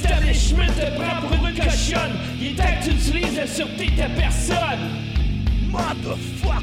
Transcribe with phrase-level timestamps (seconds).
[0.00, 2.12] L'establishment te prend pour une cochonne.
[2.40, 4.56] Il est temps que tu utilises la sûreté de ta personne.
[5.70, 6.62] Motherfucker!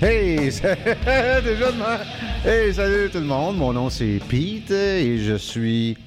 [0.00, 1.98] Hey, déjà demain.
[2.46, 3.58] Hey, salut tout le monde.
[3.58, 5.98] Mon nom c'est Pete et je suis.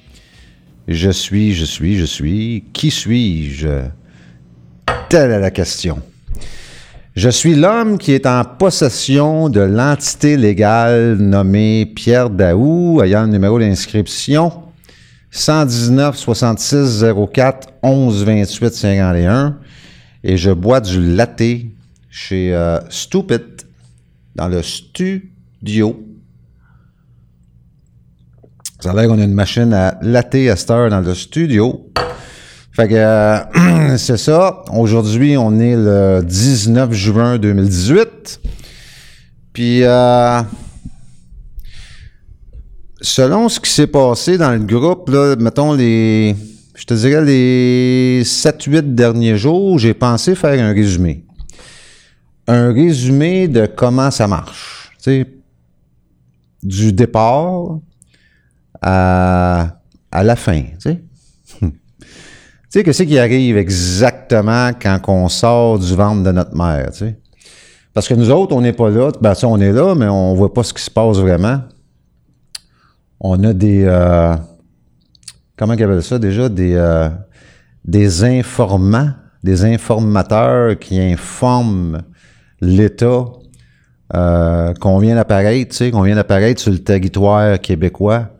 [0.88, 2.64] Je suis, je suis, je suis.
[2.72, 3.68] Qui suis-je?
[5.08, 6.02] Telle est la question.
[7.14, 13.28] Je suis l'homme qui est en possession de l'entité légale nommée Pierre Daou, ayant le
[13.28, 14.50] numéro d'inscription
[15.30, 19.58] 119 66 04 11 28 51
[20.24, 21.42] et je bois du latte
[22.08, 23.42] chez euh, Stupid
[24.34, 26.06] dans le studio.
[28.80, 31.92] Ça a l'air qu'on a une machine à latte à cette heure dans le studio.
[32.72, 34.64] Fait que euh, c'est ça.
[34.72, 38.40] Aujourd'hui, on est le 19 juin 2018.
[39.52, 40.40] Puis euh,
[43.02, 46.34] selon ce qui s'est passé dans le groupe, là, mettons les.
[46.74, 51.26] Je te dirais les 7-8 derniers jours, j'ai pensé faire un résumé.
[52.48, 54.90] Un résumé de comment ça marche.
[54.98, 55.26] Sais,
[56.62, 57.78] du départ
[58.80, 59.76] à,
[60.10, 60.62] à la fin.
[60.78, 61.02] Sais.
[62.72, 67.00] Tu sais, qu'est-ce qui arrive exactement quand on sort du ventre de notre mère, tu
[67.00, 67.18] sais?
[67.92, 69.10] Parce que nous autres, on n'est pas là.
[69.20, 71.60] Ben, on est là, mais on voit pas ce qui se passe vraiment.
[73.20, 73.84] On a des...
[73.84, 74.34] euh,
[75.54, 76.48] comment ils appellent ça déjà?
[76.48, 77.10] Des, euh,
[77.84, 79.10] des informants,
[79.44, 82.00] des informateurs qui informent
[82.62, 83.26] l'État
[84.14, 85.14] euh, vient
[85.72, 88.30] tu sais, qu'on vient d'apparaître sur le territoire québécois.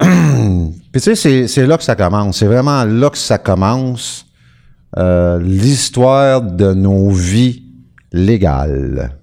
[0.00, 2.38] Puis tu sais, c'est- là que ça commence.
[2.38, 4.26] C'est vraiment là que ça commence
[4.98, 7.62] euh, l'histoire de nos vies
[8.12, 9.16] légales.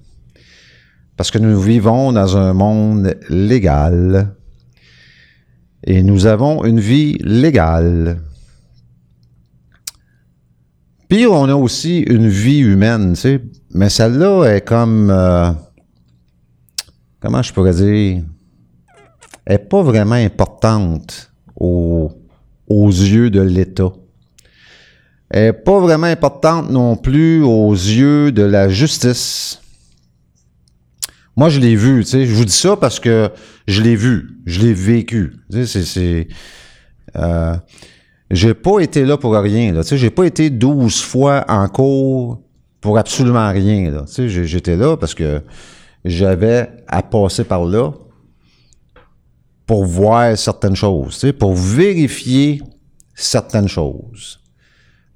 [1.17, 4.33] Parce que nous vivons dans un monde légal.
[5.83, 8.19] Et nous avons une vie légale.
[11.09, 13.41] Puis on a aussi une vie humaine, tu sais.
[13.73, 15.09] Mais celle-là est comme...
[15.09, 15.51] euh,
[17.21, 18.23] comment je pourrais dire?
[19.47, 22.11] Est pas vraiment importante aux,
[22.69, 23.91] yeux de l'État.
[25.29, 29.61] Elle est pas vraiment importante non plus aux yeux de la justice.
[31.35, 32.25] Moi, je l'ai vu, tu.
[32.25, 33.29] Je vous dis ça parce que
[33.67, 35.33] je l'ai vu, je l'ai vécu.
[35.51, 36.27] Tu sais, c'est,
[37.15, 37.55] euh,
[38.31, 39.83] j'ai pas été là pour rien, là.
[39.83, 42.41] Tu j'ai pas été 12 fois en cours
[42.81, 44.05] pour absolument rien, là.
[44.07, 45.41] Tu sais, j'étais là parce que
[46.05, 47.91] j'avais à passer par là
[49.67, 52.61] pour voir certaines choses, pour vérifier
[53.13, 54.39] certaines choses.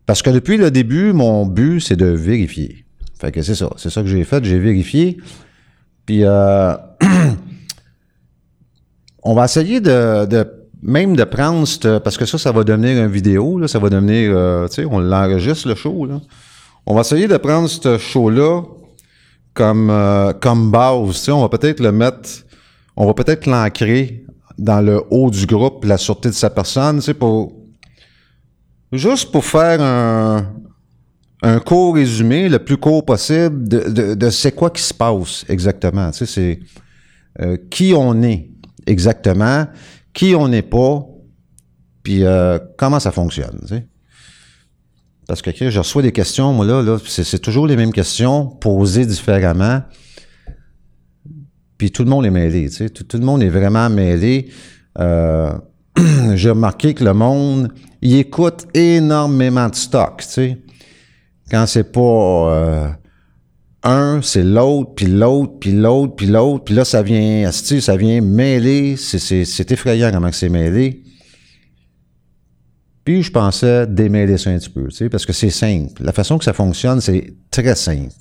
[0.06, 2.85] Parce que depuis le début, mon but, c'est de vérifier.
[3.19, 3.69] Fait que c'est ça.
[3.78, 4.44] C'est ça que j'ai fait.
[4.44, 5.17] J'ai vérifié.
[6.06, 6.75] Puis, euh,
[9.23, 10.45] on va essayer de,
[10.81, 13.89] même de prendre cette, parce que ça, ça va devenir une vidéo, là, ça va
[13.89, 16.07] devenir, euh, tu sais, on l'enregistre, le show.
[16.85, 18.63] On va essayer de prendre ce show-là
[19.53, 22.29] comme, euh, comme base, on va peut-être le mettre,
[22.97, 24.25] on va peut-être l'ancrer
[24.61, 27.51] dans le haut du groupe, la sûreté de sa personne, sais, pour,
[28.91, 30.53] juste pour faire un,
[31.41, 36.11] un court résumé, le plus court possible, de, de, c'est quoi qui se passe exactement.
[36.13, 36.59] C'est
[37.41, 38.51] euh, qui on est
[38.85, 39.66] exactement,
[40.13, 41.07] qui on n'est pas,
[42.03, 43.59] puis euh, comment ça fonctionne.
[45.27, 49.07] Parce que je reçois des questions, moi là, c'est, c'est toujours les mêmes questions posées
[49.07, 49.81] différemment.
[51.81, 52.90] Puis tout le monde est mêlé, tu sais.
[52.92, 54.50] Tout, le monde est vraiment mêlé.
[55.00, 55.52] Euh,
[56.36, 60.58] j'ai remarqué que le monde, il écoute énormément de stock, tu sais.
[61.50, 62.88] Quand c'est pas euh,
[63.81, 68.22] un, c'est l'autre, puis l'autre, puis l'autre, puis l'autre, puis là, ça vient, ça vient
[68.22, 68.95] mêler.
[68.95, 71.01] C'est, effrayant comment c'est mêlé.
[73.04, 76.04] Puis je pensais démêler ça un petit peu, tu sais, parce que c'est simple.
[76.04, 78.20] La façon que ça fonctionne, c'est très simple.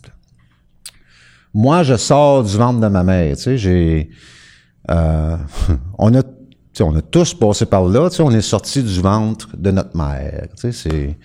[1.53, 4.11] Moi, je sors du ventre de ma mère, tu sais, j'ai...
[4.91, 5.37] euh,
[5.99, 6.23] on a
[6.73, 9.57] tu sais, on a tous passé par là, tu sais, on est sorti du ventre
[9.57, 10.47] de notre mère.
[10.57, 11.19] tu sais, c'est...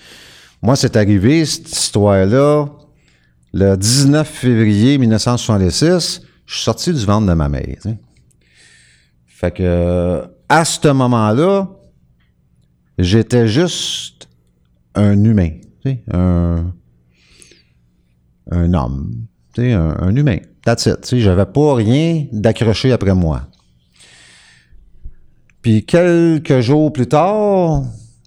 [0.61, 2.65] Moi, c'est arrivé, cette histoire-là,
[3.53, 7.77] le 19 février 1966, je suis sorti du ventre de ma mère.
[9.27, 11.69] Fait que, à ce moment-là,
[12.97, 14.27] j'étais juste
[14.95, 15.51] un humain,
[15.83, 16.73] tu sais, un,
[18.49, 19.27] un homme,
[19.59, 20.37] un, humain.
[20.63, 21.05] That's it.
[21.05, 23.41] sais, J'avais pas rien d'accroché après moi.
[25.61, 27.83] Puis quelques jours plus tard,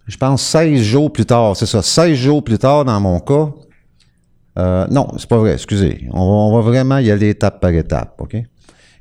[0.07, 3.49] je pense 16 jours plus tard, c'est ça, 16 jours plus tard dans mon cas,
[4.59, 6.09] Euh, non, c'est pas vrai, excusez.
[6.11, 8.37] On va, on va vraiment y aller étape par étape, OK?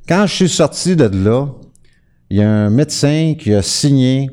[0.08, 1.48] Quand je suis sorti de là,
[2.30, 4.30] il y a un médecin qui a signé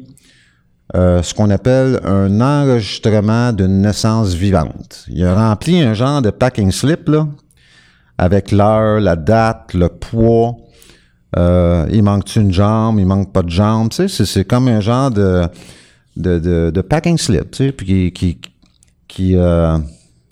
[0.94, 5.06] euh, ce qu'on appelle un enregistrement d'une naissance vivante.
[5.08, 7.26] Il a rempli un genre de packing slip, là,
[8.19, 10.56] avec l'heure, la date, le poids.
[11.37, 13.90] Euh, il manque une jambe, il manque pas de jambe.
[13.90, 15.49] Tu sais, c'est, comme un genre de,
[16.16, 18.38] de, de, de packing slip, tu sais, puis qui, qui,
[19.08, 19.76] qui euh,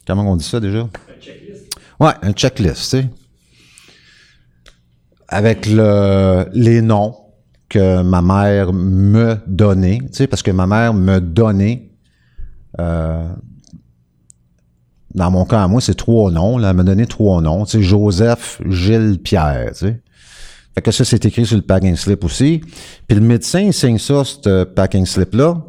[0.06, 0.88] comment on dit ça déjà?
[1.98, 3.08] Ouais, un checklist, tu sais.
[5.28, 7.16] Avec le, les noms
[7.68, 11.90] que ma mère me donnait, tu sais, parce que ma mère me donnait,
[12.78, 13.28] euh,
[15.14, 17.78] dans mon cas, à moi, c'est trois noms, là, elle m'a donné trois noms, tu
[17.78, 20.00] sais, Joseph, Gilles, Pierre, tu sais.
[20.74, 22.62] Fait que ça, c'est écrit sur le packing slip aussi.
[23.06, 25.62] Puis le médecin, il signe ça, ce packing slip-là.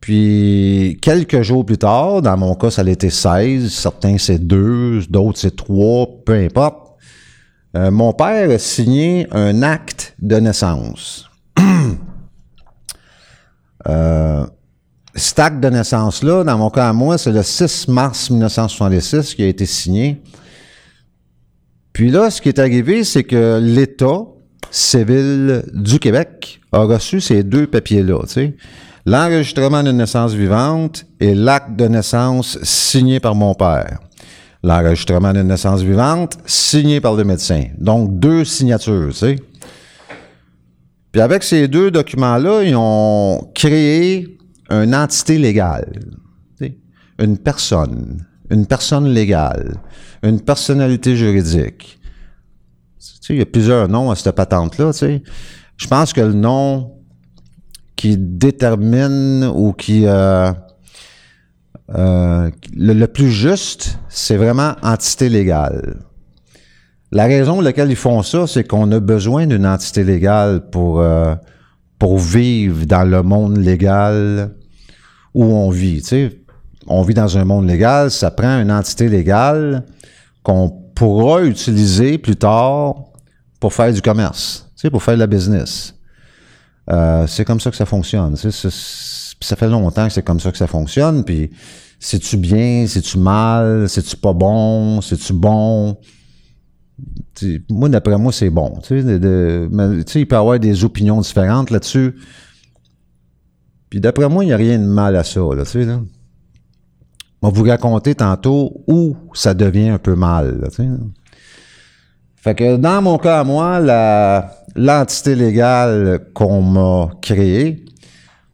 [0.00, 5.00] Puis, quelques jours plus tard, dans mon cas, ça a été 16, certains c'est 2,
[5.10, 6.92] d'autres c'est 3, peu importe.
[7.76, 11.28] Euh, mon père a signé un acte de naissance.
[13.88, 14.46] euh,
[15.38, 19.46] acte de naissance-là, dans mon cas à moi, c'est le 6 mars 1966 qui a
[19.46, 20.22] été signé.
[21.92, 24.20] Puis là, ce qui est arrivé, c'est que l'État
[24.70, 28.56] civil du Québec a reçu ces deux papiers-là, tu sais
[29.06, 34.00] l'enregistrement de naissance vivante et l'acte de naissance signé par mon père.
[34.62, 37.66] L'enregistrement de naissance vivante signé par le médecin.
[37.78, 39.36] Donc, deux signatures, tu sais.
[41.12, 44.36] Puis avec ces deux documents-là, ils ont créé
[44.70, 46.00] une entité légale.
[47.18, 48.24] Une personne.
[48.50, 49.76] Une personne légale.
[50.22, 51.98] Une personnalité juridique.
[53.28, 54.92] Il y a plusieurs noms à cette patente-là.
[55.76, 56.92] Je pense que le nom
[57.96, 60.52] qui détermine ou qui euh,
[61.94, 65.96] euh, le, plus juste, c'est vraiment entité légale.
[67.12, 71.00] La raison pour laquelle ils font ça, c'est qu'on a besoin d'une entité légale pour
[71.00, 71.34] euh,
[71.98, 74.54] pour vivre dans le monde légal
[75.34, 76.02] où on vit.
[76.86, 79.84] On vit dans un monde légal, ça prend une entité légale
[80.42, 82.94] qu'on pourra utiliser plus tard
[83.60, 85.94] pour faire du commerce, tu pour faire de la business.
[86.90, 88.36] Euh, c'est comme ça que ça fonctionne.
[88.36, 91.24] ça fait longtemps que c'est comme ça que ça fonctionne.
[91.24, 91.50] Puis,
[91.98, 95.96] c'est-tu bien, c'est-tu mal, c'est-tu pas bon, c'est-tu bon?
[97.70, 98.78] Moi, d'après moi, c'est bon.
[98.82, 102.14] Tu sais, il peut y avoir des opinions différentes là-dessus.
[103.90, 105.40] Puis d'après moi, il n'y a rien de mal à ça.
[105.54, 106.00] Là, tu là.
[107.42, 110.62] Vous raconter tantôt où ça devient un peu mal.
[110.70, 110.88] Tu sais,
[112.34, 113.80] fait que dans mon cas à moi,
[114.74, 117.84] l'entité légale qu'on m'a créée,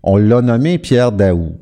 [0.03, 1.62] on l'a nommé Pierre Daou.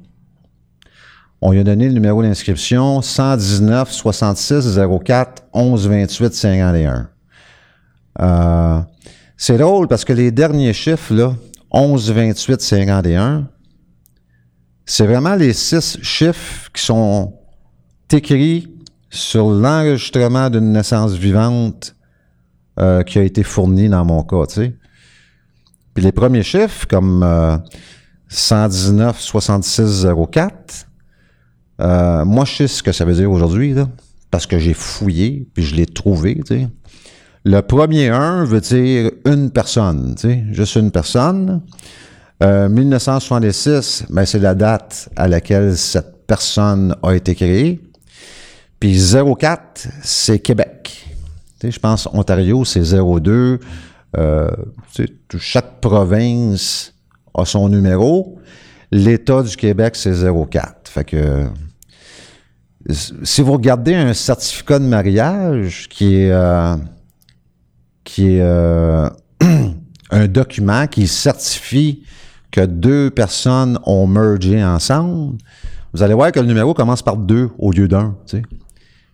[1.42, 7.08] On lui a donné le numéro d'inscription 119 66 04 11 28 51.
[9.38, 11.34] c'est drôle parce que les derniers chiffres, là,
[11.70, 13.48] 11 28 51,
[14.84, 17.32] c'est vraiment les six chiffres qui sont
[18.12, 18.68] écrits
[19.08, 21.96] sur l'enregistrement d'une naissance vivante
[22.78, 24.78] euh, qui a été fourni dans mon cas, tu.
[25.94, 27.24] Puis les premiers chiffres, comme
[28.28, 30.86] 119 66 04,
[31.80, 33.74] moi, je sais ce que ça veut dire aujourd'hui,
[34.30, 36.40] parce que j'ai fouillé, puis je l'ai trouvé.
[37.44, 40.14] Le premier 1 veut dire une personne,
[40.50, 41.62] juste une personne.
[42.42, 47.80] 1966, euh, ben, c'est la date à laquelle cette personne a été créée.
[48.78, 48.98] Puis
[49.38, 50.80] 04, c'est Québec
[51.68, 53.60] je pense Ontario, c'est 0,2.
[54.16, 54.48] Euh,
[55.38, 56.94] chaque province
[57.34, 58.38] a son numéro.
[58.90, 60.64] L'État du Québec, c'est 0,4.
[60.84, 61.46] Fait que
[62.88, 66.76] si vous regardez un certificat de mariage qui est euh,
[68.04, 69.08] qui est euh,
[70.10, 72.04] un document qui certifie
[72.50, 75.36] que deux personnes ont mergé ensemble,
[75.92, 78.16] vous allez voir que le numéro commence par deux au lieu d'un,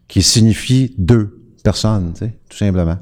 [0.08, 2.96] qui signifie deux personne, tu sais, tout simplement.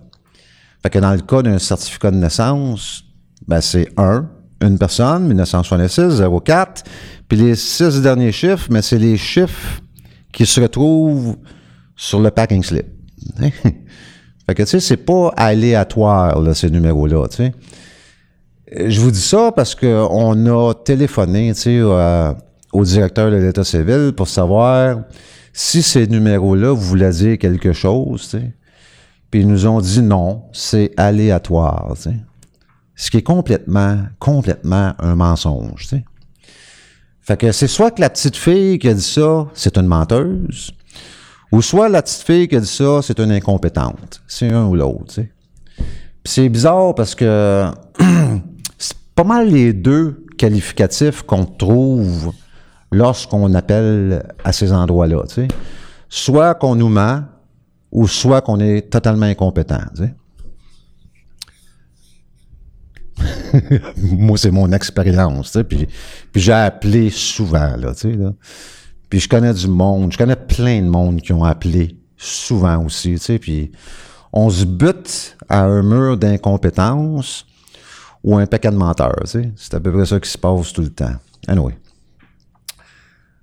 [0.83, 3.05] Fait que dans le cas d'un certificat de naissance,
[3.47, 4.27] ben c'est 1,
[4.63, 6.85] une personne, 1966, 04.
[7.29, 9.83] Puis les six derniers chiffres, mais c'est les chiffres
[10.35, 11.37] qui se retrouvent
[11.97, 12.87] sur le packing slip.
[13.41, 17.53] fait que, tu sais, c'est pas aléatoire, là, ces numéros-là, tu sais.
[18.89, 21.83] Je vous dis ça parce qu'on a téléphoné, tu sais,
[22.73, 25.03] au directeur de l'État civil pour savoir
[25.53, 28.53] si ces numéros-là voulaient dire quelque chose, tu
[29.31, 32.11] puis ils nous ont dit non, c'est aléatoire, tu
[32.97, 35.89] ce qui est complètement, complètement un mensonge.
[35.89, 36.05] Tu
[37.25, 40.73] Fait que c'est soit que la petite fille qui a dit ça, c'est une menteuse,
[41.51, 44.21] Ou soit la petite fille qui a dit ça, c'est une incompétente.
[44.27, 45.15] C'est un ou l'autre,
[46.25, 47.71] c'est bizarre parce que
[48.79, 52.33] c'est pas mal les deux qualificatifs qu'on trouve
[52.91, 55.23] lorsqu'on appelle à ces endroits-là.
[56.09, 57.23] Soit qu'on nous ment,
[57.91, 59.81] ou soit qu'on est totalement incompétent.
[63.97, 65.57] Moi, c'est mon expérience.
[65.69, 65.87] Puis,
[66.35, 67.93] j'ai appelé souvent, là.
[69.11, 73.17] Puis je connais du monde, je connais plein de monde qui ont appelé souvent aussi.
[73.41, 73.71] Puis
[74.33, 77.47] on se bute à un mur d'incompétence
[78.25, 79.23] ou un paquet de menteurs.
[79.25, 81.15] C'est à peu près ça qui se passe tout le temps.
[81.47, 81.79] Anyway.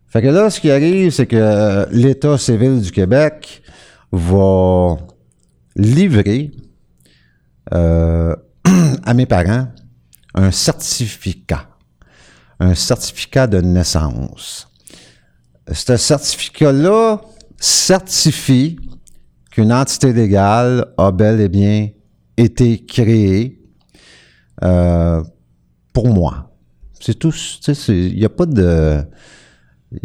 [0.07, 3.61] Fait que là, ce qui arrive, c'est que l'État civil du Québec
[4.11, 4.97] va
[5.77, 6.51] livrer
[7.73, 8.35] euh,
[9.11, 9.67] à mes parents
[10.35, 11.67] un certificat,
[12.61, 14.69] un certificat de naissance.
[15.69, 17.19] Ce certificat-là
[17.59, 18.79] certifie
[19.51, 21.89] qu'une entité légale a bel et bien
[22.37, 23.59] été créée
[24.63, 25.21] euh,
[25.91, 26.55] pour moi.
[26.97, 27.33] C'est tout.
[27.89, 29.03] Il n'y a pas de.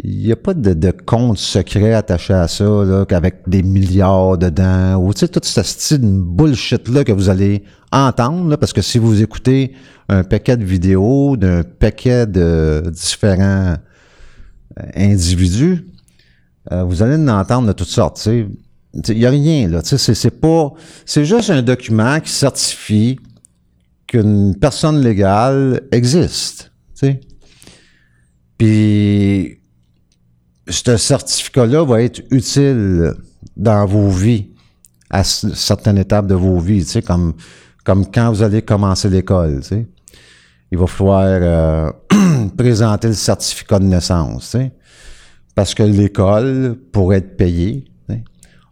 [0.03, 4.37] Il n'y a pas de, de, compte secret attaché à ça, là, qu'avec des milliards
[4.37, 7.63] dedans, ou tu sais, tout ce style de bullshit-là que vous allez
[7.93, 9.73] entendre, là, parce que si vous écoutez
[10.09, 13.77] un paquet de vidéos d'un paquet de différents
[14.79, 15.87] euh, individus,
[16.73, 18.47] euh, vous allez en entendre de toutes sortes, tu sais.
[19.09, 20.73] Il n'y a rien, là, tu sais, c'est pas...
[21.05, 23.19] C'est juste un document qui certifie
[24.05, 27.21] qu'une personne légale existe, tu sais.
[28.57, 29.56] Puis
[30.69, 33.13] ce certificat-là va être utile
[33.55, 34.49] dans vos vies,
[35.09, 37.33] à certaines étapes de vos vies, tu sais, comme,
[37.83, 39.87] comme quand vous allez commencer l'école, tu sais.
[40.71, 41.91] Il va falloir euh,
[42.57, 44.71] présenter le certificat de naissance, tu sais,
[45.55, 47.85] parce que l'école, pour être payée,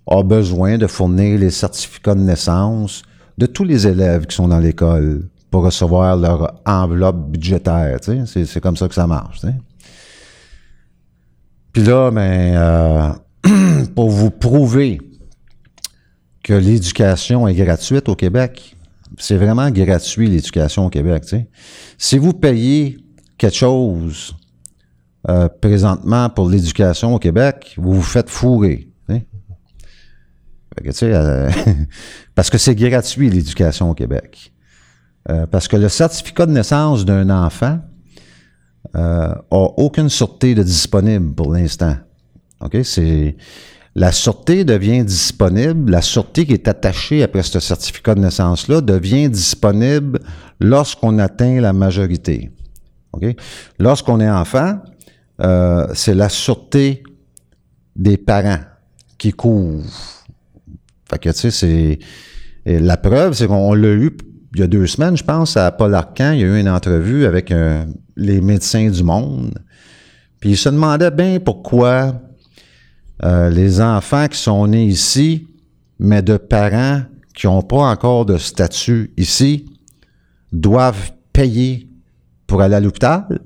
[0.07, 3.01] a besoin de fournir les certificats de naissance
[3.37, 8.45] de tous les élèves qui sont dans l'école pour recevoir leur enveloppe budgétaire, tu sais.
[8.45, 9.55] C'est comme ça que ça marche, tu sais.
[11.75, 14.98] Puis là, ben, euh, pour vous prouver
[16.41, 18.77] que l'éducation est gratuite au Québec,
[19.17, 21.25] c'est vraiment gratuit l'éducation au Québec.
[21.98, 22.98] Si vous payez
[23.38, 24.38] quelque chose
[25.27, 28.88] euh, présentement pour l'éducation au Québec, vous vous faites fourrer.
[31.03, 31.51] Euh,
[32.36, 34.53] parce que c'est gratuit l'éducation au Québec.
[35.51, 37.94] parce que le certificat de naissance d'un enfant, euh,
[38.95, 41.95] a aucune sûreté de disponible pour l'instant.
[42.61, 42.77] OK?
[42.83, 43.35] C'est.
[43.97, 49.29] La sûreté devient disponible, la sûreté qui est attachée après ce certificat de naissance-là devient
[49.29, 50.19] disponible
[50.59, 52.51] lorsqu'on atteint la majorité.
[53.79, 54.81] Lorsqu'on est enfant,
[55.41, 57.03] euh, c'est la sûreté
[57.95, 58.59] des parents
[59.17, 59.85] qui couvre.
[61.09, 61.99] Fait que, tu sais, c'est...
[62.65, 64.17] La preuve, c'est qu'on l'a eu
[64.55, 66.69] il y a deux semaines, je pense, à Paul Arcan, il y a eu une
[66.69, 69.57] entrevue avec un, les médecins du monde.
[70.39, 72.22] Puis ils se demandaient bien pourquoi
[73.24, 75.48] euh, les enfants qui sont nés ici,
[76.00, 77.01] mais de parents
[77.34, 79.65] qui n'ont pas encore de statut ici,
[80.51, 81.89] doivent payer
[82.48, 83.39] pour aller à l'hôpital,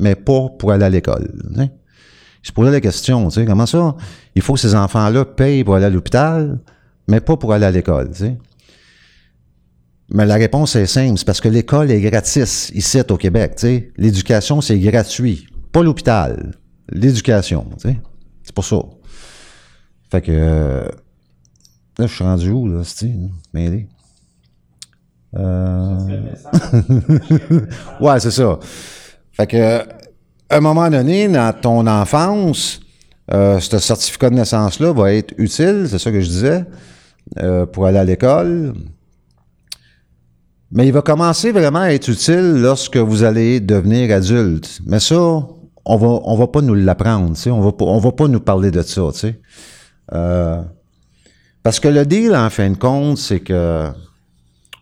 [0.00, 1.30] mais pas pour aller à l'école.
[1.56, 1.70] Ils
[2.42, 3.94] se posaient la question, comment ça?
[4.34, 6.58] Il faut que ces enfants-là payent pour aller à l'hôpital,
[7.08, 8.10] mais pas pour aller à l'école.
[10.10, 13.52] Mais la réponse est simple, c'est parce que l'école est gratis ici au Québec.
[13.56, 13.90] sais.
[13.96, 15.46] L'éducation, c'est gratuit.
[15.70, 16.54] Pas l'hôpital.
[16.90, 17.66] L'éducation.
[17.76, 17.98] sais.
[18.42, 18.78] C'est pour ça.
[20.10, 20.88] Fait que euh,
[21.98, 23.12] là, je suis rendu où, là, c'est
[23.52, 23.86] m'aider.
[25.36, 25.98] Euh...
[28.00, 28.58] ouais, c'est ça.
[29.32, 29.82] Fait que
[30.50, 32.80] à un moment donné, dans ton enfance,
[33.32, 36.64] euh, ce certificat de naissance-là va être utile, c'est ça que je disais,
[37.38, 38.74] euh, pour aller à l'école,
[40.70, 44.80] mais il va commencer vraiment à être utile lorsque vous allez devenir adulte.
[44.86, 47.50] Mais ça, on va, on va pas nous l'apprendre, tu sais.
[47.50, 49.40] On va pas, on va pas nous parler de ça, tu sais.
[50.12, 50.60] Euh,
[51.62, 53.88] parce que le deal, en fin de compte, c'est que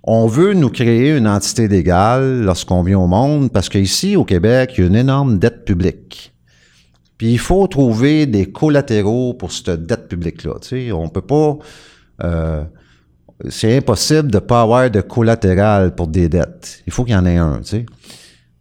[0.08, 4.74] on veut nous créer une entité légale lorsqu'on vient au monde, parce qu'ici, au Québec,
[4.76, 6.32] il y a une énorme dette publique.
[7.18, 10.54] Puis il faut trouver des collatéraux pour cette dette publique-là.
[10.60, 11.58] Tu sais, on peut pas
[12.22, 12.62] euh,
[13.48, 16.82] c'est impossible de pas avoir de collatéral pour des dettes.
[16.86, 17.86] Il faut qu'il y en ait un, tu sais.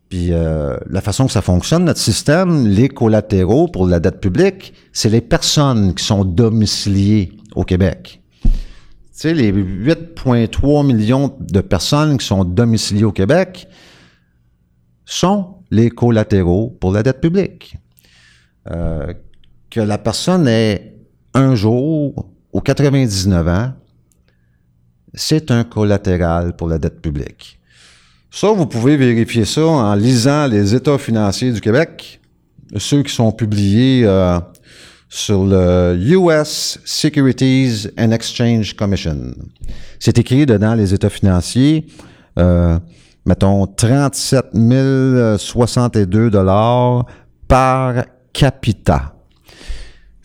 [0.10, 4.74] Puis euh, la façon que ça fonctionne, notre système, les collatéraux pour la dette publique,
[4.94, 8.22] c'est les personnes qui sont domiciliées au Québec.
[8.44, 8.52] Tu
[9.12, 13.68] sais, les 8,3 millions de personnes qui sont domiciliées au Québec
[15.06, 17.78] sont les collatéraux pour la dette publique.
[18.72, 19.14] Euh,
[19.70, 20.96] que la personne ait
[21.34, 23.74] un jour ou 99 ans,
[25.16, 27.60] c'est un collatéral pour la dette publique.
[28.32, 32.20] Ça, vous pouvez vérifier ça en lisant les états financiers du Québec,
[32.76, 34.38] ceux qui sont publiés euh,
[35.08, 39.34] sur le US Securities and Exchange Commission.
[40.00, 41.88] C'est écrit dedans les états financiers,
[42.38, 42.78] euh,
[43.26, 44.48] mettons 37
[45.38, 47.06] 062 dollars
[47.48, 48.04] par
[48.34, 49.15] capita.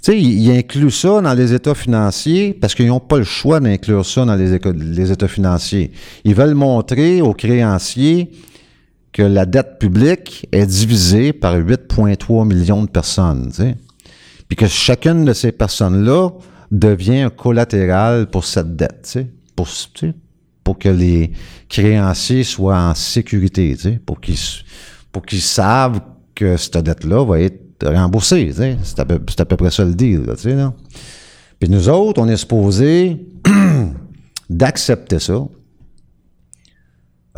[0.03, 3.61] Tu sais, ils incluent ça dans les états financiers parce qu'ils n'ont pas le choix
[3.61, 5.93] d'inclure ça dans les, états financiers.
[6.25, 8.31] Ils veulent montrer aux créanciers
[9.13, 13.49] que la dette publique est divisée par 8,3 millions de personnes.
[13.51, 13.77] Tu sais.
[14.49, 16.31] Puis que chacune de ces personnes-là
[16.71, 20.15] devient un collatéral pour cette dette, tu sais,
[20.65, 21.33] pour que les
[21.69, 24.39] créanciers soient en sécurité, tu sais, pour qu'ils
[25.13, 26.01] pour qu'ils savent
[26.35, 28.53] que cette dette-là va être remboursée.
[28.83, 30.25] C'est à, peu, près ça le deal.
[30.27, 30.73] Là.
[31.59, 33.27] Puis nous autres, on est supposé
[34.51, 35.47] d'accepter ça.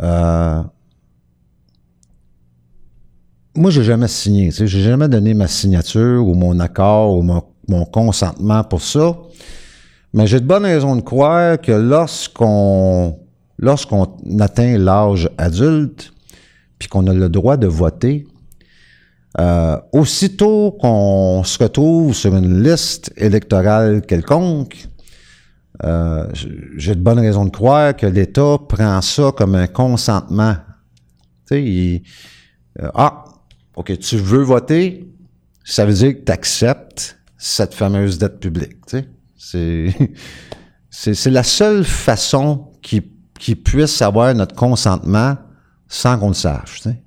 [0.01, 0.63] Euh,
[3.55, 4.51] moi, j'ai jamais signé.
[4.51, 9.15] J'ai jamais donné ma signature ou mon accord ou mon, mon consentement pour ça.
[10.13, 13.17] Mais j'ai de bonnes raisons de croire que lorsqu'on
[13.59, 16.13] lorsqu'on atteint l'âge adulte,
[16.77, 18.27] puis qu'on a le droit de voter,
[19.39, 24.87] euh, aussitôt qu'on se retrouve sur une liste électorale quelconque,
[25.83, 26.27] euh,
[26.77, 30.55] j'ai de bonnes raisons de croire que l'État prend ça comme un consentement.
[31.47, 32.03] Tu sais, il,
[32.79, 33.25] euh, ah,
[33.75, 35.11] OK, tu veux voter,
[35.63, 38.85] ça veut dire que tu acceptes cette fameuse dette publique.
[38.85, 39.03] Tu
[39.35, 39.95] sais.
[40.91, 43.03] C'est, la seule façon qu'il
[43.39, 45.35] qui puisse avoir notre consentement
[45.87, 46.81] sans qu'on le sache.
[46.81, 47.02] Tu sais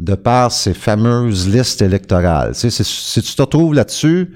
[0.00, 2.54] de par ces fameuses listes électorales.
[2.54, 4.34] si tu te retrouves là-dessus,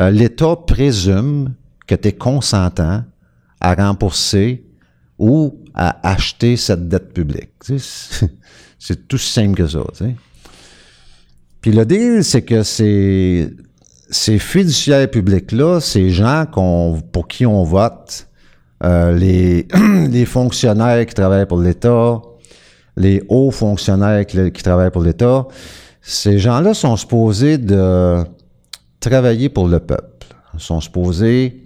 [0.00, 1.54] euh, l'État présume
[1.86, 3.04] que tu es consentant
[3.60, 4.64] à rembourser
[5.18, 7.50] ou à acheter cette dette publique.
[8.78, 9.80] c'est tout simple que ça.
[11.60, 13.50] Puis le deal, c'est que ces,
[14.10, 16.44] ces fiduciaires publics-là, ces gens
[17.12, 18.28] pour qui on vote,
[18.84, 19.66] euh, les,
[20.10, 22.20] les fonctionnaires qui travaillent pour l'État,
[22.96, 25.46] les hauts fonctionnaires qui, travaillent pour l'État,
[26.00, 28.24] ces gens-là sont supposés de
[29.00, 31.64] travailler pour le peuple, sont supposés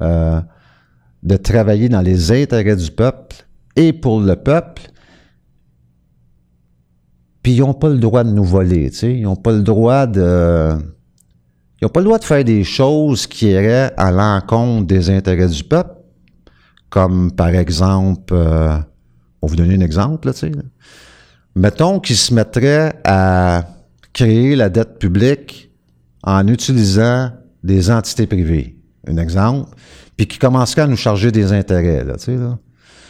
[0.00, 0.40] euh,
[1.22, 3.36] de travailler dans les intérêts du peuple
[3.76, 4.82] et pour le peuple.
[7.42, 9.14] Puis ils n'ont pas le droit de nous voler, tu sais.
[9.14, 10.76] Ils n'ont pas le droit de.
[11.80, 15.48] Ils n'ont pas le droit de faire des choses qui iraient à l'encontre des intérêts
[15.48, 15.94] du peuple,
[16.90, 18.78] comme par exemple euh,
[19.42, 20.52] on vous donner un exemple, là, tu sais.
[21.54, 23.64] Mettons qu'ils se mettraient à
[24.12, 25.70] créer la dette publique
[26.22, 28.76] en utilisant des entités privées.
[29.06, 29.74] Un exemple.
[30.16, 32.36] Puis qui commenceraient à nous charger des intérêts, là, tu.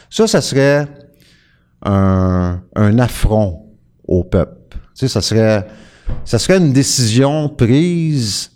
[0.08, 0.88] Ça, ça serait
[1.84, 3.66] un, un affront
[4.06, 4.78] au peuple.
[4.94, 5.66] Tu ça serait,
[6.24, 8.50] ça serait une décision prise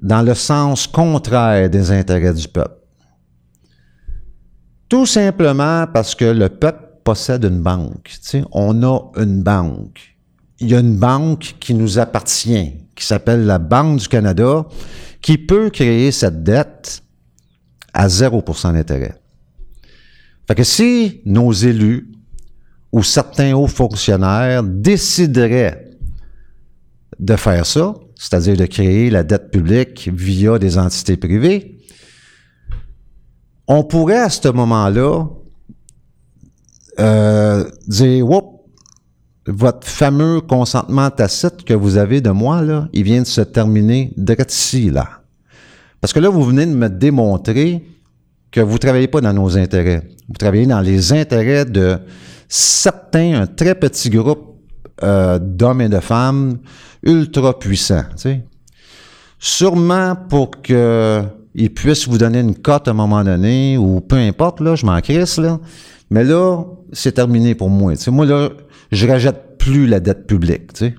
[0.00, 2.79] dans le sens contraire des intérêts du peuple.
[4.90, 8.10] Tout simplement parce que le peuple possède une banque.
[8.50, 10.16] on a une banque.
[10.58, 14.66] Il y a une banque qui nous appartient, qui s'appelle la Banque du Canada,
[15.22, 17.02] qui peut créer cette dette
[17.94, 19.14] à 0% d'intérêt.
[20.48, 22.10] Fait que si nos élus
[22.90, 25.88] ou certains hauts fonctionnaires décideraient
[27.20, 31.78] de faire ça, c'est-à-dire de créer la dette publique via des entités privées,
[33.72, 35.28] on pourrait à ce moment-là
[36.98, 38.62] euh, dire, Whoop,
[39.46, 44.12] votre fameux consentement tacite que vous avez de moi, là, il vient de se terminer
[44.16, 45.08] direct ici, là.
[46.00, 47.84] Parce que là, vous venez de me démontrer
[48.50, 50.02] que vous ne travaillez pas dans nos intérêts.
[50.26, 51.96] Vous travaillez dans les intérêts de
[52.48, 54.58] certains, un très petit groupe
[55.04, 56.58] euh, d'hommes et de femmes
[57.04, 58.04] ultra puissants.
[58.20, 58.40] Tu.
[59.38, 61.22] Sûrement pour que
[61.54, 64.86] ils puissent vous donner une cote à un moment donné, ou peu importe, là, je
[64.86, 65.58] m'en crisse, là.
[66.10, 67.94] Mais là, c'est terminé pour moi.
[67.96, 68.50] sais, moi, là,
[68.90, 70.70] je rejette plus la dette publique.
[70.74, 70.94] sais.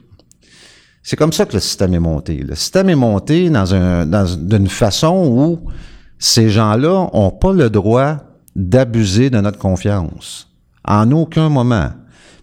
[1.04, 2.38] C'est comme ça que le système est monté.
[2.38, 5.72] Le système est monté dans un, dans, d'une façon où
[6.20, 8.18] ces gens-là ont pas le droit
[8.56, 10.48] d'abuser de notre confiance.
[10.86, 11.90] En aucun moment.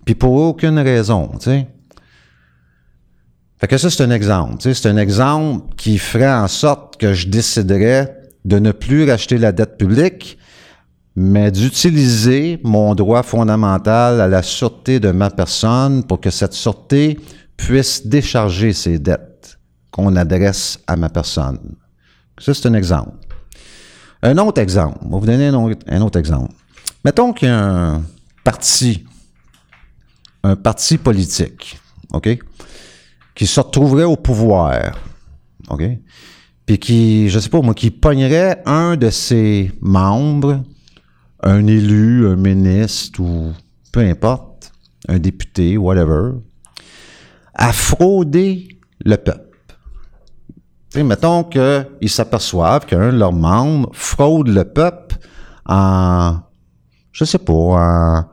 [0.05, 1.31] Puis pour aucune raison.
[1.39, 1.69] sais.
[3.61, 4.57] Fait que ça, c'est un exemple.
[4.61, 9.53] C'est un exemple qui ferait en sorte que je déciderais de ne plus racheter la
[9.53, 10.39] dette publique,
[11.17, 17.19] mais d'utiliser mon droit fondamental à la sûreté de ma personne pour que cette sûreté
[17.57, 19.59] puisse décharger ces dettes
[19.91, 21.59] qu'on adresse à ma personne.
[22.39, 23.17] Ça, c'est un exemple.
[24.23, 24.99] Un autre exemple.
[25.03, 26.53] On va vous donner un autre, exemple.
[27.05, 28.03] Mettons qu'il y a un
[28.45, 29.05] parti,
[30.45, 31.81] un parti politique,
[32.13, 32.39] OK,
[33.39, 34.99] qui se retrouverait au pouvoir,
[35.71, 35.85] OK,
[36.67, 40.65] puis qui, je sais pas moi, qui pognerait un de ses membres,
[41.45, 43.53] un élu, un ministre ou
[43.93, 44.73] peu importe,
[45.07, 46.33] un député, whatever,
[47.55, 49.57] à frauder le peuple.
[50.91, 55.17] T'sais, mettons qu'ils s'aperçoivent qu'un de leurs membres fraude le peuple
[55.65, 56.39] en,
[57.13, 58.25] je sais pas, en,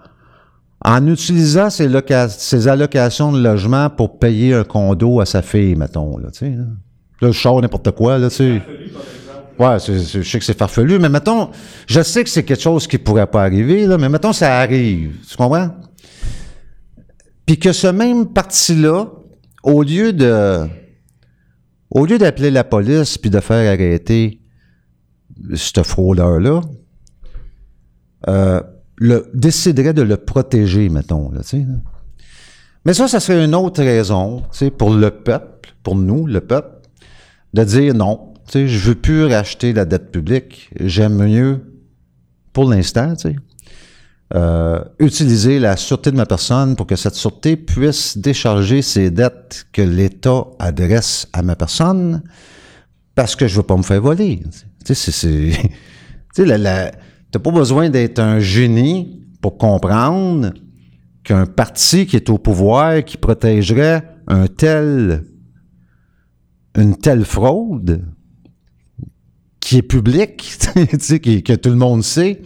[0.87, 5.75] en utilisant ses, loca- ses allocations de logement pour payer un condo à sa fille,
[5.75, 6.51] mettons, là, tu sais.
[6.51, 8.61] Là, Là, n'importe quoi, là, tu sais.
[9.57, 11.49] Ouais, je sais que c'est farfelu, mais mettons,
[11.87, 15.15] je sais que c'est quelque chose qui pourrait pas arriver, là, mais mettons, ça arrive.
[15.27, 15.71] Tu comprends?
[17.47, 19.07] Puis que ce même parti-là,
[19.63, 20.67] au lieu de,
[21.89, 24.39] au lieu d'appeler la police puis de faire arrêter
[25.55, 26.61] ce fraudeur-là,
[28.27, 28.61] euh,
[28.97, 31.63] le, déciderait de le protéger, mettons, là, là.
[32.85, 34.43] Mais ça, ça serait une autre raison,
[34.77, 36.69] pour le peuple, pour nous, le peuple,
[37.53, 41.61] de dire non, je veux plus racheter la dette publique, j'aime mieux,
[42.53, 43.13] pour l'instant,
[44.33, 49.67] euh, utiliser la sûreté de ma personne pour que cette sûreté puisse décharger ses dettes
[49.71, 52.23] que l'État adresse à ma personne
[53.13, 54.41] parce que je veux pas me faire voler.
[54.83, 56.91] Tu sais, c'est, la, la-
[57.35, 60.53] t'as pas besoin d'être un génie pour comprendre
[61.25, 65.25] qu'un parti qui est au pouvoir, qui protégerait une telle
[67.25, 68.05] fraude,
[69.59, 72.41] qui est publique, que tout le monde sait,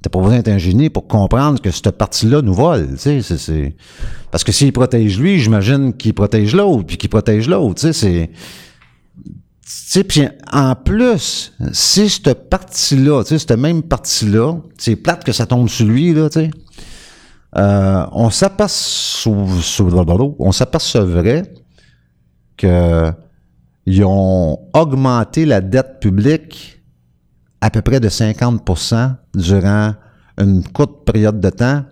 [0.00, 3.22] T'as pas besoin d'être un génie pour comprendre que cette partie-là nous vole, c'est,
[4.30, 8.30] Parce que s'il protège lui, j'imagine qu'il protège l'autre, puis qu'il protège l'autre, c'est...
[10.08, 15.86] Puis en plus, si cette partie-là, cette même partie-là, c'est plate que ça tombe sur
[15.86, 16.50] lui, là, tu sais,
[17.56, 21.54] euh, on s'aperçoit- on s'apercevrait
[22.56, 23.12] que
[23.86, 26.82] ils ont augmenté la dette publique
[27.60, 29.94] à peu près de 50% durant
[30.38, 31.84] une courte période de temps.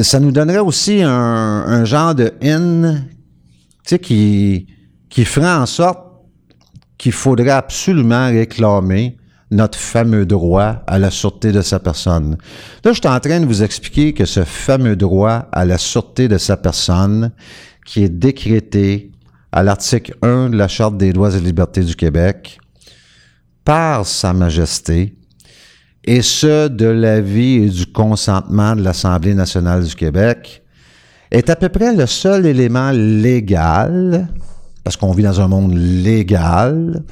[0.00, 3.00] Ça nous donnerait aussi un, un genre de in, tu
[3.84, 4.66] sais, qui,
[5.10, 5.98] qui ferait en sorte
[7.02, 9.16] qu'il faudrait absolument réclamer
[9.50, 12.36] notre fameux droit à la sûreté de sa personne.
[12.84, 16.28] Là, je suis en train de vous expliquer que ce fameux droit à la sûreté
[16.28, 17.32] de sa personne,
[17.84, 19.10] qui est décrété
[19.50, 22.60] à l'article 1 de la Charte des droits et libertés du Québec,
[23.64, 25.16] par Sa Majesté,
[26.04, 30.62] et ce, de l'avis et du consentement de l'Assemblée nationale du Québec,
[31.32, 34.28] est à peu près le seul élément légal,
[34.84, 37.04] parce qu'on vit dans un monde légal,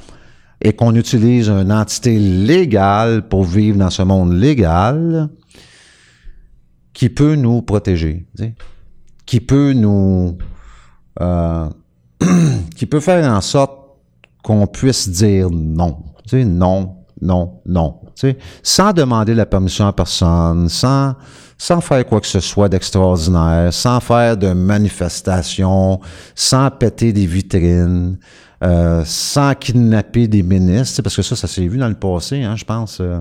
[0.61, 5.29] et qu'on utilise une entité légale pour vivre dans ce monde légal,
[6.93, 8.27] qui peut nous protéger,
[9.25, 10.37] qui peut nous...
[11.19, 11.67] euh,
[12.75, 13.73] qui peut faire en sorte
[14.43, 16.03] qu'on puisse dire non.
[16.33, 17.99] Non, non, non.
[18.63, 21.15] Sans demander la permission à personne, sans,
[21.61, 25.99] sans faire quoi que ce soit d'extraordinaire, sans faire de manifestations,
[26.33, 28.17] sans péter des vitrines,
[28.63, 32.55] euh, sans kidnapper des ministres, parce que ça, ça s'est vu dans le passé, hein,
[32.55, 33.19] je pense, euh,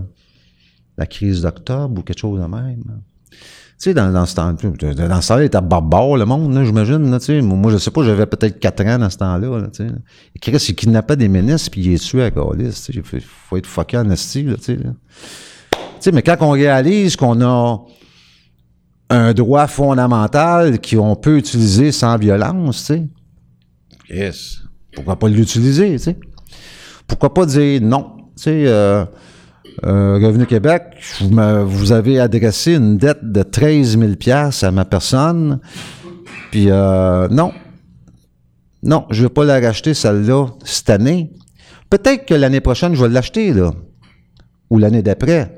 [0.96, 2.82] la crise d'octobre ou quelque chose de même.
[3.30, 3.36] Tu
[3.76, 7.26] sais, dans, dans ce temps dans ce temps-là, il était barbare, le monde, j'imagine, tu
[7.26, 7.42] sais.
[7.42, 9.92] Moi, je sais pas, j'avais peut-être 4 ans dans ce temps-là, là, tu sais.
[10.66, 12.92] Il kidnappait des ministres, puis il est tué à Gaulis, tu sais.
[12.94, 14.54] Il faut, faut être fucké en là, tu sais.
[14.62, 14.78] Tu
[16.00, 17.78] sais, mais quand on réalise qu'on a
[19.10, 23.08] un droit fondamental qu'on peut utiliser sans violence, tu sais.
[24.08, 24.60] Yes.
[24.94, 26.16] Pourquoi pas l'utiliser, tu sais?
[27.06, 28.12] Pourquoi pas dire non?
[28.36, 29.04] Tu sais, euh,
[29.84, 30.82] euh, Revenu Québec,
[31.20, 35.60] vous, me- vous avez adressé une dette de 13 000 piastres à ma personne,
[36.50, 37.52] puis euh, non.
[38.82, 41.30] Non, je ne vais pas la racheter, celle-là, cette année.
[41.90, 43.72] Peut-être que l'année prochaine, je vais l'acheter, là.
[44.70, 45.56] Ou l'année d'après.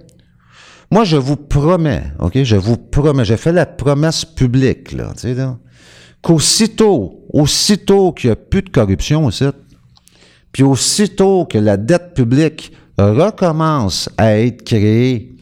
[0.93, 2.43] Moi, je vous promets, OK?
[2.43, 5.47] Je vous promets, j'ai fait la promesse publique, là, tu sais,
[6.21, 9.47] qu'aussitôt, aussitôt qu'il n'y a plus de corruption ici,
[10.53, 15.35] puis aussitôt que la dette publique recommence à être créée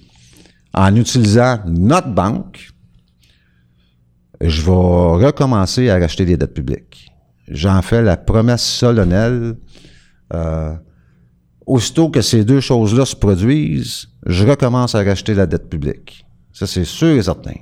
[0.72, 2.70] en utilisant notre banque,
[4.40, 4.70] je vais
[5.26, 7.10] recommencer à racheter des dettes publiques.
[7.48, 9.56] J'en fais la promesse solennelle.
[10.32, 10.76] Euh,
[11.66, 16.24] aussitôt que ces deux choses-là se produisent, je recommence à racheter la dette publique.
[16.52, 17.54] Ça, c'est sûr et certain.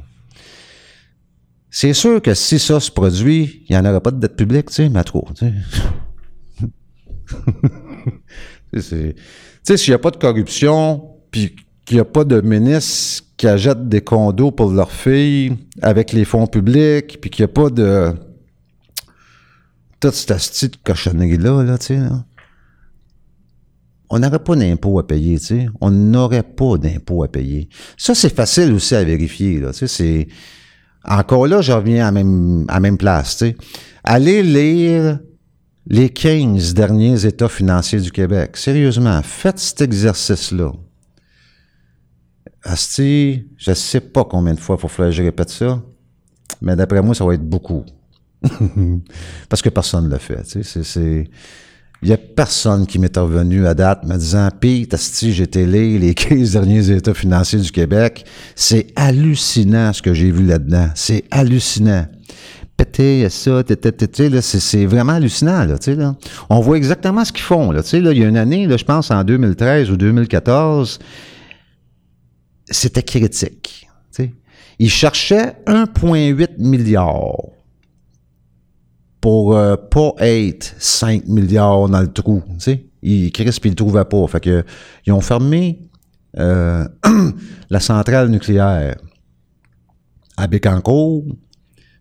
[1.71, 4.69] C'est sûr que si ça se produit, il n'y en aura pas de dette publique,
[4.71, 5.53] tu sais, mais trop, tu
[8.81, 9.15] sais.
[9.77, 13.89] s'il n'y a pas de corruption, puis qu'il n'y a pas de ministre qui achètent
[13.89, 18.13] des condos pour leurs filles avec les fonds publics, puis qu'il n'y a pas de...
[20.01, 21.99] Toute cette petite cochonnerie-là, là, tu sais,
[24.11, 25.67] on n'aurait pas d'impôts à payer, tu sais.
[25.81, 27.69] On n'aurait pas d'impôts à payer.
[27.97, 29.89] Ça, c'est facile aussi à vérifier, là, tu sais.
[29.89, 30.29] C'est...
[31.05, 33.57] Encore là, je reviens à même, à même place, tu sais.
[34.05, 35.19] Allez lire
[35.87, 38.57] les 15 derniers états financiers du Québec.
[38.57, 40.73] Sérieusement, faites cet exercice-là.
[42.63, 45.83] Asti, je sais pas combien de fois il faut que je répète ça,
[46.61, 47.85] mais d'après moi, ça va être beaucoup.
[49.49, 50.43] Parce que personne ne l'a fait.
[50.45, 51.31] Tu sais, c'est,
[52.03, 55.99] il y a personne qui m'est revenu à date me disant Pete, Asti, j'ai télé
[55.99, 58.25] les 15 derniers états financiers du Québec.
[58.55, 60.91] C'est hallucinant ce que j'ai vu là-dedans.
[60.95, 62.07] C'est hallucinant.
[62.77, 63.65] Pété, ça,
[64.41, 65.65] c'est vraiment hallucinant.
[65.65, 66.17] Là, là.
[66.49, 67.73] On voit exactement ce qu'ils font.
[67.73, 71.01] Là, là, il y a une année, je pense en 2013 ou 2014,
[72.71, 73.89] c'était critique.
[74.13, 74.33] sais.
[74.79, 77.58] Il cherchait 1,8 milliard
[79.21, 82.43] pour euh, pas être 5 milliards dans le trou.
[82.59, 82.85] sais.
[83.03, 84.27] Il crispe, il le trouvait pas.
[84.27, 84.65] Fait que
[85.07, 85.81] ils ont fermé
[86.39, 86.87] euh,
[87.71, 88.97] la centrale nucléaire
[90.37, 91.25] à Bécancourt,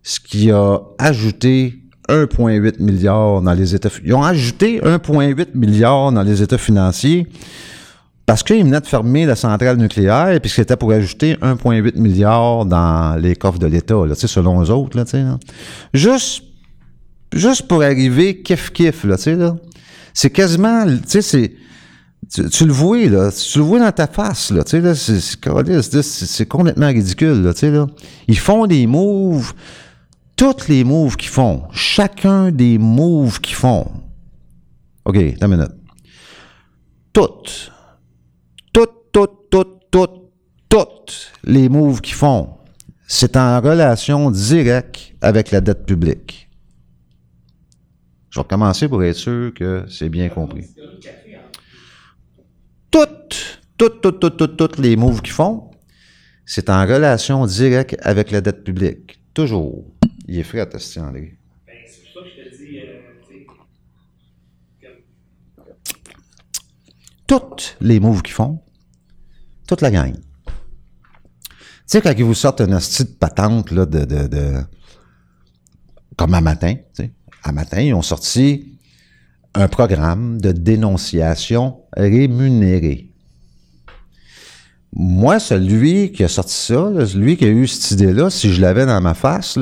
[0.03, 3.89] ce qui a ajouté 1,8 milliard dans les états.
[4.03, 7.27] Ils ont ajouté 1,8 milliard dans les états financiers
[8.25, 13.15] parce qu'ils venaient de fermer la centrale nucléaire, puis c'était pour ajouter 1,8 milliard dans
[13.19, 14.97] les coffres de l'État, selon eux autres.
[14.97, 15.37] Là, là.
[15.93, 16.43] Juste,
[17.37, 19.55] juste pour arriver kiff-kiff, là, là.
[20.13, 21.53] c'est quasiment, tu sais, c'est...
[22.51, 23.31] Tu, le vois, là.
[23.31, 24.63] Tu le vois dans ta face, là.
[24.63, 27.53] Tu sais, là, c'est complètement ridicule, là.
[27.53, 27.87] Tu sais, là.
[28.27, 29.53] Ils font des moves.
[30.35, 31.63] Toutes les moves qu'ils font.
[31.71, 33.89] Chacun des moves qu'ils font.
[35.05, 35.71] OK, une minute.
[37.13, 37.71] Toutes
[39.17, 40.31] toutes, toutes, toutes,
[40.69, 42.49] toutes les moves qu'ils font,
[43.07, 46.46] c'est en relation directe avec la dette publique.
[48.37, 50.67] Je vais recommencer pour être sûr que c'est bien compris.
[52.91, 55.71] Toutes, toutes, toutes, toutes, toutes, les moves qu'ils font,
[56.45, 59.19] c'est en relation directe avec la dette publique.
[59.33, 59.91] Toujours.
[60.27, 60.67] Il est frais, à
[61.01, 61.39] André.
[61.65, 62.79] Ben, c'est pour ça que je te dis,
[67.25, 68.61] Toutes les moves qu'ils font,
[69.67, 70.13] toute la gang.
[70.13, 70.53] Tu
[71.87, 74.61] sais, quand ils vous sortent une petite patente là, de, de, de,
[76.15, 77.11] comme à matin, tu sais,
[77.47, 78.77] à matin, ils ont sorti
[79.53, 83.11] un programme de dénonciation rémunérée.
[84.93, 88.85] Moi, celui qui a sorti ça, celui qui a eu cette idée-là, si je l'avais
[88.85, 89.57] dans ma face,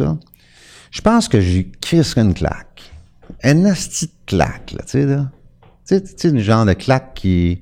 [0.91, 2.91] je pense que j'ai crisserais une claque.
[3.43, 5.31] Une petite claque, là, tu sais, là.
[5.87, 7.61] Tu sais, une genre de claque qui...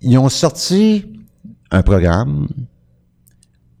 [0.00, 1.04] Ils ont sorti
[1.70, 2.48] un programme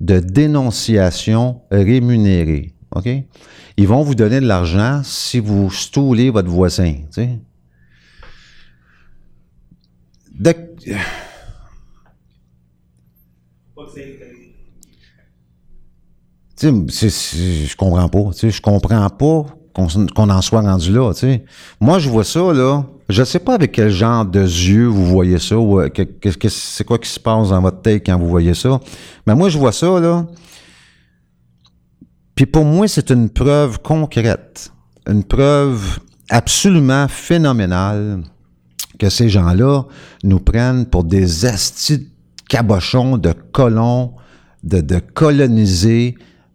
[0.00, 2.74] de dénonciation rémunérée.
[2.94, 3.08] OK?
[3.76, 6.94] Ils vont vous donner de l'argent si vous stoulez votre voisin.
[7.12, 7.38] Tu sais.
[16.60, 18.30] Je comprends pas.
[18.40, 21.12] Je comprends pas qu'on en soit rendu là.
[21.80, 22.84] Moi, je vois ça, là.
[23.08, 25.88] Je sais pas avec quel genre de yeux vous voyez ça, ou euh,
[26.50, 28.78] c'est quoi qui se passe dans votre tête quand vous voyez ça.
[29.26, 30.26] Mais moi, je vois ça, là.
[32.38, 34.72] Puis pour moi, c'est une preuve concrète,
[35.08, 35.98] une preuve
[36.28, 38.22] absolument phénoménale
[38.96, 39.82] que ces gens-là
[40.22, 42.12] nous prennent pour des astis
[42.48, 44.14] cabochons de colons,
[44.62, 46.14] de, colonisés,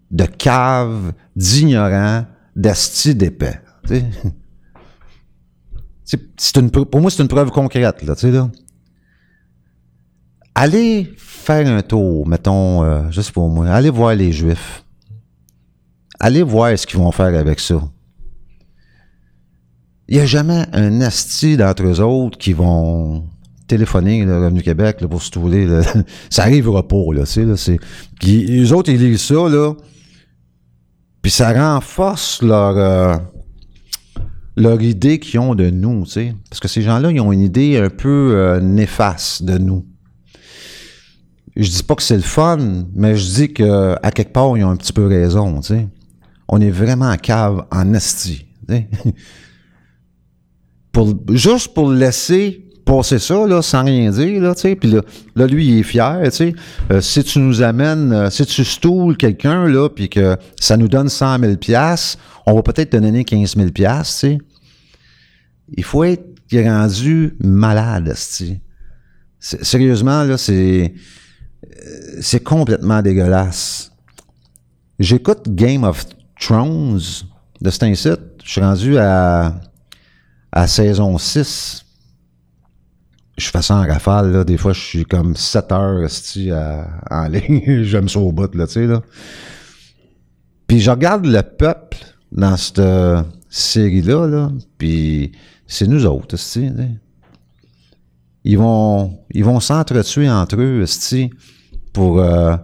[0.09, 3.59] de caves, d'ignorants, d'astis d'épais.
[6.37, 8.49] C'est une, pour moi, c'est une preuve concrète, là, là.
[10.55, 14.82] Allez faire un tour, mettons, euh, pas moi, allez voir les Juifs.
[16.25, 17.83] Allez voir ce qu'ils vont faire avec ça.
[20.07, 23.25] Il n'y a jamais un asti d'entre eux autres qui vont
[23.67, 25.67] téléphoner le Revenu Québec pour se trouver.
[26.29, 27.23] ça arrivera pas, là,
[28.21, 29.73] les autres, ils lisent ça, là,
[31.21, 32.77] puis ça renforce leur...
[32.77, 33.17] Euh,
[34.55, 36.35] leur idée qu'ils ont de nous, tu sais.
[36.49, 39.85] Parce que ces gens-là, ils ont une idée un peu euh, néfaste de nous.
[41.57, 44.63] Je dis pas que c'est le fun, mais je dis que à quelque part, ils
[44.63, 45.59] ont un petit peu raison.
[46.55, 48.45] On est vraiment en cave en esti,
[50.91, 54.75] pour, juste pour laisser passer ça, là, sans rien dire, là, tu.
[54.75, 54.91] Puis
[55.35, 56.53] là, lui, il est fier, tu.
[56.91, 60.87] Euh, si tu nous amènes, euh, si tu stoules quelqu'un, là, puis que ça nous
[60.87, 61.53] donne 100 000
[62.45, 64.37] on va peut-être te donner 15 000 tu sais.
[65.75, 66.23] Il faut être,
[66.55, 68.13] rendu malade.
[68.15, 68.61] C'est-
[69.39, 70.93] Sérieusement, là, c'est.
[71.65, 73.91] euh, C'est complètement dégueulasse.
[74.99, 76.05] J'écoute Game of
[76.39, 76.99] Thrones
[77.61, 78.19] de cet incite.
[78.43, 79.55] Je suis rendu à,
[80.51, 81.85] à saison 6.
[83.37, 84.43] Je fais ça en rafale, là.
[84.43, 86.09] Des fois, je suis comme 7 heures
[86.51, 87.83] à- en ligne.
[87.83, 89.01] J'aime ça au bout, là, tu sais, là.
[90.67, 91.97] Puis je regarde le peuple
[92.31, 92.79] dans cette
[93.49, 95.31] série-là, là, puis
[95.67, 96.35] c'est nous autres.
[98.43, 100.85] Ils vont, ils vont s'entretuer entre eux,
[101.93, 102.55] pour, euh,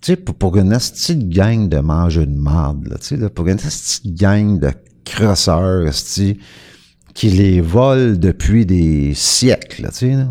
[0.00, 3.16] tu sais, pour, pour une esti de gang de manger de marde, là, tu sais,
[3.16, 4.70] là, pour une esti de gang de
[5.04, 5.90] crosseurs,
[7.14, 10.28] qui les volent depuis des siècles, là, tu sais, là.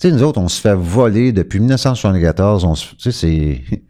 [0.00, 3.62] Tu sais, nous autres, on se fait voler depuis 1974, on se, tu sais, c'est...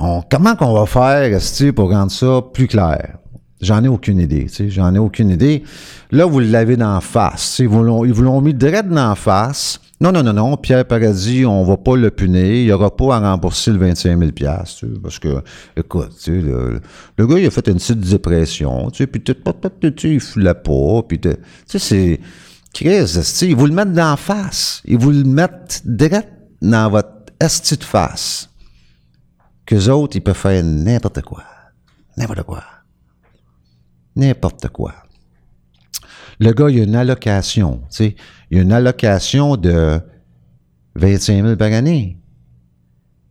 [0.00, 1.38] On, comment qu'on va faire,
[1.74, 3.18] pour rendre ça plus clair?
[3.62, 5.62] J'en ai aucune idée, tu sais, j'en ai aucune idée.
[6.10, 9.80] Là, vous l'avez d'en face, ils vous l'ont, mis direct d'en face.
[10.00, 13.16] Non, non, non, non, Pierre Paradis, on va pas le punir, il y aura pas
[13.16, 15.42] à rembourser le 25 000 tu sais, parce que,
[15.76, 16.80] écoute, tu sais, le,
[17.16, 20.54] le gars, il a fait une petite dépression, tu sais, puis tu sais, il foulait
[20.54, 21.30] pas, puis tu
[21.66, 22.20] sais, c'est...
[22.74, 23.04] Chris,
[23.42, 24.80] ils vous le mettent d'en face.
[24.86, 26.30] Ils vous le mettent direct
[26.62, 28.48] dans votre esti de face.
[29.66, 31.44] Qu'eux autres, ils peuvent faire n'importe quoi.
[32.16, 32.62] N'importe quoi.
[34.16, 34.94] N'importe quoi.
[36.38, 38.16] Le gars, il a une allocation, tu sais.
[38.50, 40.00] Il a une allocation de
[40.96, 42.18] 25 000 par année.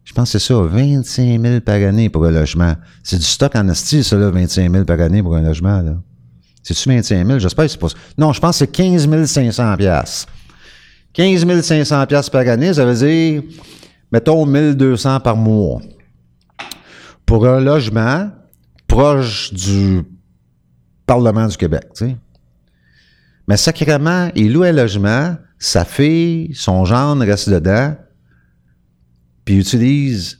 [0.04, 2.76] Je pense que c'est ça, 25 000 par année pour un logement.
[3.04, 5.84] C'est du stock en esti, ça, là, 25 000 par année pour un logement.
[6.64, 7.40] C'est-tu 25 000?
[7.40, 7.96] J'espère que c'est pas ça.
[8.18, 10.28] Non, je pense que c'est 15 500 piastres.
[11.14, 13.44] 15 500 piastres par année, ça veut dire,
[14.12, 15.82] mettons, 1200 par mois.
[17.26, 18.32] Pour un logement
[18.88, 20.04] proche du
[21.06, 21.88] Parlement du Québec.
[23.48, 27.96] Mais sacrément, il loue un logement, sa fille, son gendre reste dedans,
[29.44, 30.40] puis il utilise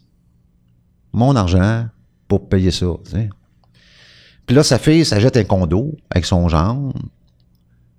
[1.14, 1.88] mon argent
[2.28, 2.88] pour payer ça.
[4.46, 6.94] Puis là, sa fille s'achète un condo avec son gendre.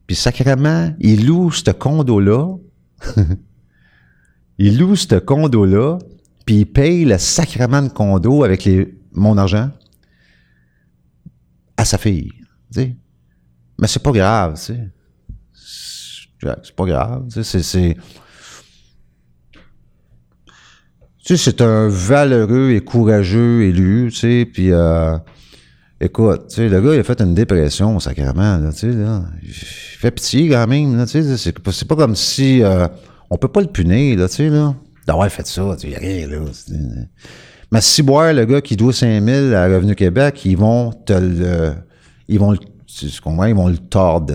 [0.06, 2.56] Puis sacrément, il loue ce condo-là.
[4.58, 5.98] il loue ce condo-là,
[6.46, 8.68] puis il paye le sacrement de condo avec
[9.12, 9.70] mon argent
[11.76, 12.32] à sa fille.
[13.78, 14.88] Mais c'est pas grave, tu sais.
[16.62, 17.26] C'est pas grave.
[17.30, 17.96] C'est,
[21.24, 25.16] tu sais, c'est un valeureux et courageux élu, tu sais, puis euh,
[26.00, 29.22] écoute, tu sais, le gars, il a fait une dépression, sacrément, là, tu sais, là.
[29.40, 32.88] Il fait pitié quand même, là, tu sais, c'est, pas- comme si, euh,
[33.30, 34.74] on peut pas le punir, là, tu sais, là,
[35.06, 36.26] d'avoir fait ça, tu sais, rien,
[37.70, 41.74] Mais si boire, le gars qui doit 5000 à Revenu Québec, ils vont te le,
[42.28, 44.34] ils vont le, tu comprends, ils vont le tordre.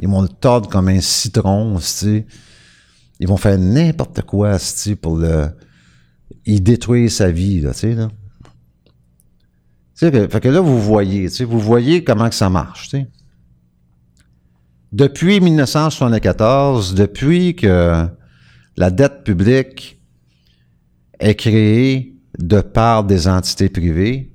[0.00, 1.78] Ils vont le tordre comme un citron.
[3.20, 5.48] Ils vont faire n'importe quoi, esti, pour le,
[6.44, 7.72] il détruit sa vie, là,
[9.96, 12.90] fait que là, vous voyez, vous voyez comment que ça marche.
[14.92, 18.06] Depuis 1974, depuis que
[18.76, 20.00] la dette publique
[21.20, 24.33] est créée de part des entités privées,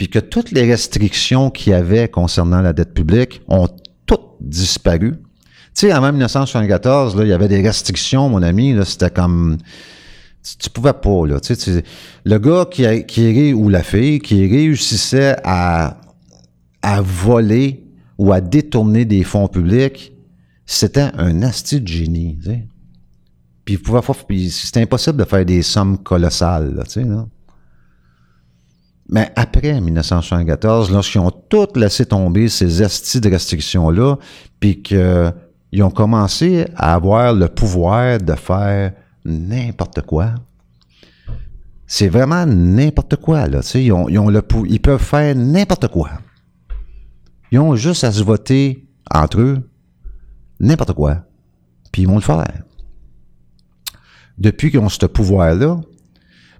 [0.00, 3.68] puis que toutes les restrictions qu'il y avait concernant la dette publique ont
[4.06, 5.10] toutes disparu.
[5.10, 5.18] Tu
[5.74, 9.58] sais, avant 1974, là, il y avait des restrictions, mon ami, c'était comme
[10.42, 11.38] tu, tu pouvais pas, là.
[11.38, 11.84] Tu sais,
[12.24, 15.98] le gars qui, qui ou la fille qui réussissait à,
[16.80, 17.84] à voler
[18.16, 20.14] ou à détourner des fonds publics,
[20.64, 22.66] c'était un asti de génie, tu sais.
[23.66, 23.78] Puis
[24.26, 27.06] puis c'était impossible de faire des sommes colossales, tu sais.
[29.12, 34.16] Mais après 1974, lorsqu'ils ont toutes laissé tomber ces astis de restrictions-là,
[34.60, 38.92] puis qu'ils ont commencé à avoir le pouvoir de faire
[39.24, 40.34] n'importe quoi,
[41.88, 43.62] c'est vraiment n'importe quoi, là.
[43.74, 46.10] Ils, ont, le ils peuvent faire n'importe quoi.
[47.50, 49.68] Ils ont juste à se voter entre eux
[50.60, 51.24] n'importe quoi.
[51.90, 52.62] Puis ils vont le faire.
[54.38, 55.80] Depuis qu'ils ont ce pouvoir-là,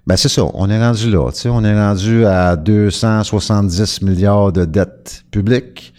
[0.07, 1.29] ben c'est ça, on est rendu là.
[1.45, 5.93] On est rendu à 270 milliards de dettes publiques.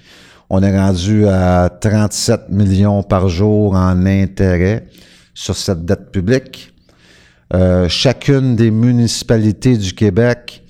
[0.51, 4.87] On est rendu à 37 millions par jour en intérêts
[5.35, 6.75] sur cette dette publique.
[7.55, 10.65] Euh, chacune des municipalités du Québec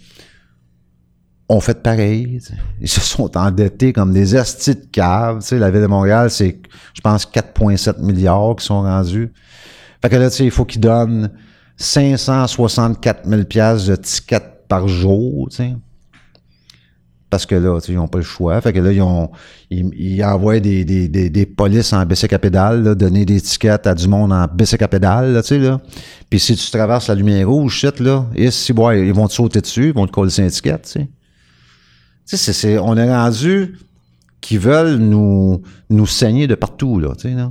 [1.49, 2.39] ont fait pareil.
[2.81, 5.41] Ils se sont endettés comme des astis de cave.
[5.41, 5.59] tu sais.
[5.59, 6.61] La Ville de Montréal, c'est,
[6.95, 9.33] je pense, 4,7 milliards qui sont rendus.
[10.03, 11.31] Fait que là, il faut qu'ils donnent
[11.77, 15.75] 564 000 piastres de tickets par jour, tu sais,
[17.29, 18.61] parce que là, tu sais, ils n'ont pas le choix.
[18.61, 19.31] Fait que là, ils, ont,
[19.71, 23.41] ils, ils envoient des, des, des, des polices en bicycle à pédale, là, donner des
[23.41, 25.81] tickets à du monde en bicycle à pédale, là, tu sais, là.
[26.29, 29.33] Puis si tu traverses la lumière rouge, shit, là, et si, boy, ils vont te
[29.33, 31.09] sauter dessus, ils vont te coller un ticket, tu sais.
[32.29, 33.79] Tu sais, c'est- on est rendu
[34.43, 37.51] qu'ils veulent nous, nous saigner de partout, là, tu sais, là.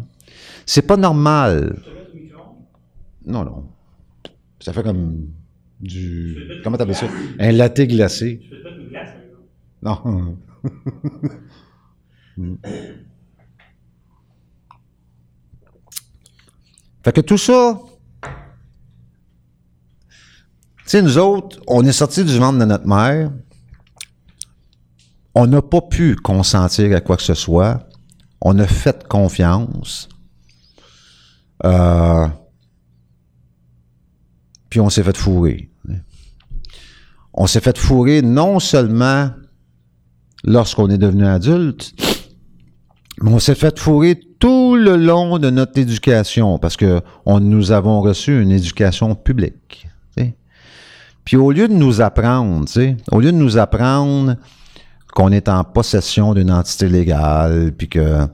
[0.68, 1.80] C'est pas normal.
[3.26, 3.64] Non, non.
[4.62, 5.30] Ça fait comme
[5.80, 6.62] du...
[6.64, 7.08] Comment t'appelles ça?
[7.40, 8.40] Un latte glacé.
[8.44, 9.10] Je fais pas une glace,
[9.82, 10.38] par exemple.
[10.38, 10.38] Non.
[17.04, 17.80] fait que tout ça,
[20.92, 23.32] tu sais, nous autres, on est sortis du ventre de notre mère.
[25.34, 27.90] On n'a pas pu consentir à quoi que ce soit.
[28.42, 30.08] On a fait confiance.
[31.64, 32.28] Euh,
[34.72, 35.70] puis on s'est fait fourrer.
[37.34, 39.30] On s'est fait fourrer non seulement
[40.44, 41.94] lorsqu'on est devenu adulte,
[43.22, 48.02] mais on s'est fait fourrer tout le long de notre éducation parce que nous avons
[48.02, 49.88] reçu une éducation publique.
[51.24, 52.66] Puis au lieu de nous apprendre,
[53.12, 54.38] au lieu de nous apprendre
[55.14, 58.26] qu'on est en possession d'une entité légale, puis que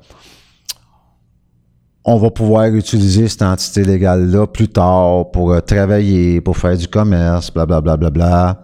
[2.10, 6.88] on va pouvoir utiliser cette entité légale-là plus tard pour euh, travailler, pour faire du
[6.88, 7.98] commerce, blablabla.
[7.98, 8.64] Bla, bla, bla,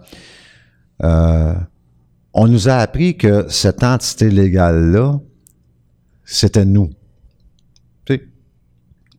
[1.02, 1.54] Euh,
[2.32, 5.20] on nous a appris que cette entité légale-là,
[6.24, 6.88] c'était nous.
[8.06, 8.22] Tu sais,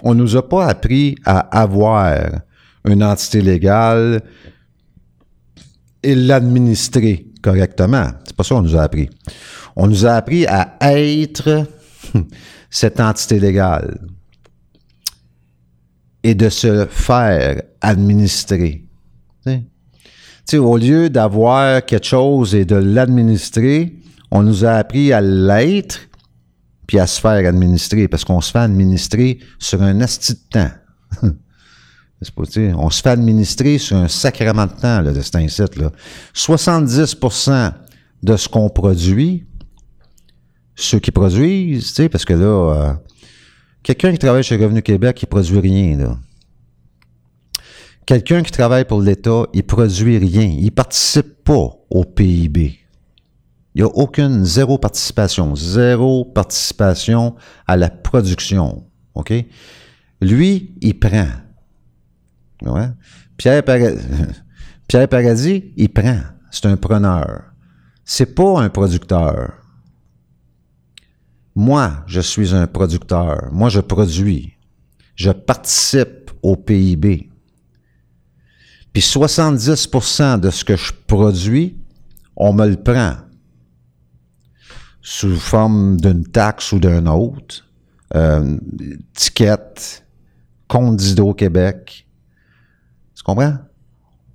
[0.01, 2.41] on nous a pas appris à avoir
[2.83, 4.23] une entité légale
[6.01, 8.07] et l'administrer correctement.
[8.25, 9.07] C'est pas ça qu'on nous a appris.
[9.75, 11.67] On nous a appris à être
[12.71, 13.99] cette entité légale
[16.25, 18.83] et de se faire administrer.
[20.53, 23.93] Au lieu d'avoir quelque chose et de l'administrer,
[24.31, 25.99] on nous a appris à l'être
[26.87, 30.71] puis à se faire administrer parce qu'on se fait administrer sur un asti de temps.
[32.77, 35.91] On se fait administrer sur un sacrement de temps là, de cet incite, là.
[36.33, 37.73] 70%
[38.23, 39.45] de ce qu'on produit,
[40.75, 42.93] ceux qui produisent, parce que là, euh,
[43.85, 46.19] quelqu'un qui travaille chez Revenu Québec, il produit rien.
[48.05, 50.43] Quelqu'un qui travaille pour l'État, il produit rien.
[50.59, 52.79] Il participe pas au PIB.
[53.73, 57.35] Il n'y a aucune, zéro participation, zéro participation
[57.67, 58.85] à la production.
[59.13, 59.33] OK?
[60.21, 61.27] Lui, il prend.
[63.37, 63.91] Pierre, Para-
[64.87, 66.19] Pierre Paradis, il prend.
[66.51, 67.43] C'est un preneur.
[68.05, 69.53] C'est pas un producteur.
[71.55, 73.49] Moi, je suis un producteur.
[73.51, 74.53] Moi, je produis.
[75.15, 77.29] Je participe au PIB.
[78.91, 81.77] Puis 70% de ce que je produis,
[82.35, 83.15] on me le prend
[85.01, 87.63] sous forme d'une taxe ou d'un autre,
[88.15, 88.57] euh,
[89.13, 89.57] ticket,
[90.67, 92.07] compte d'Hydro-Québec.
[93.15, 93.57] Tu comprends?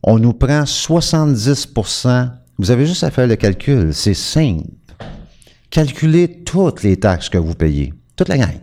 [0.02, 2.30] On nous prend 70%.
[2.58, 3.92] Vous avez juste à faire le calcul.
[3.92, 4.68] C'est simple.
[5.70, 7.94] Calculez toutes les taxes que vous payez.
[8.16, 8.58] Toute la gang.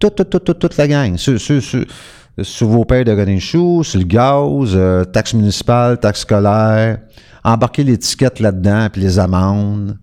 [0.00, 1.16] Toute, toute, toute, toute, toute la gang.
[1.16, 6.98] Sur, vos payes de running shoes, sur le gaz, euh, taxes municipales, taxes scolaires.
[7.44, 9.98] Embarquez l'étiquette là-dedans, puis les amendes.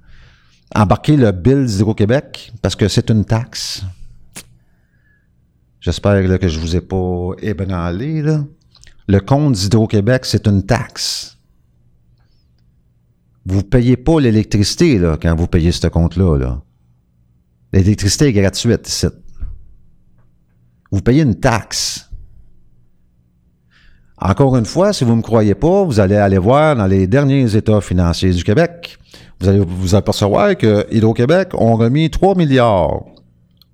[0.74, 3.84] Embarquez le bill d'Hydro-Québec, parce que c'est une taxe.
[5.80, 8.22] J'espère que je vous ai pas ébranlé.
[8.22, 8.44] Là.
[9.08, 11.35] Le compte d'Hydro-Québec, c'est une taxe.
[13.46, 16.38] Vous payez pas l'électricité là, quand vous payez ce compte-là.
[16.38, 16.62] Là.
[17.74, 19.08] L'électricité est gratuite ici.
[20.92, 22.10] Vous payez une taxe.
[24.18, 27.06] Encore une fois, si vous ne me croyez pas, vous allez aller voir dans les
[27.06, 28.98] derniers états financiers du Québec.
[29.40, 33.04] Vous allez vous apercevoir que Hydro-Québec ont remis 3 milliards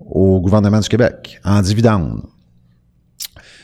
[0.00, 2.22] au gouvernement du Québec en dividendes.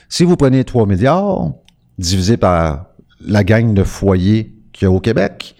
[0.07, 1.51] Si vous prenez 3 milliards,
[1.97, 2.85] divisé par
[3.19, 5.55] la gang de foyers qu'il y a au Québec,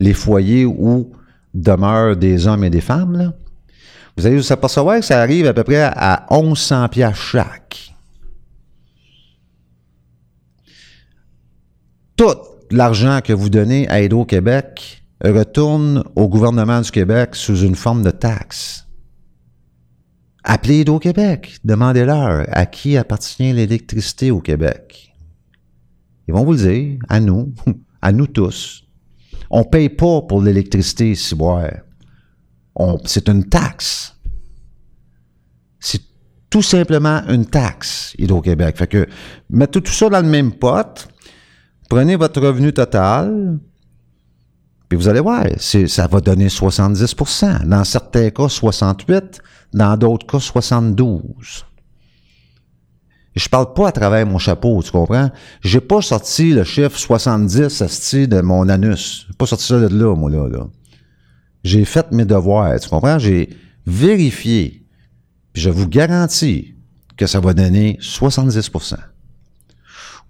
[0.00, 1.12] les foyers où
[1.54, 3.32] demeurent des hommes et des femmes,
[4.16, 7.94] vous allez vous apercevoir que ça arrive à peu près à 1100 piastres chaque.
[12.16, 12.36] Tout
[12.70, 18.10] l'argent que vous donnez à Hydro-Québec retourne au gouvernement du Québec sous une forme de
[18.10, 18.86] taxe.
[20.42, 25.14] Appelez Hydro-Québec, demandez-leur à qui appartient l'électricité au Québec.
[26.26, 27.52] Ils vont vous le dire, à nous,
[28.02, 28.87] à nous tous.
[29.50, 31.70] On paye pas pour l'électricité ici, boire.
[32.74, 34.14] On- C'est une taxe.
[35.80, 36.02] C'est
[36.50, 38.76] tout simplement une taxe, Hydro-Québec.
[38.76, 39.06] Fait que,
[39.50, 41.08] mettez tout ça dans le même pot,
[41.88, 43.58] prenez votre revenu total,
[44.88, 49.38] Puis vous allez voir, ça va donner 70% Dans certains cas, 68%
[49.74, 51.66] Dans d'autres cas, 72
[53.34, 55.30] je parle pas à travers mon chapeau, tu comprends?
[55.60, 59.26] J'ai pas sorti le chiffre 70 asti, de mon anus.
[59.28, 60.48] J'ai pas sorti ça de là, moi, là.
[60.48, 60.66] là.
[61.62, 63.18] J'ai fait mes devoirs, tu comprends?
[63.18, 63.50] J'ai
[63.86, 64.84] vérifié.
[65.52, 66.74] Puis je vous garantis
[67.16, 68.96] que ça va donner 70%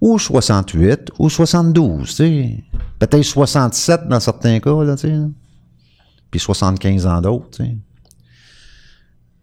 [0.01, 2.63] Ou 68, ou 72, tu sais.
[2.99, 5.17] Peut-être 67 dans certains cas, là, tu sais.
[6.31, 7.77] Puis 75 dans d'autres, tu sais.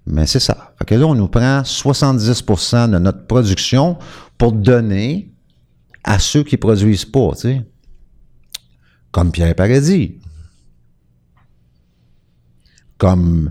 [0.07, 0.73] Mais c'est ça.
[0.79, 3.99] Fait que là, on nous prend 70% de notre production
[4.39, 5.33] pour donner
[6.05, 7.65] à ceux qui produisent pas, tu sais.
[9.11, 10.21] Comme Pierre Paradis.
[12.99, 13.51] Comme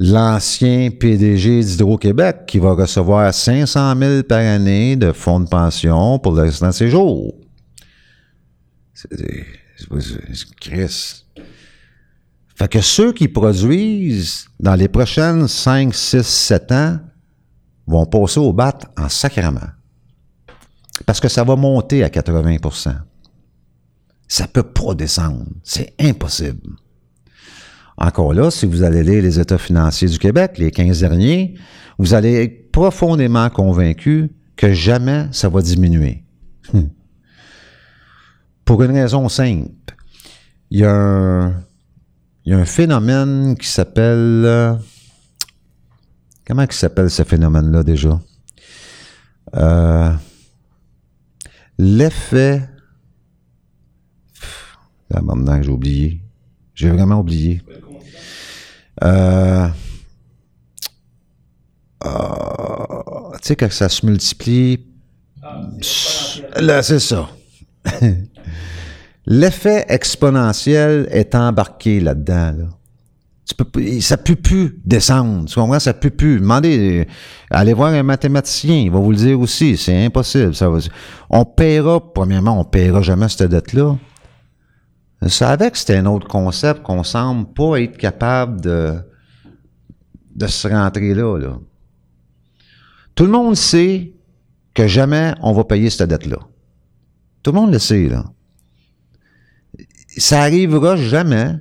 [0.00, 6.32] l'ancien PDG d'Hydro-Québec qui va recevoir 500 000 par année de fonds de pension pour
[6.32, 7.34] le restant de ses jours.
[8.94, 9.46] C'est, c'est,
[9.78, 11.24] c'est, c'est Chris.
[12.54, 16.98] Fait que ceux qui produisent dans les prochaines 5, 6, 7 ans
[17.86, 19.70] vont passer au bat en sacrement.
[21.06, 22.94] Parce que ça va monter à 80%
[24.28, 25.46] Ça peut pas descendre.
[25.64, 26.76] C'est impossible.
[27.96, 31.54] Encore là, si vous allez lire les états financiers du Québec, les 15 derniers,
[31.98, 36.24] vous allez être profondément convaincu que jamais ça va diminuer.
[36.72, 36.88] Hum.
[38.64, 39.70] Pour une raison simple.
[40.70, 41.62] Il y a un,
[42.44, 44.78] il y a un phénomène qui s'appelle...
[46.46, 48.20] comment s'appelle ce phénomène-là déjà?
[49.54, 50.12] Euh,
[51.78, 52.68] L'effet...
[55.10, 56.20] Là, maintenant, j'ai oublié.
[56.74, 57.62] J'ai vraiment oublié.
[59.04, 59.68] Euh,
[62.04, 64.86] euh, tu sais, quand ça se multiplie...
[66.56, 67.28] Là, c'est ça.
[69.26, 72.54] L'effet exponentiel est embarqué là-dedans.
[72.58, 72.64] Là.
[73.60, 75.46] Ne peut plus descendre.
[75.46, 75.78] Tu comprends?
[75.78, 76.40] Ça ne peut plus.
[76.40, 77.04] Demandez, euh,
[77.50, 79.76] allez voir un mathématicien, il va vous le dire aussi.
[79.76, 80.54] C'est impossible.
[80.54, 80.78] Ça va,
[81.30, 83.96] on paiera, premièrement, on paiera jamais cette dette-là.
[85.20, 88.94] Je savais que c'était un autre concept qu'on semble pas être capable de,
[90.34, 91.58] de se rentrer là, là.
[93.14, 94.14] Tout le monde sait
[94.74, 96.38] que jamais on va payer cette dette-là.
[97.42, 98.24] Tout le monde le sait, là
[100.16, 101.56] ça arrivera jamais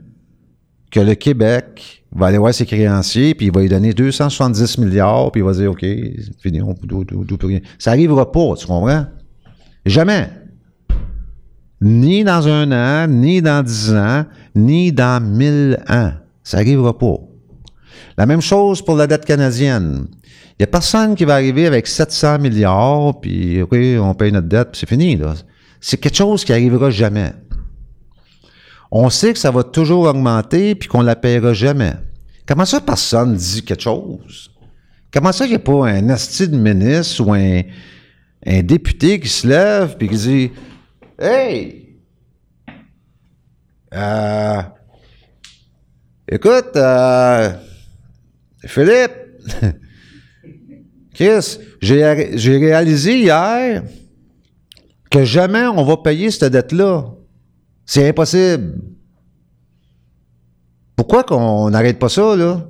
[0.92, 5.32] que le Québec va aller voir ses créanciers, puis il va lui donner 270 milliards,
[5.32, 7.60] puis il va dire, OK, c'est fini, on d'où plus rien.
[7.80, 9.06] Ça arrivera pas, tu comprends?
[9.86, 10.30] Jamais.
[11.80, 16.12] Ni dans un an, ni dans dix ans, ni dans mille ans.
[16.44, 17.18] Ça arrivera pas.
[18.18, 20.06] La même chose pour la dette canadienne.
[20.52, 24.48] Il n'y a personne qui va arriver avec 700 milliards, puis OK, on paye notre
[24.48, 25.18] dette, puis c'est fini.
[25.80, 27.32] C'est quelque chose qui arrivera jamais.
[28.92, 31.94] On sait que ça va toujours augmenter puis qu'on la paiera jamais.
[32.46, 34.52] Comment ça, personne dit quelque chose?
[35.14, 37.62] Comment ça, il n'y a pas un asti de ministre ou un,
[38.64, 40.52] député qui se lève puis qui dit
[41.18, 41.98] Hey!
[43.94, 44.62] Euh,
[46.28, 47.54] écoute, euh,
[48.66, 49.12] Philippe,
[51.14, 53.84] Chris, j'ai réalisé hier
[55.10, 57.06] que jamais on va payer cette dette-là.
[57.86, 58.80] C'est impossible.
[60.96, 62.68] Pourquoi qu'on n'arrête pas ça, là?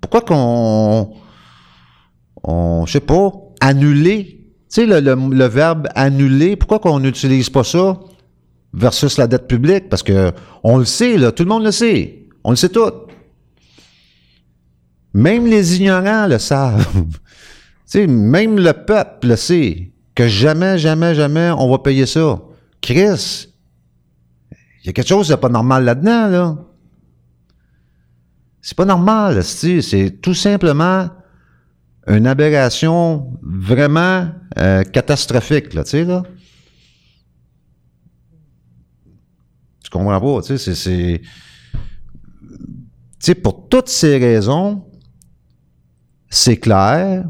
[0.00, 1.14] Pourquoi qu'on.
[2.42, 4.40] On, je sais pas, annuler?
[4.72, 8.00] Tu sais, le, verbe annuler, pourquoi qu'on n'utilise pas ça
[8.72, 9.88] versus la dette publique?
[9.88, 12.26] Parce que on le sait, là, tout le monde le sait.
[12.42, 12.92] On le sait tout.
[15.14, 16.86] Même les ignorants le savent.
[16.94, 17.00] tu
[17.86, 19.92] sais, même le peuple le sait.
[20.14, 22.40] Que jamais, jamais, jamais on va payer ça.
[22.80, 23.48] Chris,
[24.84, 26.58] il y a quelque chose de pas normal là-dedans, là.
[28.60, 31.08] C'est pas normal, c'est tout simplement
[32.06, 34.28] une aberration vraiment
[34.58, 36.22] euh, catastrophique, là, tu sais, là.
[39.82, 41.22] Tu comprends pas, tu sais, c'est...
[41.22, 41.30] Tu
[43.20, 44.84] sais, pour toutes ces raisons,
[46.28, 47.24] c'est clair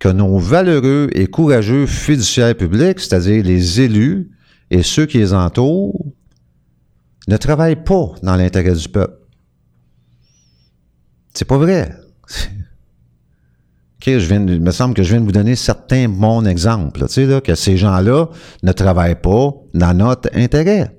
[0.00, 4.32] que nos valeureux et courageux fiduciaires publics, c'est-à-dire les élus
[4.70, 6.09] et ceux qui les entourent,
[7.28, 9.16] ne travaillent pas dans l'intérêt du peuple.
[11.34, 11.94] C'est pas vrai.
[14.06, 17.54] Il me semble que je viens de vous donner certains bons exemples, tu sais, que
[17.54, 18.28] ces gens-là
[18.62, 20.96] ne travaillent pas dans notre intérêt.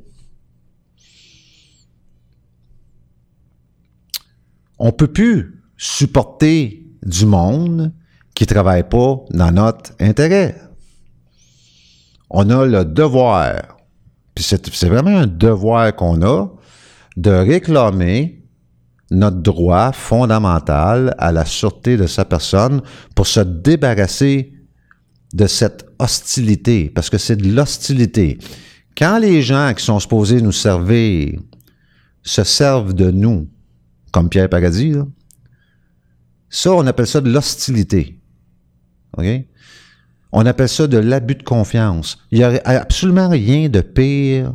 [4.78, 7.92] On peut plus supporter du monde
[8.36, 10.56] qui travaille pas dans notre intérêt.
[12.30, 13.78] On a le devoir,
[14.36, 16.48] puis c'est vraiment un devoir qu'on a,
[17.18, 18.42] de réclamer
[19.12, 22.82] notre droit fondamental à la sûreté de sa personne
[23.14, 24.54] pour se débarrasser
[25.34, 28.38] de cette hostilité, parce que c'est de l'hostilité.
[28.98, 31.40] Quand les gens qui sont supposés nous servir
[32.24, 33.50] se servent de nous,
[34.12, 34.96] comme Pierre Paradis,
[36.50, 38.20] ça, on appelle ça de l'hostilité.
[39.18, 39.26] OK?
[40.32, 42.18] On appelle ça de l'abus de confiance.
[42.32, 44.54] Il n'y a absolument rien de pire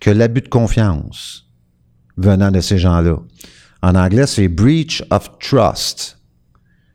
[0.00, 1.46] que l'abus de confiance
[2.16, 3.16] venant de ces gens-là.
[3.82, 6.18] En anglais, c'est breach of trust.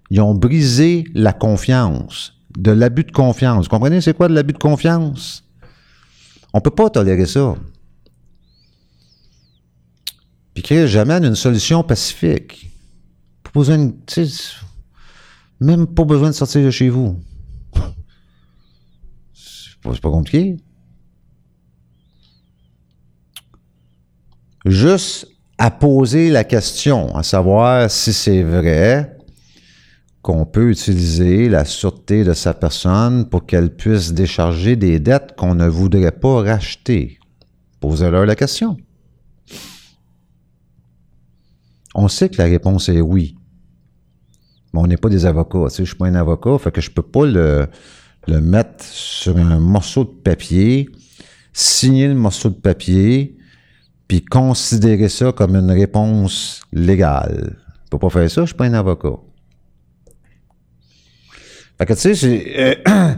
[0.10, 3.66] Ils ont brisé la confiance, de l'abus de confiance.
[3.66, 5.44] Vous comprenez, c'est quoi de l'abus de confiance?
[6.54, 7.56] On peut pas tolérer ça.
[10.54, 12.72] Puis que j'amène une solution pacifique.
[13.44, 13.92] Pas besoin
[15.60, 17.20] même pas besoin de sortir de chez vous.
[19.94, 20.58] C'est pas, compliqué.
[24.66, 25.28] Juste
[25.58, 29.18] à poser la question, à savoir si c'est vrai
[30.22, 35.56] qu'on peut utiliser la sûreté de sa personne pour qu'elle puisse décharger des dettes qu'on
[35.56, 37.18] ne voudrait pas racheter.
[37.80, 38.78] Posez-leur la question.
[41.96, 43.36] On sait que la réponse est oui.
[44.74, 45.70] Mais on n'est pas des avocats.
[45.70, 47.68] Tu sais, je suis pas un avocat, fait que je peux pas le,
[48.28, 50.90] le mettre sur un morceau de papier,
[51.54, 53.38] signer le morceau de papier,
[54.08, 57.58] puis considérer ça comme une réponse légale.
[57.86, 59.18] Je peux pas faire ça, je suis pas un avocat.
[61.78, 63.14] Fait que tu sais, euh,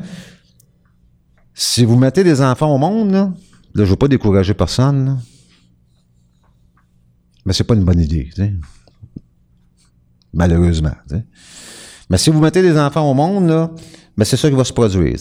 [1.53, 3.33] si vous mettez des enfants au monde, là,
[3.73, 5.19] là je veux pas décourager personne,
[7.45, 8.29] mais c'est pas une bonne idée.
[10.33, 10.93] Malheureusement.
[12.09, 13.71] Mais si vous mettez des enfants au monde,
[14.19, 15.15] mais c'est ça qui va se produire.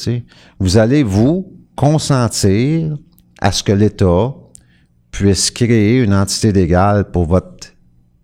[0.59, 2.99] Vous allez vous consentir
[3.41, 4.35] à ce que l'État
[5.13, 7.69] puisse créer une entité légale pour votre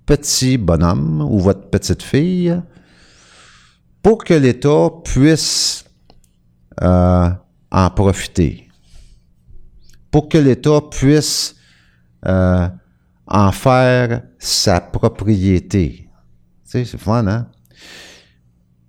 [0.04, 2.60] petit bonhomme ou votre petite fille
[4.02, 5.84] pour que l'État puisse
[6.82, 7.30] euh,
[7.70, 8.68] en profiter,
[10.10, 11.54] pour que l'État puisse
[12.26, 12.68] euh,
[13.28, 16.08] en faire sa propriété.
[16.64, 17.46] C'est fun, hein?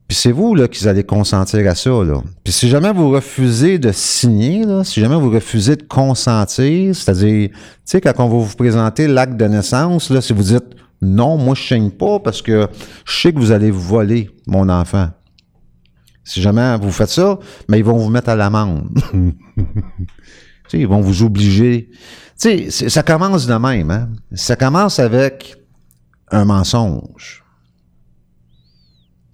[0.08, 1.90] Puis c'est vous là, qui allez consentir à ça.
[1.90, 2.22] Là.
[2.44, 7.50] Puis si jamais vous refusez de signer, là, si jamais vous refusez de consentir, c'est-à-dire,
[7.50, 11.38] tu sais, quand on va vous présenter l'acte de naissance, là, si vous dites non,
[11.38, 12.68] moi je signe pas parce que
[13.06, 15.10] je sais que vous allez voler mon enfant.
[16.24, 17.38] Si jamais vous faites ça,
[17.70, 18.90] mais ils vont vous mettre à l'amende.
[20.68, 21.92] Tu sais, ils vont vous obliger.
[22.42, 23.92] Tu sais, ça commence de même.
[23.92, 24.10] Hein?
[24.34, 25.56] Ça commence avec
[26.32, 27.45] un mensonge.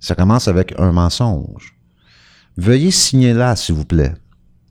[0.01, 1.77] Ça commence avec un mensonge.
[2.57, 4.13] Veuillez signer là, s'il vous plaît.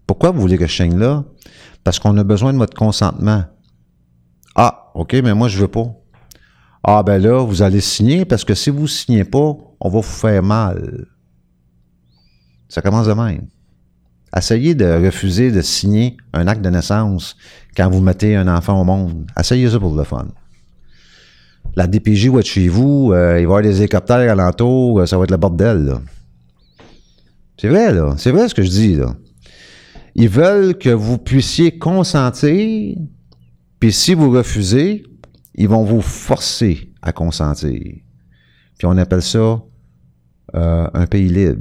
[0.06, 1.24] Pourquoi vous voulez que je signe là?
[1.84, 3.44] Parce qu'on a besoin de votre consentement.
[4.56, 5.86] Ah, OK, mais moi, je veux pas.
[6.82, 10.02] Ah, ben là, vous allez signer parce que si vous signez pas, on va vous
[10.02, 11.06] faire mal.
[12.68, 13.46] Ça commence de même.
[14.36, 17.36] Essayez de refuser de signer un acte de naissance
[17.76, 19.26] quand vous mettez un enfant au monde.
[19.38, 20.28] Essayez ça pour le fun.
[21.76, 25.06] La DPJ va être chez vous, euh, il va y avoir des hélicoptères alentour, euh,
[25.06, 25.96] ça va être le bordel.
[27.56, 28.14] C'est vrai, là.
[28.16, 29.14] C'est vrai ce que je dis, là.
[30.14, 32.96] Ils veulent que vous puissiez consentir,
[33.78, 35.04] puis si vous refusez,
[35.54, 37.80] ils vont vous forcer à consentir.
[38.78, 39.62] Puis on appelle ça
[40.54, 41.60] euh, un pays libre.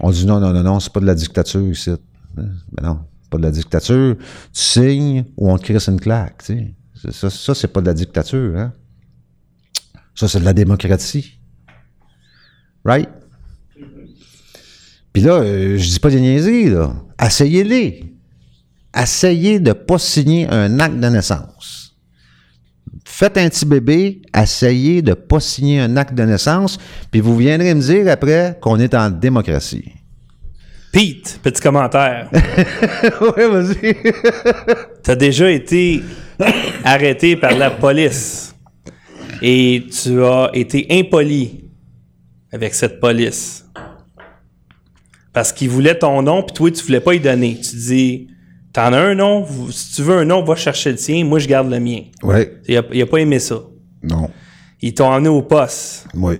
[0.00, 1.90] On dit non, non, non, non, c'est pas de la dictature ici.
[2.36, 4.16] Mais non, pas de la dictature.
[4.16, 6.74] Tu signes ou on te crisse une claque, tu sais.
[7.12, 8.72] Ça, ça c'est pas de la dictature, hein.
[10.14, 11.38] Ça, c'est de la démocratie.
[12.84, 13.10] Right?
[15.12, 16.94] Puis là, euh, je dis pas des niaiseries, là.
[17.18, 18.04] Asseyez-les.
[18.96, 21.94] Essayez de pas signer un acte de naissance.
[23.04, 26.78] Faites un petit bébé, essayez de pas signer un acte de naissance,
[27.10, 29.92] puis vous viendrez me dire après qu'on est en démocratie.
[30.96, 32.30] Pete, petit commentaire.
[32.32, 33.96] oui, vas-y.
[35.02, 36.00] T'as déjà été
[36.84, 38.54] arrêté par la police
[39.42, 41.66] et tu as été impoli
[42.50, 43.66] avec cette police.
[45.34, 47.60] Parce qu'il voulait ton nom, puis toi, tu voulais pas y donner.
[47.60, 48.28] Tu dis,
[48.72, 51.46] t'en as un nom, si tu veux un nom, va chercher le tien, moi, je
[51.46, 52.04] garde le mien.
[52.22, 52.48] oui.
[52.66, 53.60] Il a, il a pas aimé ça.
[54.02, 54.30] Non.
[54.80, 56.06] Ils t'ont emmené au poste.
[56.14, 56.36] Oui.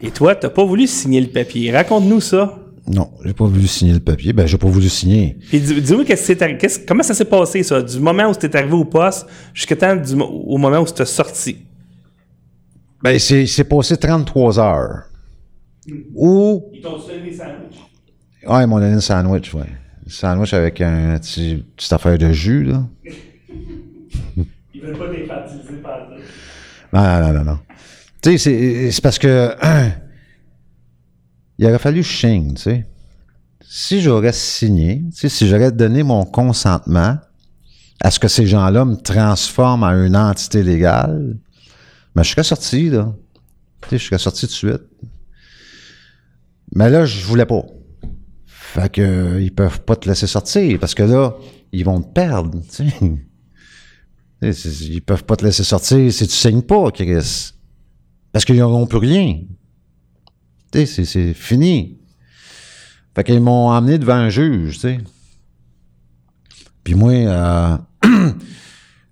[0.00, 1.70] Et toi, t'as pas voulu signer le papier.
[1.72, 2.62] Raconte-nous ça.
[2.88, 4.32] Non, j'ai pas voulu signer le papier.
[4.32, 5.36] Ben, j'ai pas voulu signer.
[5.48, 8.74] Puis dis- dis-moi qu'est-ce qu'est-ce- comment ça s'est passé, ça, du moment où tu arrivé
[8.74, 11.58] au poste jusqu'à temps du mo- au moment où tu sorti?
[13.02, 15.02] Ben, c'est, c'est passé 33 heures.
[16.14, 17.80] Ou, Ils t'ont donné des sandwichs.
[18.48, 19.62] ouais, ils m'ont donné un sandwich, ouais.
[20.06, 22.84] Un sandwich avec un petit, petite affaire de jus, là.
[24.74, 25.98] Ils veulent pas t'infantiliser par
[26.92, 27.20] là.
[27.22, 27.58] Non, non, non, non.
[28.22, 29.54] Tu sais, c'est- c'est parce que
[31.58, 32.86] il aurait fallu signe, tu sais.
[33.68, 37.18] Si j'aurais signé, tu sais, si j'aurais donné mon consentement
[38.00, 41.36] à ce que ces gens-là me transforment en une entité légale,
[42.14, 43.12] ben, je serais sorti, là.
[43.82, 44.82] Tu sais, je serais sorti de suite.
[46.74, 47.64] Mais là, je voulais pas.
[48.46, 51.34] Fait que, euh, ils peuvent pas te laisser sortir, parce que là,
[51.72, 52.94] ils vont te perdre, tu sais.
[54.42, 57.52] Tu sais, c'est- Ils peuvent pas te laisser sortir si tu signes pas, Chris.
[58.32, 59.40] Parce qu'ils n'auront plus rien.
[60.84, 61.98] C'est- fini.
[63.14, 64.78] Fait qu'ils m'ont emmené devant un juge.
[66.84, 67.78] Puis moi, euh,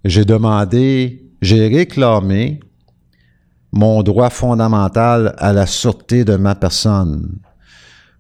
[0.05, 2.61] j'ai demandé, j'ai réclamé
[3.73, 7.39] mon droit fondamental à la sûreté de ma personne.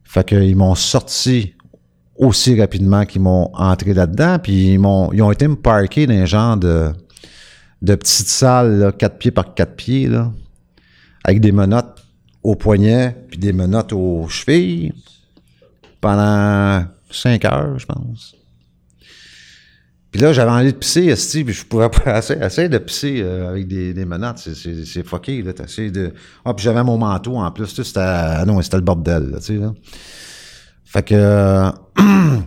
[0.02, 1.54] Fait qu'ils m'ont sorti
[2.16, 6.14] aussi rapidement qu'ils m'ont entré là-dedans, puis ils m'ont ils ont été me parker dans
[6.14, 6.92] un genre de,
[7.82, 10.08] de petites salles, là, 4 pieds par 4 pieds,
[11.24, 12.03] avec des menottes
[12.44, 14.92] aux poignets, puis des menottes aux chevilles,
[16.00, 18.34] pendant 5 heures, je pense.
[20.10, 23.20] Puis là, j'avais envie de pisser, esti, puis je pourrais pas assez, essayer de pisser
[23.22, 26.12] euh, avec des, des menottes, c'est- c'est c'est fucké, là, de...
[26.44, 27.98] Ah, puis j'avais mon manteau en plus, c'était...
[28.00, 29.72] ah non, c'était le bordel, là, tu sais, là.
[30.84, 31.14] Fait que...
[31.16, 31.70] euh,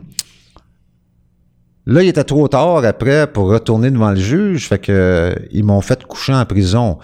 [1.90, 5.80] Là, il était trop tard après pour retourner devant le juge, fait que ils m'ont
[5.80, 6.98] fait coucher en prison.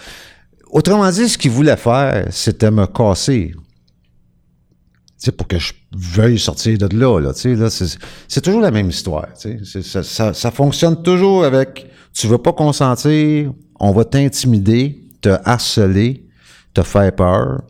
[0.73, 3.51] Autrement dit, ce qu'ils voulaient faire, c'était me casser.
[3.55, 7.85] Tu sais, pour que je veuille sortir de là, là, tu sais, là, c'est,
[8.27, 9.59] c'est toujours la même histoire, tu sais.
[9.63, 15.29] C'est- Ça, ça, ça fonctionne toujours avec, tu veux pas consentir, on va t'intimider, te
[15.45, 16.25] harceler,
[16.73, 17.61] te faire peur,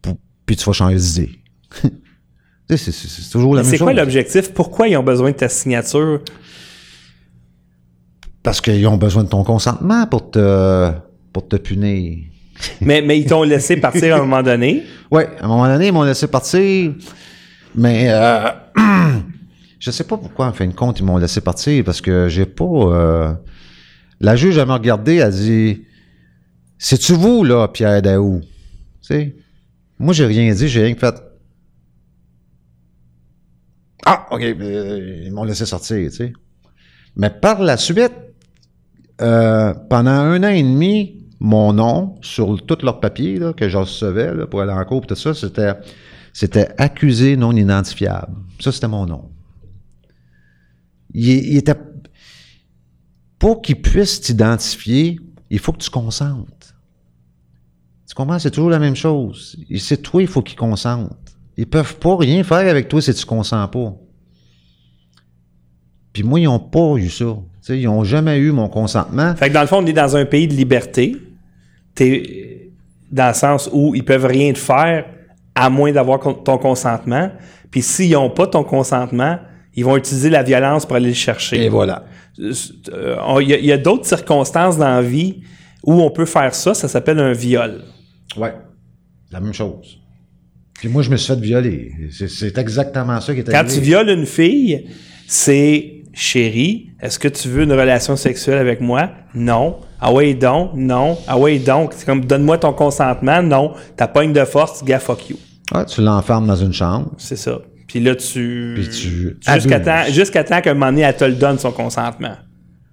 [0.00, 0.16] pour-
[0.46, 1.38] puis tu vas changer d'idée.
[2.68, 3.84] Tu sais, c'est, c'est- c'est toujours la même C'est chose.
[3.84, 4.54] quoi l'objectif?
[4.54, 6.20] Pourquoi ils ont besoin de ta signature?
[8.42, 10.90] Parce qu'ils ont besoin de ton consentement pour te,
[11.32, 12.24] pour te punir.
[12.80, 14.84] mais, mais ils t'ont laissé partir à un moment donné?
[15.10, 16.94] Oui, à un moment donné, ils m'ont laissé partir,
[17.74, 18.48] mais euh,
[19.78, 22.46] je sais pas pourquoi, en fin de compte, ils m'ont laissé partir, parce que j'ai
[22.46, 22.64] pas...
[22.64, 23.34] euh,
[24.20, 25.82] la juge, elle m'a regardé, elle a dit,
[26.78, 28.40] «C'est-tu vous, là, Pierre Daou?»
[29.02, 29.36] Tu sais,
[29.98, 31.14] moi, j'ai rien dit, j'ai rien fait.
[34.06, 36.32] Ah, OK, euh, ils m'ont laissé sortir, tu sais.
[37.16, 38.12] Mais par la suite,
[39.20, 43.76] euh, pendant un an et demi, mon nom sur tous leurs papiers là, que je
[43.76, 45.74] recevais pour aller en cours, tout ça, c'était,
[46.32, 48.36] c'était accusé non identifiable.
[48.60, 49.28] Ça, c'était mon nom.
[53.40, 55.18] Pour qu'ils puissent t'identifier,
[55.50, 56.74] il faut que tu consentes.
[58.08, 58.38] Tu comprends?
[58.38, 59.56] C'est toujours la même chose.
[59.78, 61.34] C'est toi, il faut qu'ils consentent.
[61.56, 63.96] Ils peuvent pas rien faire avec toi si tu consens pas.
[66.12, 67.36] Puis moi, ils ont pas eu ça.
[67.70, 69.34] Ils ont jamais eu mon consentement.
[69.34, 71.16] Fait que dans le fond, on est dans un pays de liberté.
[71.94, 72.70] T'es
[73.10, 75.04] dans le sens où ils peuvent rien te faire
[75.54, 77.30] à moins d'avoir ton consentement.
[77.70, 79.38] Puis s'ils n'ont pas ton consentement,
[79.74, 81.64] ils vont utiliser la violence pour aller le chercher.
[81.64, 82.04] Et voilà.
[82.38, 85.42] Euh, Il y a, d'autres circonstances dans la vie
[85.82, 86.74] où on peut faire ça.
[86.74, 87.82] Ça s'appelle un viol.
[88.36, 88.54] Ouais.
[89.30, 89.98] La même chose.
[90.74, 91.92] Puis moi, je me suis fait violer.
[92.10, 93.74] C'est, exactement ça qui est Quand arrivé.
[93.74, 94.88] tu violes une fille,
[95.26, 99.10] c'est chérie, est-ce que tu veux une relation sexuelle avec moi?
[99.34, 99.76] Non.
[100.00, 101.16] Ah ouais, donc, non.
[101.26, 101.92] Ah ouais, donc?
[101.96, 103.42] C'est comme donne-moi ton consentement?
[103.42, 103.72] Non.
[103.96, 105.36] Ta pogne de force, gars, fuck you.
[105.74, 107.12] Ouais, tu l'enfermes dans une chambre.
[107.18, 107.58] C'est ça.
[107.86, 108.72] Puis là, tu.
[108.76, 109.36] Puis tu
[110.12, 112.34] Jusqu'à temps, qu'à un moment donné, elle te le donne, son consentement.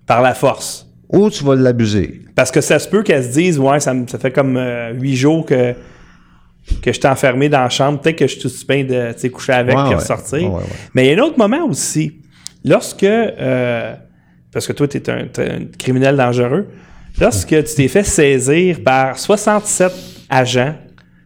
[0.06, 0.86] Par la force.
[1.12, 2.22] Ou tu vas l'abuser.
[2.36, 4.94] Parce que ça se peut qu'elle se dise, ouais, ça, me- ça fait comme euh,
[4.94, 5.74] huit jours que,
[6.82, 8.00] que je t'ai enfermé dans la chambre.
[8.00, 9.96] Peut-être que je suis tout bien de coucher avec Ouais, puis ouais.
[9.96, 10.38] ressortir.
[10.44, 10.70] Ouais, ouais, ouais.
[10.94, 12.19] Mais il y a un autre moment aussi.
[12.64, 13.04] Lorsque.
[13.04, 13.96] euh,
[14.52, 15.28] parce que toi, tu es un,
[15.78, 16.68] criminel dangereux.
[17.20, 19.92] Lorsque tu t'es fait saisir par 67
[20.30, 20.76] agents,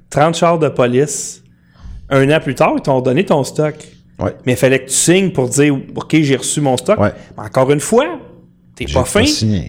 [0.10, 1.44] 30 chars de police,
[2.10, 3.76] un an plus tard, ils t'ont donné ton stock.
[4.20, 4.36] Ouais.
[4.46, 7.00] Mais il fallait que tu signes pour dire OK, j'ai reçu mon stock.
[7.00, 7.12] Ouais.
[7.38, 8.20] Mais encore une fois,
[8.76, 9.24] t'es pas fin.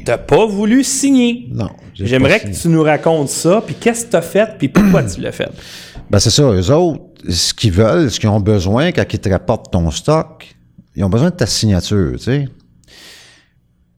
[0.04, 1.48] T'as pas voulu signer.
[1.50, 1.70] Non.
[1.94, 5.02] j'ai J'aimerais que tu nous racontes ça, puis qu'est-ce que tu as fait, puis pourquoi
[5.02, 5.50] tu l'as fait?
[6.10, 6.42] Ben, c'est ça.
[6.42, 10.54] Eux autres, ce qu'ils veulent, ce qu'ils ont besoin quand ils te rapportent ton stock,
[10.96, 12.48] ils ont besoin de ta signature, tu sais,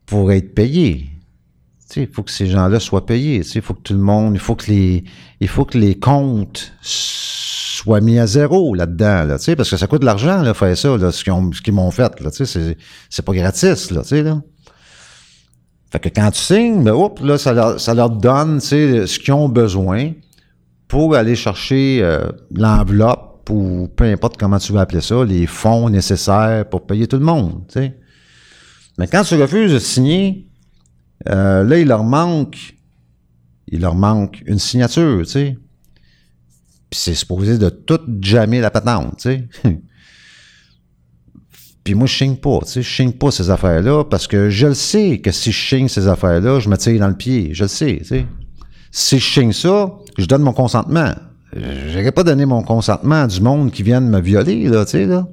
[0.06, 1.10] pour être payés.
[1.88, 3.40] Tu sais, il faut que ces gens-là soient payés.
[3.40, 5.04] Tu sais, il faut que tout le monde, il faut que les,
[5.40, 9.76] il faut que les comptes soient mis à zéro là-dedans, là, tu sais, parce que
[9.76, 12.20] ça coûte de l'argent, là, faire ça, là, ce qu'ils ont- ce qu'ils m'ont fait,
[12.20, 12.76] là, tu sais,
[13.10, 14.40] c'est, pas gratis, là, tu sais, là.
[15.92, 19.06] Fait que quand tu signes, ben, oups, là, ça leur, ça leur donne, tu sais,
[19.06, 20.12] ce qu'ils ont besoin
[20.88, 25.88] pour aller chercher euh, l'enveloppe ou peu importe comment tu veux appeler ça, les fonds
[25.90, 27.62] nécessaires pour payer tout le monde.
[28.98, 30.42] Mais quand tu refuses de signer,
[31.28, 32.76] Euh, là, il leur manque,
[33.68, 35.22] il leur manque une signature.
[35.26, 35.56] Puis
[36.92, 39.48] c'est supposé de tout jammer la patente, tu sais.
[41.84, 44.74] Puis moi, je chigne pas, tu sais, je pas ces affaires-là parce que je le
[44.74, 47.54] sais que si je chigne ces affaires-là, je me tire dans le pied.
[47.54, 48.02] Je le sais.
[48.90, 51.14] Si je chigne ça, je donne mon consentement.
[51.88, 55.06] J'aurais pas donné mon consentement à du monde qui vienne me violer, là, tu sais,
[55.06, 55.26] là.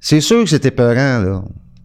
[0.00, 1.44] C'est sûr que c'était peurant, là.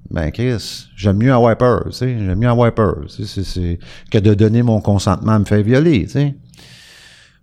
[0.09, 2.17] Ben, Chris, j'aime mieux avoir peur, tu sais.
[2.17, 3.79] J'aime mieux avoir peur, tu sais, c'est-
[4.09, 6.35] que de donner mon consentement à me faire violer, tu sais.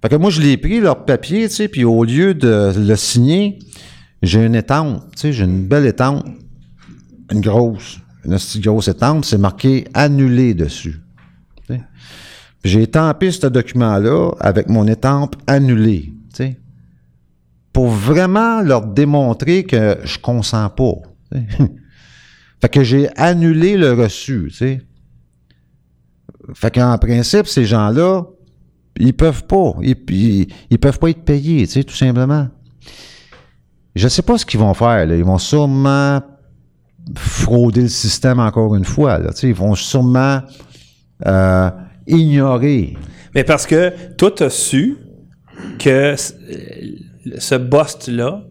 [0.03, 2.97] Fait que moi, je l'ai pris, leur papier, tu sais, puis au lieu de le
[2.97, 3.59] signer,
[4.23, 6.27] j'ai une étampe, tu sais, j'ai une belle étampe,
[7.31, 10.97] une grosse, une de grosse étampe, c'est marqué annulé dessus.
[12.65, 16.15] J'ai étampé ce document-là avec mon étampe annulée,
[17.73, 20.95] pour vraiment leur démontrer que je consens pas.
[22.61, 24.83] fait que j'ai annulé le reçu, tu sais.
[26.55, 28.23] Fait qu'en principe, ces gens-là,
[28.97, 29.73] ils peuvent pas.
[29.83, 32.49] Ils, ils, peuvent pas être payés, tu sais, tout simplement.
[33.97, 35.05] Je sais pas ce qu'ils vont faire.
[35.13, 36.23] Ils vont sûrement
[37.17, 39.21] frauder le système encore une fois.
[39.21, 40.43] Tu sais, ils vont sûrement
[41.27, 41.71] euh,
[42.07, 42.97] ignorer.
[43.35, 44.97] Mais parce que toi, tu as su
[45.79, 48.43] que ce bust-là,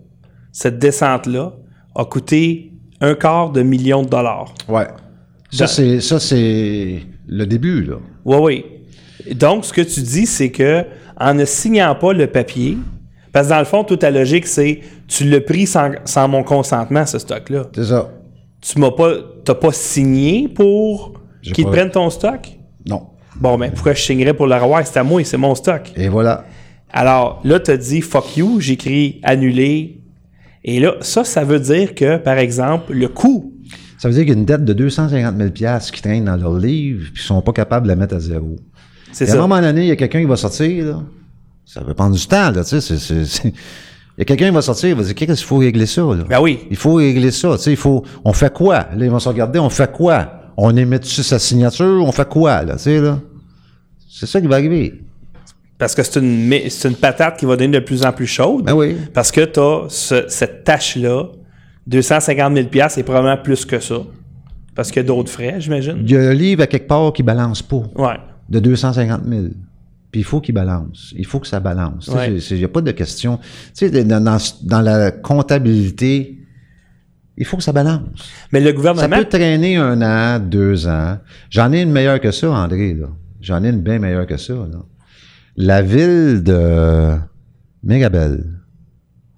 [0.52, 1.54] cette descente-là,
[1.96, 4.54] a coûté un quart de million de dollars.
[4.68, 4.88] Ouais.
[5.52, 7.96] Ça, Dans- c'est, ça, c'est le début, là.
[8.26, 9.36] Oui, oui.
[9.36, 10.84] Donc, ce que tu dis, c'est que
[11.20, 12.78] en ne signant pas le papier,
[13.32, 16.44] parce que dans le fond, toute ta logique, c'est tu l'as pris sans, sans mon
[16.44, 17.68] consentement, ce stock-là.
[17.76, 18.10] C'est ça.
[18.62, 22.40] Tu m'as pas, t'as pas signé pour qu'ils te prennent ton stock?
[22.88, 23.08] Non.
[23.36, 24.86] Bon, ben, pourquoi je signerais pour le revoir?
[24.86, 25.92] C'est à moi, c'est mon stock.
[25.96, 26.46] Et voilà.
[26.92, 30.00] Alors, là, tu as dit fuck you, j'écris annuler.
[30.64, 33.54] Et là, ça, ça veut dire que, par exemple, le coût,
[33.98, 36.58] Ça veut dire qu'il y a une dette de 250 000 qui traîne dans leur
[36.58, 38.56] livre, puis ils sont pas capables de la mettre à zéro.
[39.12, 39.42] c'est Et à un ça.
[39.42, 41.04] moment donné, il y a quelqu'un qui va sortir, là.
[41.66, 42.96] Ça va prendre du temps, là, tu sais.
[44.16, 46.02] Il y a quelqu'un qui va sortir, il va dire, qu'est-ce qu'il faut régler ça,
[46.02, 46.24] là?
[46.30, 46.60] Ben oui.
[46.70, 48.88] Il faut régler ça, tu sais, il faut, on fait quoi?
[48.96, 50.43] Là, ils vont se regarder, on fait quoi?
[50.58, 53.20] On émet dessus sa signature, on fait quoi, là, tu sais, là?
[54.10, 55.02] C'est ça qui va arriver.
[55.78, 58.64] Parce que c'est une, une patate qui va devenir de plus en plus chaude.
[58.66, 58.96] Ben oui.
[59.14, 61.26] Parce que tu as cette tâche-là,
[61.88, 63.96] 250 000 c'est probablement plus que ça.
[64.76, 65.98] Parce qu'il y a d'autres frais, j'imagine.
[66.04, 68.18] Il y a un livre à quelque part qui balance pas, Ouais.
[68.50, 69.42] de 250 000.
[70.12, 71.14] Puis il faut qu'il balance.
[71.18, 72.08] Il faut que ça balance.
[72.08, 72.36] Ouais.
[72.52, 73.38] Il n'y a pas de question.
[73.76, 76.38] Tu sais, dans, dans, dans la comptabilité,
[77.38, 78.02] il faut que ça balance.
[78.52, 79.18] Mais le Ça gouvernement.
[79.18, 81.18] peut traîner un an, deux ans.
[81.50, 82.98] J'en ai une meilleure que ça, André.
[83.42, 84.54] J'en ai une bien meilleure que ça.
[84.54, 84.80] Là.
[85.56, 87.18] La ville de
[87.84, 88.44] Mirabel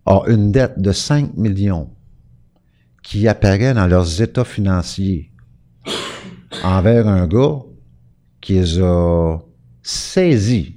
[0.06, 1.90] a une dette de 5 millions
[3.02, 5.32] qui apparaît dans leurs états financiers
[6.64, 7.60] envers un gars
[8.42, 9.38] qui les a
[9.82, 10.76] saisis.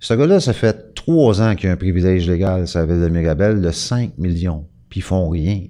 [0.00, 3.60] Ce gars-là, ça fait trois ans qu'il a un privilège légal, sa ville de Mirabel,
[3.60, 4.66] de 5 millions.
[4.88, 5.66] Puis ils font rien.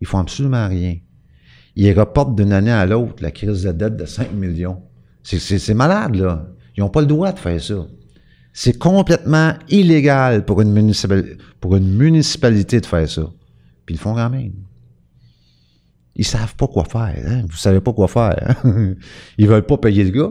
[0.00, 0.96] Ils font absolument rien.
[1.76, 4.82] Ils reportent d'une année à l'autre la crise de dette de 5 millions.
[5.22, 6.48] C'est- malade, là.
[6.76, 7.86] Ils n'ont pas le droit de faire ça.
[8.52, 13.32] C'est complètement illégal pour une, municipalité de faire ça.
[13.86, 14.52] Puis ils le font quand même.
[16.14, 17.20] Ils savent pas quoi faire.
[17.26, 17.42] Hein?
[17.48, 18.56] Vous savez pas quoi faire.
[18.64, 18.94] Hein?
[19.38, 20.28] Ils veulent pas payer le gars.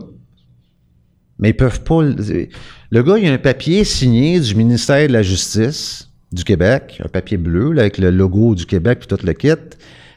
[1.38, 2.02] Mais ils peuvent pas.
[2.02, 2.48] Le
[2.90, 7.08] le gars, il a un papier signé du ministère de la Justice du Québec, un
[7.08, 9.50] papier bleu là, avec le logo du Québec et tout le kit,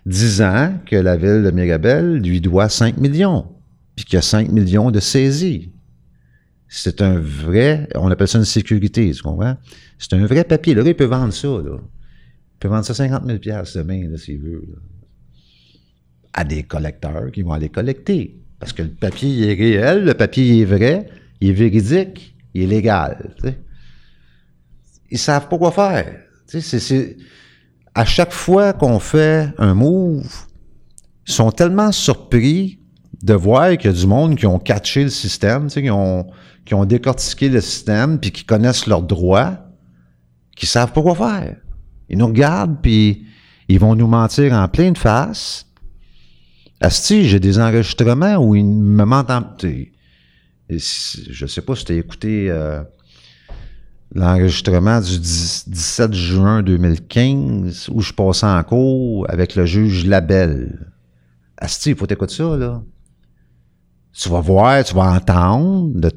[0.05, 3.45] disant que la ville de Mirabel lui doit 5 millions,
[3.95, 5.71] puis qu'il y a 5 millions de saisies.
[6.69, 9.55] C'est un vrai, on appelle ça une sécurité, tu comprends?
[9.99, 10.73] C'est un vrai papier.
[10.73, 11.77] Le gars, il peut vendre ça, là.
[11.79, 13.37] Il peut vendre ça 50 000
[13.75, 14.63] demain, là, s'il veut.
[16.33, 18.41] À des collecteurs qui vont aller collecter.
[18.59, 21.09] Parce que le papier est réel, le papier est vrai,
[21.39, 23.33] il est véridique, il est légal.
[23.37, 23.57] tu sais.
[25.09, 26.15] Ils savent pas quoi faire.
[26.49, 27.17] Tu sais, c'est-
[27.93, 30.29] À chaque fois qu'on fait un move,
[31.27, 32.79] ils sont tellement surpris
[33.23, 35.89] de voir qu'il y a du monde qui ont catché le système, tu sais, qui,
[35.89, 36.27] ont,
[36.63, 39.57] qui ont décortiqué le système, puis qui connaissent leurs droits,
[40.55, 41.55] qui savent pas quoi faire.
[42.09, 43.25] Ils nous regardent, puis
[43.67, 45.65] ils vont nous mentir en pleine face.
[46.79, 49.41] Asti, j'ai des enregistrements où ils me mentent en...
[50.69, 52.83] Je sais pas si tu as écouté euh,
[54.13, 60.91] l'enregistrement du 10 17 juin 2015 où je passais en cours avec le juge Labelle.
[61.57, 62.81] Asti, il faut t'écouter ça, là.
[64.13, 66.09] Tu vas voir, tu vas entendre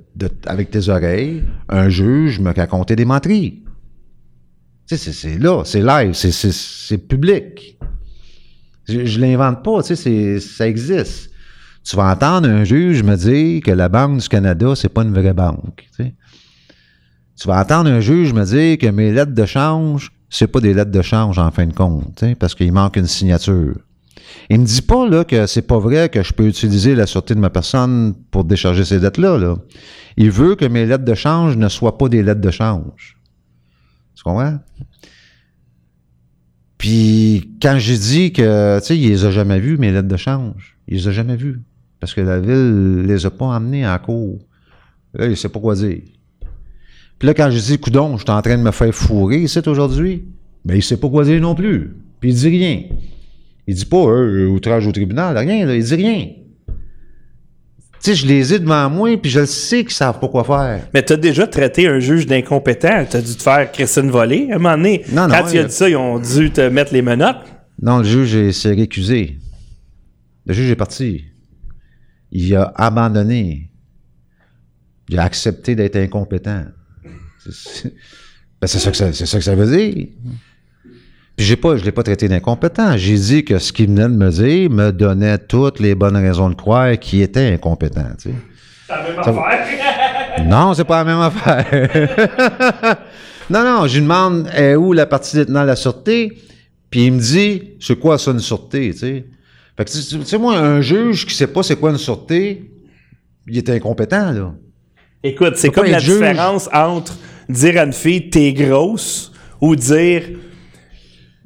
[0.47, 3.63] avec tes oreilles un juge me raconter des menteries.
[4.87, 7.79] Tu sais, c'est- là, c'est live, c'est- public.
[8.89, 11.31] Je, je l'invente pas, tu sais, ça existe.
[11.85, 15.13] Tu vas entendre un juge me dire que la Banque du Canada, c'est pas une
[15.13, 15.89] vraie banque.
[17.41, 20.75] Tu vas entendre un juge me dire que mes lettres de change, c'est pas des
[20.75, 23.77] lettres de change en fin de compte, parce qu'il manque une signature.
[24.51, 27.35] Il me dit pas là que c'est pas vrai que je peux utiliser la sûreté
[27.35, 29.39] de ma personne pour décharger ces dettes-là.
[29.39, 29.57] Là.
[30.19, 33.19] Il veut que mes lettres de change ne soient pas des lettres de change.
[34.15, 34.59] Tu comprends?
[36.77, 40.17] Puis quand j'ai dit que, tu sais, il les a jamais vues, mes lettres de
[40.19, 40.77] change.
[40.89, 41.63] Il les a jamais vues.
[42.01, 44.39] Parce que la ville les a pas amenées en cours.
[45.15, 46.03] Là, il sait pas quoi dire.
[47.21, 49.61] Puis là, quand j'ai dit, coudon, je suis en train de me faire fourrer ici
[49.67, 50.25] aujourd'hui,
[50.65, 51.95] ben, il sait pas quoi dire non plus.
[52.19, 52.83] Puis il dit rien.
[53.69, 55.77] Il dit pas, euh, outrage au tribunal, rien, là.
[55.77, 56.29] Il dit rien.
[58.03, 60.45] Tu sais, je les ai devant moi, puis je le sais qu'ils savent pas quoi
[60.45, 60.89] faire.
[60.95, 63.05] Mais t'as déjà traité un juge d'incompétent?
[63.09, 64.49] T'as dû te faire Christine voler.
[64.51, 66.67] À un moment donné, Non, non, quand tu as dit ça, ils ont dû te
[66.71, 67.45] mettre les menottes?
[67.83, 69.37] Non, le juge est- s'est récusé.
[70.47, 71.25] Le juge est parti.
[72.33, 73.71] Il a abandonné.
[75.11, 76.65] Il a accepté d'être incompétent.
[77.51, 77.93] C'est-
[78.61, 80.07] ben, c'est ça, que ça- c'est ça que ça veut dire.
[81.37, 82.97] Puis j'ai pas, je l'ai pas traité d'incompétent.
[82.97, 86.51] J'ai dit que ce qu'il venait de me dire me donnait toutes les bonnes raisons
[86.51, 88.05] de croire qu'il était incompétent.
[88.21, 88.35] tu sais.
[88.89, 89.67] C'est la même affaire.
[90.47, 92.99] Non, c'est pas la même affaire.
[93.51, 96.39] non, non, je lui demande est où la partie détenant la sûreté,
[96.89, 99.27] puis il me dit c'est quoi ça une sûreté, tu sais?
[99.77, 102.71] Fait que tu sais moi un juge qui sait pas c'est quoi une sûreté,
[103.47, 104.55] il est incompétent là.
[105.23, 106.15] Écoute, c'est comme la juge.
[106.15, 107.19] différence entre
[107.53, 110.23] dire à une fille t'es grosse ou dire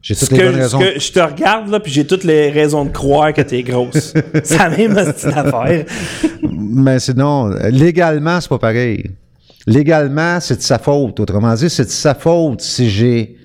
[0.03, 0.79] J'ai les bonnes que, raisons.
[0.79, 4.15] que je te regarde là puis j'ai toutes les raisons de croire que t'es grosse.
[4.45, 5.85] c'est la même hostie d'affaire.
[6.51, 9.11] Mais sinon, légalement, c'est pas pareil.
[9.67, 11.19] Légalement, c'est de sa faute.
[11.21, 13.37] Autrement dit, c'est de sa faute si j'ai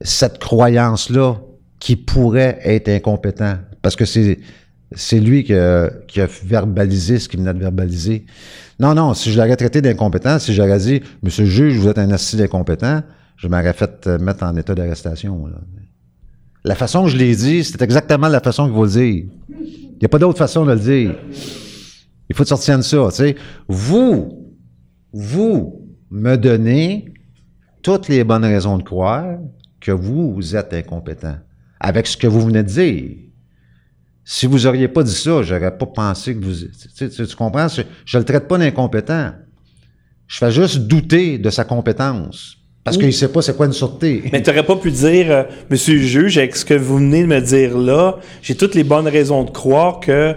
[0.00, 1.36] cette croyance-là
[1.78, 3.58] qui pourrait être incompétent.
[3.82, 4.38] Parce que c'est,
[4.92, 5.90] c'est lui qui a,
[6.44, 8.24] verbalisé ce qu'il venait de verbaliser.
[8.80, 11.98] Non, non, si je l'aurais traité d'incompétent, si j'aurais dit, Monsieur le juge, vous êtes
[11.98, 13.02] un assis d'incompétent,
[13.36, 15.48] je m'aurais fait euh, mettre en état d'arrestation.
[16.64, 19.24] La façon que je l'ai dit, c'est exactement la façon qu'il faut le dire.
[19.48, 21.16] Il n'y a pas d'autre façon de le dire.
[22.28, 23.08] Il faut sortir de ça.
[23.68, 24.54] Vous,
[25.12, 27.12] vous me donnez
[27.82, 29.38] toutes les bonnes raisons de croire
[29.80, 31.36] que vous, vous êtes incompétent.
[31.80, 33.27] Avec ce que vous venez de dire.
[34.30, 36.52] Si vous auriez pas dit ça, j'aurais pas pensé que vous...
[36.52, 37.66] Tu, sais, tu- tu comprends?
[37.66, 39.32] Je, je le traite pas d'incompétent.
[40.26, 42.58] Je fais juste douter de sa compétence.
[42.84, 44.24] Parce qu'il sait pas c'est quoi une sûreté.
[44.30, 47.26] Mais t'aurais pas pu dire, euh, Monsieur le juge, avec ce que vous venez de
[47.26, 50.34] me dire là, j'ai toutes les bonnes raisons de croire que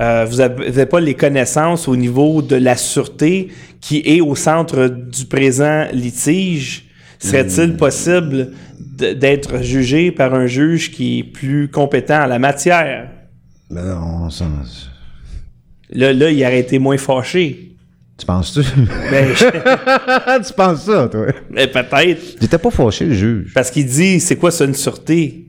[0.00, 3.48] euh, vous n'avez pas les connaissances au niveau de la sûreté
[3.82, 6.86] qui est au centre du présent litige.
[7.18, 13.10] Serait-il possible d- d'être jugé par un juge qui est plus compétent en la matière?
[13.74, 14.44] Mais non, ça-
[15.90, 17.76] Là, là, il aurait été moins fâché.
[18.16, 18.60] tu penses-tu?
[19.10, 21.26] Ben, je- tu penses ça, toi?
[21.50, 22.22] mais peut-être.
[22.40, 23.52] Il était pas fâché, le juge.
[23.54, 25.40] Parce qu'il dit, c'est quoi ça une sûreté?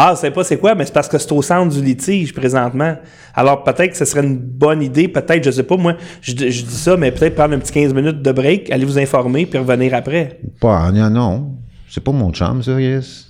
[0.00, 2.96] Ah, c'est pas c'est quoi, mais c'est parce que c'est au centre du litige présentement.
[3.34, 6.62] Alors peut-être que ce serait une bonne idée, peut-être, je sais pas, moi, je, je
[6.64, 9.58] dis ça, mais peut-être prendre un petit 15 minutes de break, aller vous informer, puis
[9.58, 10.40] revenir après.
[10.60, 11.54] Pas, non, non.
[11.88, 13.27] C'est pas mon chum, ça, yes.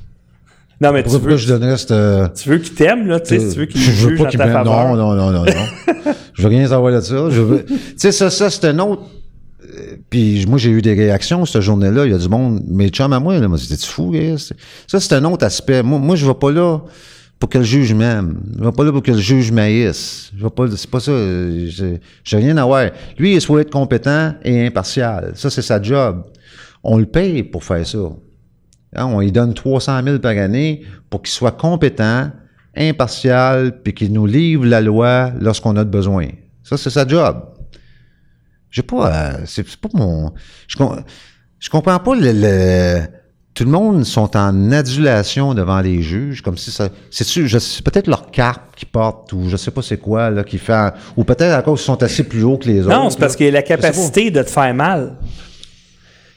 [0.80, 1.90] Non, mais tu Pourquoi, veux, je donnerais cette.
[1.90, 4.38] euh, tu veux qu'il t'aime, là, tu sais, tu veux qu'il je veux pas qu'il
[4.38, 4.62] ta.
[4.62, 5.52] Non, non, non, non, non.
[6.34, 7.16] je veux rien savoir de ça.
[7.30, 7.64] Je veux.
[7.64, 9.02] Tu sais, ça, ça, c'est un autre.
[9.64, 12.06] euh, Puis moi, j'ai eu des réactions cette journée-là.
[12.06, 14.14] Il y a du monde, mes chums à moi, là, moi, c'était fou.
[14.86, 15.82] Ça, c'est un autre aspect.
[15.82, 16.78] Moi, moi je vais pas là
[17.40, 18.38] pour que le juge m'aime.
[18.56, 20.30] Je vais pas là pour que le juge m'haïsse.
[20.38, 21.10] Je vais pas, c'est pas ça.
[21.10, 22.90] euh, J'ai j'ai rien à voir.
[23.18, 25.32] Lui, il faut être compétent et impartial.
[25.34, 26.22] Ça, c'est sa job.
[26.84, 27.98] On le paye pour faire ça.
[28.94, 32.30] Hein, on lui donne 300 000 par année pour qu'il soit compétent,
[32.76, 36.26] impartial, puis qu'il nous livre la loi lorsqu'on a de besoin.
[36.62, 37.42] Ça, c'est sa job.
[38.70, 40.32] J'ai pas, euh, c'est pas mon,
[40.66, 40.76] je,
[41.58, 43.06] je comprends pas le, le-
[43.54, 48.30] tout le monde sont en adulation devant les juges, comme si ça, c'est peut-être leur
[48.30, 51.62] carte qu'ils portent ou je sais pas c'est quoi là qui fait, ou peut-être à
[51.62, 52.90] cause qu'ils sont assez plus hauts que les autres.
[52.94, 55.16] Non, c'est parce qu'il y a la Je capacité de te faire mal.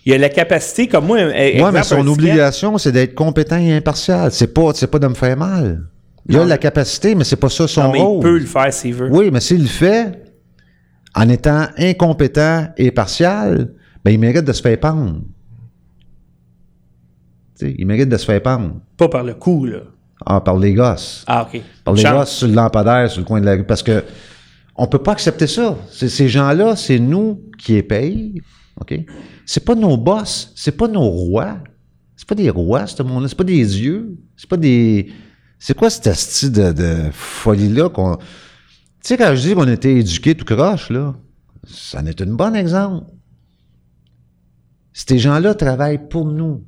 [0.06, 4.32] Il a la capacité, comme moi, Oui, mais son obligation, c'est d'être compétent et impartial.
[4.32, 5.84] C'est pas, c'est pas de me faire mal.
[6.28, 8.18] Il a la capacité, mais c'est pas ça son Non, mais rôle.
[8.18, 9.10] il peut le faire s'il veut.
[9.12, 10.24] Oui, mais s'il le fait,
[11.16, 13.74] en étant incompétent et partial,
[14.04, 15.22] ben, il mérite de se faire pendre.
[17.62, 18.76] Il mérite de se faire pendre.
[18.98, 19.80] Pas par le coup, là.
[20.26, 21.24] Ah, par les gosses.
[21.28, 21.62] Ah, OK.
[21.84, 23.64] Par les gosses sur le lampadaire, sur le coin de la rue.
[23.66, 24.04] Parce que
[24.76, 25.76] on peut pas accepter ça.
[25.92, 28.42] Ces gens-là, c'est nous qui les payent.
[28.80, 28.94] OK?
[29.46, 31.58] C'est pas nos boss, c'est pas nos rois.
[32.16, 33.28] C'est pas des rois, ce monde-là.
[33.28, 34.18] C'est pas des dieux.
[34.38, 35.12] C'est pas des.
[35.58, 38.18] C'est quoi cette style de, folie-là qu'on.
[38.18, 38.24] Tu
[39.02, 41.16] sais, quand je dis qu'on était éduqués tout croche, là,
[41.68, 43.08] ça en est un bon exemple.
[44.94, 46.64] Ces gens-là travaillent pour nous.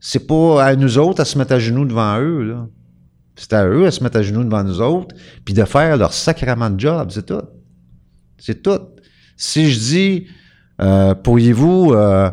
[0.00, 2.68] C'est pas à nous autres à se mettre à genoux devant eux, là.
[3.36, 5.14] C'est à eux à se mettre à genoux devant nous autres,
[5.44, 7.42] puis de faire leur sacrement de job, c'est tout.
[8.38, 8.80] C'est tout.
[9.36, 10.26] Si je dis,
[10.82, 12.30] euh, pourriez-vous euh,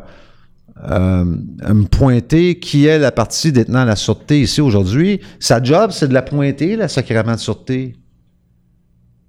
[0.89, 6.07] euh, me pointer qui est la partie détenant la sûreté ici aujourd'hui, sa job, c'est
[6.07, 7.95] de la pointer, la sacrament de sûreté.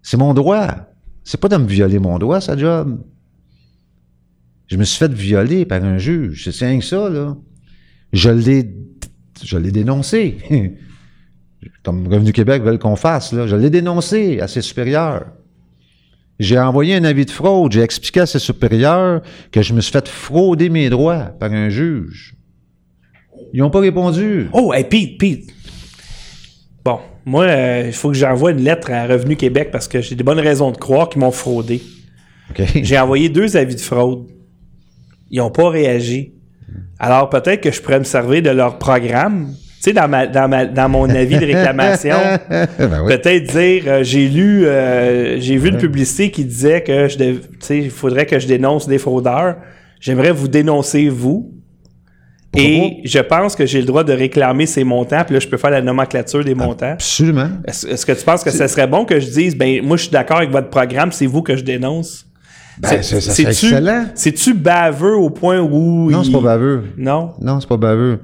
[0.02, 0.68] C'est mon droit.
[1.22, 2.98] C'est pas de me violer mon droit, sa job.
[4.68, 6.48] Je me suis fait violer par un juge.
[6.50, 7.36] C'est rien que ça, là.
[8.12, 8.74] Je l'ai,
[9.42, 10.38] je l'ai dénoncé.
[11.82, 13.46] Comme Revenu Québec veulent qu'on fasse, là.
[13.46, 15.26] Je l'ai dénoncé à ses supérieurs.
[16.40, 17.70] J'ai envoyé un avis de fraude.
[17.70, 19.20] J'ai expliqué à ses supérieurs
[19.52, 22.34] que je me suis fait frauder mes droits par un juge.
[23.52, 24.48] Ils n'ont pas répondu.
[24.54, 25.50] Oh, hey, Pete, Pete.
[26.82, 30.14] Bon, moi, euh, il faut que j'envoie une lettre à Revenu Québec parce que j'ai
[30.14, 31.82] des bonnes raisons de croire qu'ils m'ont fraudé.
[32.74, 34.26] J'ai envoyé deux avis de fraude.
[35.30, 36.32] Ils n'ont pas réagi.
[36.98, 39.54] Alors peut-être que je pourrais me servir de leur programme.
[39.82, 42.16] Tu sais, dans, ma, dans, ma, dans mon avis de réclamation,
[42.50, 42.68] Ben
[43.02, 43.16] oui.
[43.16, 47.40] peut-être dire euh, j'ai lu, euh, j'ai vu une publicité qui disait que je dev-
[47.70, 49.56] il faudrait que je dénonce des fraudeurs.
[49.98, 51.52] J'aimerais vous dénoncer vous.
[52.52, 52.68] Pourquoi?
[52.68, 55.22] Et je pense que j'ai le droit de réclamer ces montants.
[55.24, 56.92] Puis là, je peux faire la nomenclature des montants.
[56.92, 57.48] Absolument.
[57.64, 60.10] Est-ce que tu penses que ce serait bon que je dise, ben moi je suis
[60.12, 62.26] d'accord avec votre programme, c'est vous que je dénonce?
[62.78, 64.06] Ben, c'est- ça excellent.
[64.14, 66.10] C'est-tu baveux au point où.
[66.10, 66.84] Non, il- c'est pas baveux.
[66.98, 67.30] Non?
[67.40, 68.18] Non, c'est pas baveux.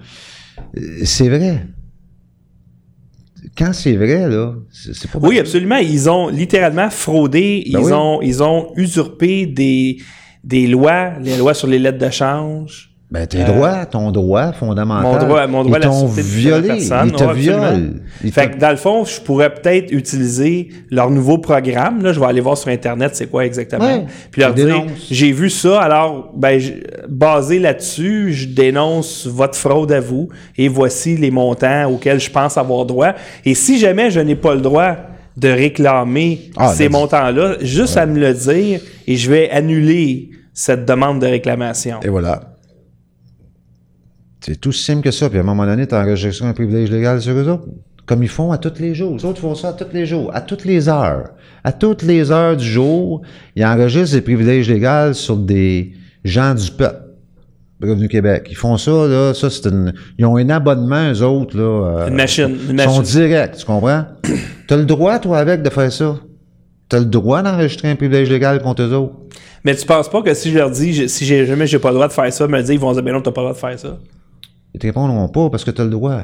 [0.76, 1.66] Euh, C'est vrai.
[3.56, 5.76] Quand c'est vrai, là, c'est pas Oui, absolument.
[5.76, 7.92] Ils ont littéralement fraudé, Ben ils, oui.
[7.92, 9.98] ont, ils ont usurpé des,
[10.44, 12.94] des lois, les lois sur les lettres de change.
[13.16, 15.02] Ben, tes droits, ton droit fondamental.
[15.02, 16.68] Mon droit, mon droit ils t'ont violé.
[16.82, 17.80] Ils te Ouais, violent.
[18.22, 22.02] Ils Fait que dans le fond, je pourrais peut-être utiliser leur nouveau programme.
[22.02, 23.84] Là, je vais aller voir sur Internet c'est quoi exactement.
[23.84, 26.60] Ouais, Puis leur dire, j'ai vu ça, alors ben,
[27.08, 32.58] basé là-dessus, je dénonce votre fraude à vous et voici les montants auxquels je pense
[32.58, 33.12] avoir droit.
[33.44, 34.96] Et si jamais je n'ai pas le droit
[35.36, 40.30] de réclamer Ah, ces là, montants-là, juste à me le dire et je vais annuler
[40.52, 42.00] cette demande de réclamation.
[42.02, 42.55] Et voilà.
[44.46, 45.28] C'est tout simple que ça.
[45.28, 47.64] Puis à un moment donné, tu enregistres un privilège légal sur eux autres.
[48.06, 49.16] Comme ils font à tous les jours.
[49.16, 51.30] Les autres font ça à tous les jours, à toutes les heures.
[51.64, 53.22] À toutes les heures du jour,
[53.56, 55.92] ils enregistrent des privilèges légaux sur des
[56.24, 57.02] gens du peuple.
[57.82, 58.46] Revenu Québec.
[58.48, 59.34] Ils font ça, là.
[59.34, 59.92] Ça, c'est une.
[60.18, 61.62] Ils ont un abonnement, eux autres, là.
[62.04, 63.02] euh, Une machine, une Ils sont machine.
[63.02, 64.04] directs, tu comprends?
[64.68, 66.16] T'as le droit, toi, avec, de faire ça.
[66.88, 69.14] T'as le droit d'enregistrer un privilège légal contre eux autres.
[69.64, 71.94] Mais tu penses pas que si je leur dis, si j'ai jamais j'ai pas le
[71.96, 73.54] droit de faire ça, me dire, ils vont dire, ben non, t'as pas le droit
[73.54, 73.98] de faire ça.
[74.76, 76.20] Ils te répondront pas parce que t'as le droit.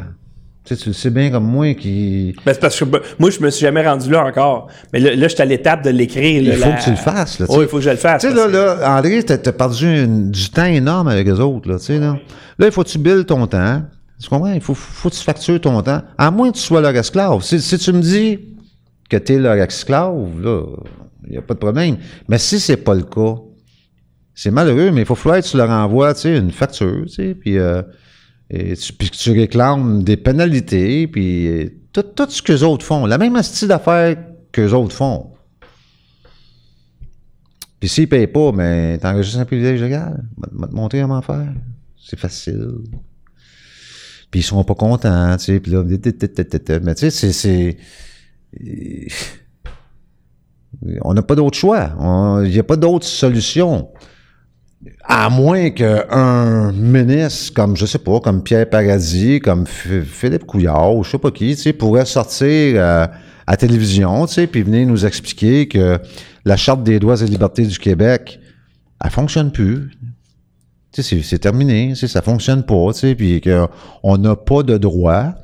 [0.64, 2.36] Tu sais, tu le sais bien comme moi qui.
[2.44, 2.84] Ben, c'est parce que
[3.18, 4.68] moi, je me suis jamais rendu là encore.
[4.92, 6.42] Mais là, là je suis à l'étape de l'écrire.
[6.42, 7.64] Il faut la- que tu le fasses, là, tu Oui, sais.
[7.64, 8.20] il faut que je le fasse.
[8.20, 11.66] Tu sais, là, là, André, t'as t'as perdu une- du temps énorme avec eux autres,
[11.68, 12.18] là, tu sais, là.
[12.58, 13.82] Là, il faut que tu billes ton temps.
[14.22, 14.52] Tu comprends?
[14.52, 16.02] Il faut, faut que tu factures ton temps.
[16.18, 17.42] À moins que tu sois leur esclave.
[17.42, 18.38] Si, si tu me dis
[19.08, 20.62] que tu es leur esclave, là,
[21.26, 21.96] il n'y a pas de problème.
[22.28, 23.34] Mais si c'est pas le cas,
[24.34, 27.14] c'est malheureux, mais il faut falloir que tu leur envoies, tu sais, une facture, tu
[27.14, 27.82] sais, puis, euh,
[28.52, 32.84] et tu, puis tu réclames des pénalités, puis euh, tout, tout ce que les autres
[32.84, 33.06] font.
[33.06, 34.16] La même style d'affaires
[34.52, 35.30] que les autres font.
[37.80, 40.22] Puis s'ils ne payent pas, mais t'enregistres un privilège légal.
[40.38, 41.48] Vais te montrer comment faire.
[42.00, 42.68] C'est facile.
[44.30, 45.60] Puis ils sont pas contents, tu sais.
[45.60, 45.98] Puis là, mais
[46.94, 47.76] tu sais, c'est- c'est...
[51.02, 51.92] On n'a pas d'autre choix.
[52.44, 53.88] Il n'y a pas d'autre solution.
[55.04, 61.04] À moins qu'un ministre comme, je sais pas, comme Pierre Paradis, comme Philippe Couillard, ou
[61.04, 63.06] je sais pas qui, pourrait sortir euh,
[63.46, 66.00] à télévision, tu puis venir nous expliquer que
[66.44, 68.40] la Charte des droits et libertés du Québec,
[69.04, 69.90] elle fonctionne plus.
[70.92, 75.34] C'est- terminé, tu sais, ça fonctionne pas, tu puis qu'on n'a pas de droits,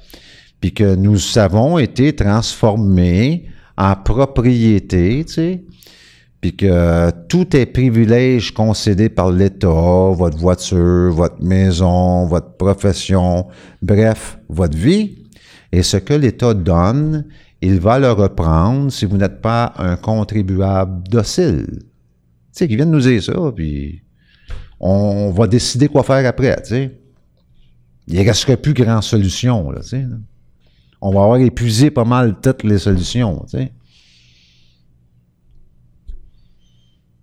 [0.60, 3.46] puis que nous avons été transformés
[3.76, 5.24] en propriété,
[6.40, 13.48] puis que tout est privilège concédé par l'État, votre voiture, votre maison, votre profession,
[13.82, 15.24] bref, votre vie.
[15.72, 17.26] Et ce que l'État donne,
[17.60, 21.66] il va le reprendre si vous n'êtes pas un contribuable docile.
[21.68, 21.84] Tu
[22.52, 24.02] sais, qui viennent nous dire ça, puis
[24.78, 27.00] on va décider quoi faire après, tu sais.
[28.06, 30.06] Il ne resterait plus grand solution, là, tu sais.
[31.00, 33.72] On va avoir épuisé pas mal toutes les solutions, tu sais.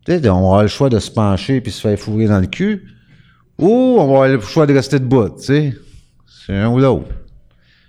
[0.05, 2.47] Tu sais, on avoir le choix de se pencher puis se faire fourrer dans le
[2.47, 2.87] cul,
[3.57, 5.73] ou on va avoir le choix de rester debout, tu sais.
[6.45, 7.09] C'est un ou l'autre.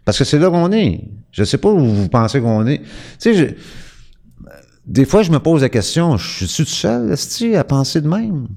[0.04, 1.02] Parce que c'est là qu'on est.
[1.30, 2.78] Je sais pas où vous pensez qu'on est.
[2.78, 2.86] Tu
[3.18, 3.54] sais, je-
[4.86, 7.12] des fois, je me pose la question, je suis tout seul,
[7.56, 8.48] à penser de même?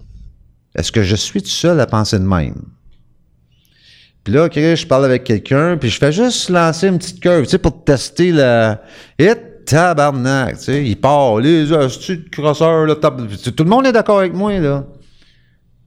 [0.75, 2.61] Est-ce que je suis tout seul à penser de même?
[4.23, 7.43] Puis là, OK, je parle avec quelqu'un, puis je fais juste lancer une petite curve,
[7.43, 8.81] tu sais, pour tester la...
[9.17, 9.25] Et
[9.69, 14.19] tabarnak, tu sais, il part, les astuces de crosseur, là, tout le monde est d'accord
[14.19, 14.85] avec moi, là.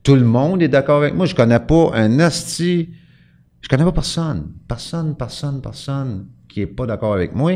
[0.02, 1.26] Tout le monde est d'accord avec moi.
[1.26, 2.90] Je connais pas un asti.
[3.60, 4.52] Je connais pas personne.
[4.66, 7.52] Personne, personne, personne qui est pas d'accord avec moi.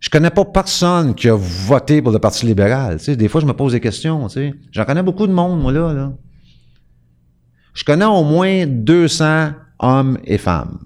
[0.00, 2.98] Je connais pas personne qui a voté pour le Parti libéral.
[2.98, 4.26] Tu sais, des fois, je me pose des questions.
[4.28, 4.54] Tu sais.
[4.72, 6.12] J'en connais beaucoup de monde, moi, là, là.
[7.74, 10.78] Je connais au moins 200 hommes et femmes.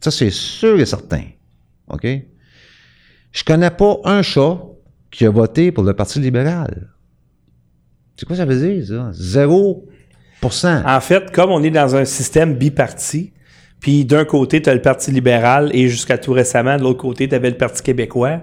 [0.00, 1.22] Ça, c'est sûr et certain.
[1.88, 2.06] OK?
[3.34, 4.58] Je connais pas un chat
[5.10, 6.88] qui a voté pour le Parti libéral.
[8.16, 9.10] C'est quoi ça veut dire, ça?
[9.10, 13.32] 0% En fait, comme on est dans un système biparti,
[13.80, 17.28] puis d'un côté, tu as le Parti libéral et jusqu'à tout récemment, de l'autre côté,
[17.28, 18.42] tu avais le Parti québécois,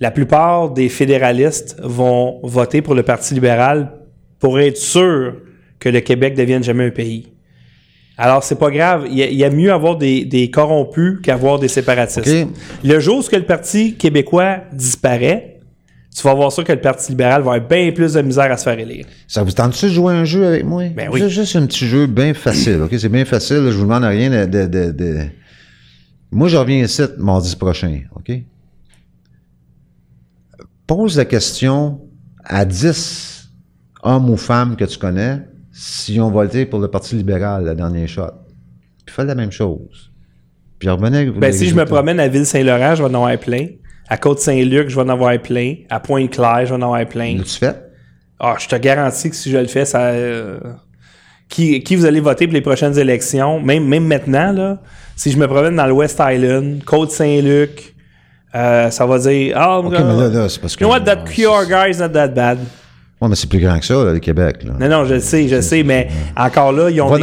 [0.00, 3.92] la plupart des fédéralistes vont voter pour le Parti libéral
[4.40, 5.36] pour être sûr
[5.78, 7.32] que le Québec devienne jamais un pays.
[8.18, 9.06] Alors, c'est pas grave.
[9.08, 12.46] Il y, a, il y a mieux avoir des, des corrompus qu'avoir des séparatistes.
[12.84, 15.60] Le jour où le Parti québécois disparaît,
[16.16, 18.56] tu vas voir ça que le Parti libéral va avoir bien plus de misère à
[18.56, 19.06] se faire élire.
[19.28, 20.82] Ça vous tente-tu de jouer un jeu avec moi?
[20.88, 21.20] Ben oui.
[21.20, 22.90] Juste, juste un petit jeu bien facile, OK?
[22.98, 25.26] C'est bien facile, je vous demande rien de, de, de- de-
[26.32, 28.32] Moi, je reviens ici mardi prochain, OK?
[30.86, 32.00] Pose la question
[32.44, 33.50] à 10
[34.02, 35.40] hommes ou femmes que tu connais
[35.80, 38.22] si ont voté pour le Parti libéral la dernière shot.
[39.06, 40.10] Puis fais la même chose.
[40.78, 43.66] Puis revenez avec Ben, si je me promène à Ville-Saint-Laurent, je vais en avoir plein.
[44.08, 45.74] À Côte-Saint-Luc, je vais en avoir plein.
[45.90, 47.36] À Pointe-Claire, je vais en avoir plein.
[47.36, 47.76] L'as-tu fait?
[48.40, 50.00] Ah, je te garantis que si je le fais, ça.
[50.08, 50.58] euh,
[51.48, 54.80] Qui, qui vous allez voter pour les prochaines élections, même, même maintenant, là,
[55.16, 57.94] si je me promène dans le West Island, Côte-Saint-Luc,
[58.54, 60.82] euh, ça va dire Ah, OK, mais là, là, c'est parce que...
[60.84, 62.58] you know what, that QR guy is not that bad.
[63.20, 64.74] Ouais, mais c'est plus grand que ça, là, le Québec, là.
[64.78, 67.22] Non, non, je le sais, je le sais, mais encore là, ils ont des,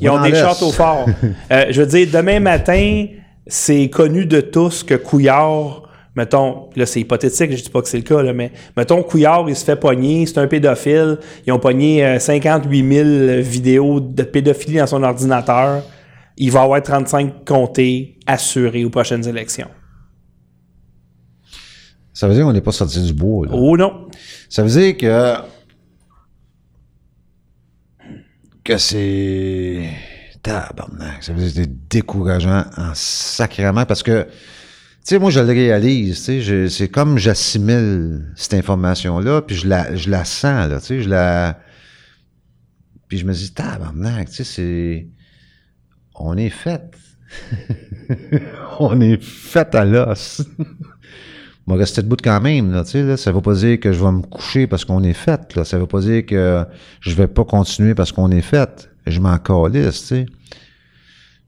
[0.00, 1.06] Ils ont des châteaux forts.
[1.50, 3.06] Euh, je veux dire, demain matin,
[3.46, 5.82] c'est connu de tous que Couillard,
[6.16, 9.44] mettons, là c'est hypothétique, je dis pas que c'est le cas, là, mais mettons Couillard,
[9.48, 14.22] il se fait pogner, c'est un pédophile, ils ont pogné euh, 58 000 vidéos de
[14.22, 15.82] pédophilie dans son ordinateur,
[16.36, 19.68] il va avoir 35 comtés assurés aux prochaines élections.
[22.12, 23.52] Ça veut dire qu'on n'est pas sorti du bois, là.
[23.54, 24.06] Oh non!
[24.54, 25.34] Ça veut dire que.
[28.62, 29.90] que c'est.
[30.44, 31.24] Tabarnak.
[31.24, 34.22] Ça veut dire que c'est décourageant en sacrément parce que.
[34.22, 34.30] Tu
[35.02, 39.96] sais, moi, je le réalise, tu sais, c'est comme j'assimile cette information-là, puis je la,
[39.96, 41.58] je la sens, là, tu sais, je la...
[43.08, 45.08] Puis je me dis, tabarnak, tu sais, c'est...
[46.14, 46.96] On est fait.
[48.78, 50.42] On est fait à l'os.
[51.66, 53.16] Vais rester debout quand même, là, là.
[53.16, 55.64] Ça veut pas dire que je vais me coucher parce qu'on est fait, là.
[55.64, 56.64] Ça veut pas dire que
[57.00, 58.90] je vais pas continuer parce qu'on est fait.
[59.06, 60.26] Je m'en calisse, tu sais.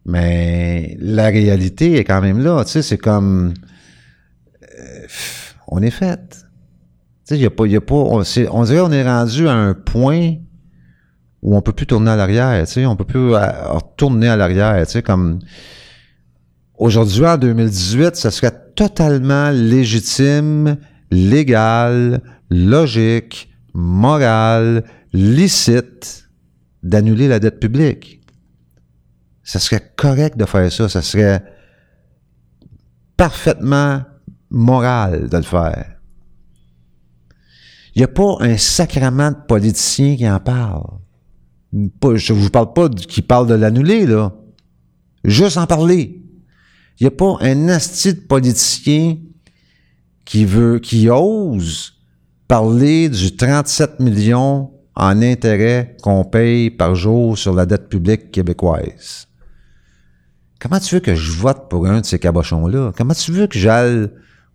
[0.06, 3.54] Mais la réalité est quand même là, tu sais, c'est comme...
[4.62, 5.06] euh,
[5.66, 6.20] on est fait.
[6.30, 6.36] Tu
[7.34, 7.66] sais, il a pas...
[7.66, 8.22] Y a pas on,
[8.52, 10.34] on dirait qu'on est rendu à un point
[11.42, 14.36] où on peut plus tourner à l'arrière, tu sais, on peut plus euh, retourner à
[14.36, 15.40] l'arrière, tu sais, comme...
[16.78, 20.76] Aujourd'hui, en 2018, ça serait totalement légitime,
[21.10, 26.28] légal, logique, moral, licite
[26.82, 28.20] d'annuler la dette publique.
[29.42, 30.88] Ça serait correct de faire ça.
[30.88, 31.42] Ça serait
[33.16, 34.02] parfaitement
[34.50, 35.96] moral de le faire.
[37.94, 40.84] Il n'y a pas un sacrement de politicien qui en parle.
[41.72, 44.34] Je ne vous parle pas qui parle de l'annuler, là.
[45.24, 46.25] Juste en parler.
[46.98, 49.18] Il n'y a pas un asti de politicien
[50.24, 51.94] qui veut, qui ose
[52.48, 59.28] parler du 37 millions en intérêts qu'on paye par jour sur la dette publique québécoise.
[60.58, 62.92] Comment tu veux que je vote pour un de ces cabochons-là?
[62.96, 64.08] Comment tu veux que j'aille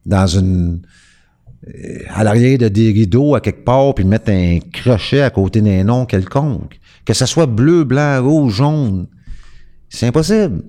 [0.05, 0.81] dans une,
[1.67, 5.61] euh, à l'arrière de des rideaux à quelque part puis mettre un crochet à côté
[5.61, 6.79] d'un nom quelconque?
[7.05, 9.07] Que ce soit bleu, blanc, rouge, jaune.
[9.89, 10.63] C'est impossible.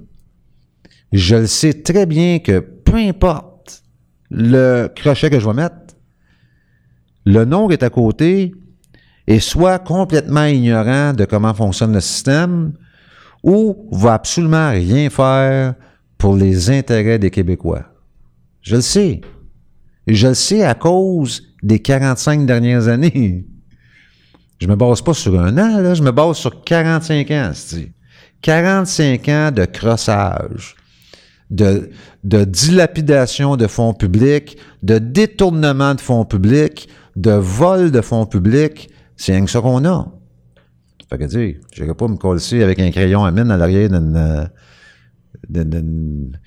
[1.12, 3.82] Je le sais très bien que peu importe
[4.30, 5.76] le crochet que je vais mettre,
[7.24, 8.54] le nom est à côté
[9.26, 12.72] est soit complètement ignorant de comment fonctionne le système
[13.42, 15.74] ou va absolument rien faire
[16.18, 17.84] pour les intérêts des Québécois.
[18.62, 19.20] Je le sais.
[20.06, 23.46] Et je le sais à cause des 45 dernières années.
[24.58, 27.92] Je me base pas sur un an, je me base sur 45 ans, c'est
[28.42, 30.76] 45 ans de crossage,
[31.52, 31.90] de,
[32.24, 38.90] de dilapidation de fonds publics, de détournement de fonds publics, de vol de fonds publics.
[39.16, 40.08] C'est rien que ça qu'on a.
[41.08, 43.88] Fait que, tu sais, je pas me coller avec un crayon à mine à l'arrière
[43.90, 44.16] d'une...
[44.16, 44.44] euh,
[45.48, 46.38] d'une- d'une-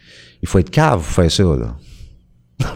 [0.41, 1.75] Il faut être cave pour faire ça, là.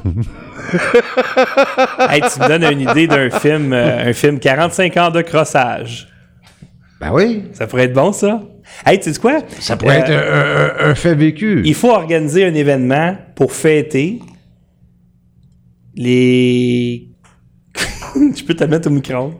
[2.00, 6.08] Hey, tu me donnes une idée d'un film, euh, un film 45 ans de crossage.
[7.00, 7.46] Ben oui.
[7.54, 8.42] Ça pourrait être bon, ça?
[8.86, 9.40] Hey, tu sais quoi?
[9.60, 10.12] Ça pourrait Euh, être
[10.84, 11.62] un, un- un fait vécu.
[11.66, 14.20] Il faut organiser un événement pour fêter
[15.96, 17.08] les.
[18.16, 19.34] Je peux te mettre au micro.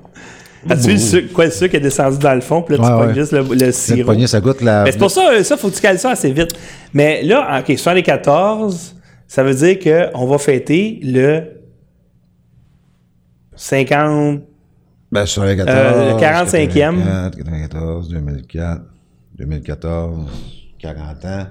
[0.70, 3.14] As-tu le sucre, quoi, le sucre est descendu dans le fond, puis là, tu Ouais,
[3.14, 4.04] juste le, le sirop.
[4.04, 4.84] poignet, ça goûte la.
[4.84, 6.52] Mais c'est pour ça, euh, ça, faut que tu cales ça assez vite.
[6.94, 8.96] Mais là, OK, 74,
[9.26, 11.44] ça veut dire qu'on va fêter le
[13.56, 14.42] 50.
[15.12, 15.76] Ben, sur les 14.
[15.78, 16.98] Euh, le 45e.
[16.98, 18.82] 94, 94, 2004,
[19.40, 20.28] 2014,
[20.80, 21.46] 40 ans.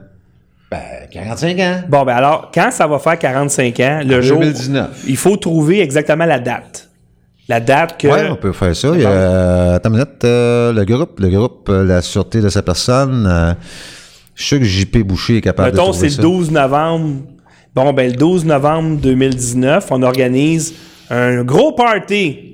[0.71, 0.79] Ben,
[1.11, 1.83] 45 ans.
[1.89, 4.39] Bon, ben alors, quand ça va faire 45 ans, le jour.
[4.41, 5.05] 2019.
[5.09, 6.91] Il faut trouver exactement la date.
[7.49, 8.09] La date que.
[8.09, 8.91] Ouais, on peut faire ça.
[8.95, 12.43] Il y a, euh, attends une minute, euh, le groupe, le groupe, euh, la sûreté
[12.43, 13.27] de sa personne.
[13.27, 13.55] euh,
[14.35, 16.23] je suis sûr que JP Boucher est capable Mettons, de trouver c'est ça.
[16.23, 17.23] le 12 novembre.
[17.75, 20.75] Bon, ben, le 12 novembre 2019, on organise
[21.09, 22.45] un gros party.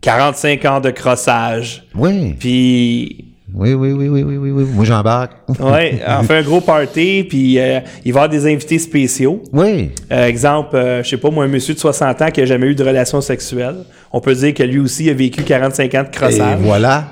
[0.00, 1.84] 45 ans de crossage.
[1.96, 3.24] Oui, Puis
[3.56, 4.64] oui, oui, oui, oui, oui, oui, oui.
[4.74, 5.32] Moi, j'embarque.
[5.60, 9.42] Ouais, on fait un gros party, puis euh, il va y avoir des invités spéciaux.
[9.52, 9.90] Oui.
[10.12, 12.66] Euh, exemple, euh, je sais pas, moi, un monsieur de 60 ans qui a jamais
[12.66, 13.76] eu de relation sexuelle.
[14.12, 16.58] On peut dire que lui aussi a vécu 45 ans de Et crossage.
[16.60, 17.04] voilà.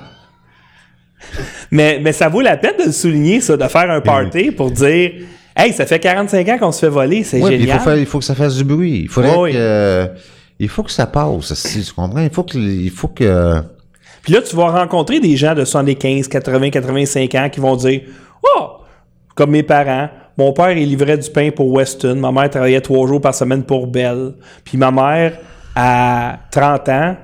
[1.71, 4.71] Mais, mais ça vaut la peine de le souligner, ça, de faire un party pour
[4.71, 5.13] dire
[5.57, 7.79] Hey, ça fait 45 ans qu'on se fait voler, c'est Oui, il génial.
[7.79, 9.03] faut, faire, il faut que ça fasse du bruit.
[9.05, 9.53] Il faudrait Oui.
[9.53, 9.57] que.
[9.59, 10.07] euh,
[10.59, 12.21] il faut que ça passe, si tu comprends.
[12.21, 12.59] Il faut que.
[12.59, 13.63] Il faut que
[14.25, 18.01] Puis là, tu vas rencontrer des gens de 75, 80, 85 ans qui vont dire
[18.43, 18.79] Oh,
[19.35, 22.17] comme mes parents, mon père, il livrait du pain pour Weston.
[22.17, 24.33] Ma mère travaillait trois jours par semaine pour Bell.
[24.65, 25.39] Puis ma mère,
[25.77, 27.17] à 30 ans,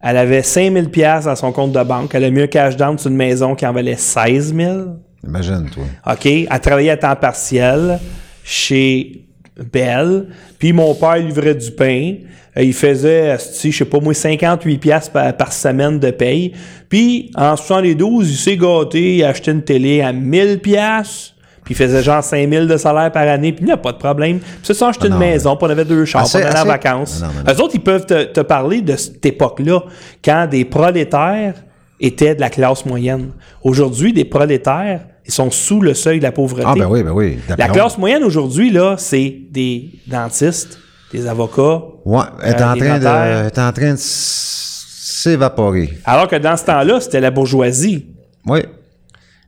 [0.00, 2.14] elle avait 5000 pièces dans son compte de banque.
[2.14, 4.78] Elle a mis un cash down sur une maison qui en valait 16 000.
[5.24, 5.84] Imagine, toi.
[6.12, 6.26] OK?
[6.26, 7.98] Elle travaillait à temps partiel
[8.44, 9.24] chez
[9.56, 10.26] Bell.
[10.58, 12.14] Puis mon père livrait du pain.
[12.56, 16.52] Euh, Il faisait, je sais pas moi, 58 pièces par, par semaine de paye.
[16.88, 21.34] Puis en 72, il s'est gâté, il a acheté une télé à 1000 pièces.
[21.64, 23.98] Puis il faisait genre 5000 de salaire par année, puis il n'y a pas de
[23.98, 24.40] problème.
[24.40, 26.64] Puis ça, ça, acheté Ah une maison, puis on avait deux puis on allait en
[26.64, 27.22] vacances.
[27.22, 27.52] Non.
[27.52, 29.80] Eux autres, ils peuvent te, te parler de cette époque-là,
[30.24, 31.54] quand des prolétaires
[32.00, 33.30] étaient de la classe moyenne.
[33.62, 36.66] Aujourd'hui, des prolétaires, sont sous le seuil de la pauvreté.
[36.68, 37.38] Ah, ben oui, ben oui.
[37.56, 40.78] La classe moyenne aujourd'hui, là, c'est des dentistes,
[41.12, 41.82] des avocats.
[42.04, 45.90] Ouais, elle est Euh, en train de, est en train de s'évaporer.
[46.04, 48.06] Alors que dans ce temps-là, c'était la bourgeoisie.
[48.46, 48.60] Oui.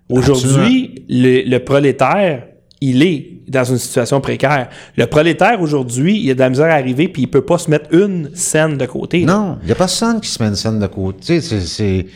[0.09, 2.45] Aujourd'hui, le, le prolétaire,
[2.81, 4.69] il est dans une situation précaire.
[4.97, 7.71] Le prolétaire, aujourd'hui, il a de la misère à arriver, puis il peut pas se
[7.71, 9.25] mettre une scène de côté.
[9.25, 9.33] là.
[9.35, 11.41] Non, il n'y a personne qui se met une scène de côté.
[11.41, 12.07] C'est...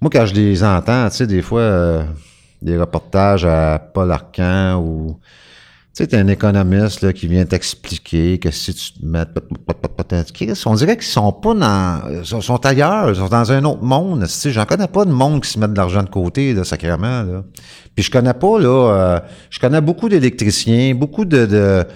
[0.00, 2.02] Moi, quand je les entends, tu sais, des fois, euh,
[2.62, 5.18] des reportages à Paul Arcan ou...
[5.94, 9.24] Tu sais, t'es un économiste là, qui vient t'expliquer que si tu te mets...
[10.66, 12.02] On dirait qu'ils sont pas dans...
[12.10, 14.26] Ils sont, ailleurs, ils sont dans un autre monde.
[14.26, 17.22] Tu j'en connais pas de monde qui se met de l'argent de côté, là, sacrément,
[17.22, 17.44] là.
[17.94, 18.68] Puis je connais pas, là...
[18.68, 21.46] euh, je connais beaucoup d'électriciens, beaucoup de...
[21.46, 21.86] de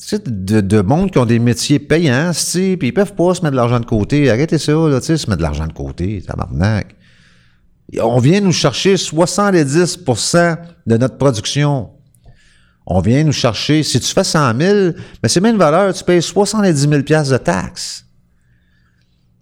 [0.00, 3.14] tu sais, de, de monde qui ont des métiers payants, tu sais, puis ils peuvent
[3.14, 4.30] pas se mettre de l'argent de côté.
[4.30, 6.96] Arrêtez ça, là, tu sais, se mettre de l'argent de côté, tabarnak.
[8.00, 9.98] On vient nous chercher 70
[10.86, 11.90] de notre production.
[12.86, 14.90] On vient nous chercher, si tu fais 100 000,
[15.22, 18.04] mais c'est même une valeur, tu payes 70 000 piastres de taxes.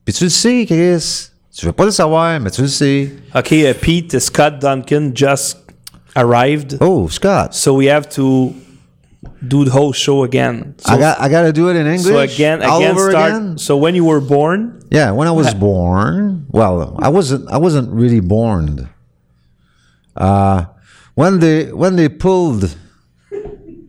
[0.05, 1.29] Puis tu le sais, Chris.
[1.57, 3.11] Tu veux pas le savoir, mais tu le sais.
[3.35, 5.59] OK, uh, Pete, Scott Duncan just
[6.15, 6.79] arrived.
[6.81, 8.55] Oh, Scott, So we have to
[9.47, 10.75] do the whole show again.
[10.79, 12.05] So, I, got, I gotta do it in English?
[12.05, 13.33] so again, all again, over start.
[13.33, 13.59] again?
[13.59, 17.49] So when you were born, Yeah, when I was born, well, I wasn't.
[17.49, 18.89] I wasn't really born.
[20.17, 20.65] Uh,
[21.15, 22.77] when they when they pulled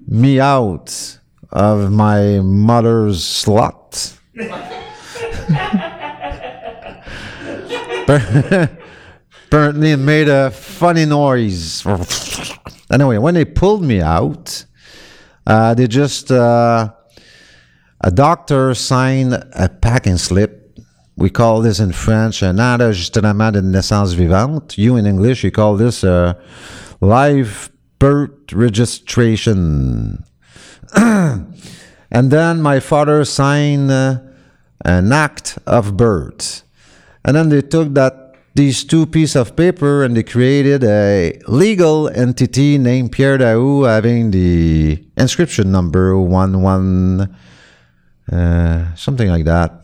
[0.07, 1.17] me out
[1.49, 4.13] of my mother's slot.
[9.47, 11.83] Apparently, it made a funny noise.
[12.91, 14.65] Anyway, when they pulled me out,
[15.47, 16.91] uh, they just uh,
[18.01, 20.60] a doctor signed a packing slip.
[21.21, 24.75] We call this in French un enregistrement de naissance vivante.
[24.79, 26.35] You in English, you call this a
[26.99, 27.69] live
[27.99, 30.23] birth registration.
[30.95, 31.45] and
[32.09, 34.17] then my father signed uh,
[34.83, 36.63] an act of birth.
[37.23, 42.09] And then they took that these two pieces of paper and they created a legal
[42.09, 47.37] entity named Pierre Daou having the inscription number one one
[48.31, 49.81] uh, something like that.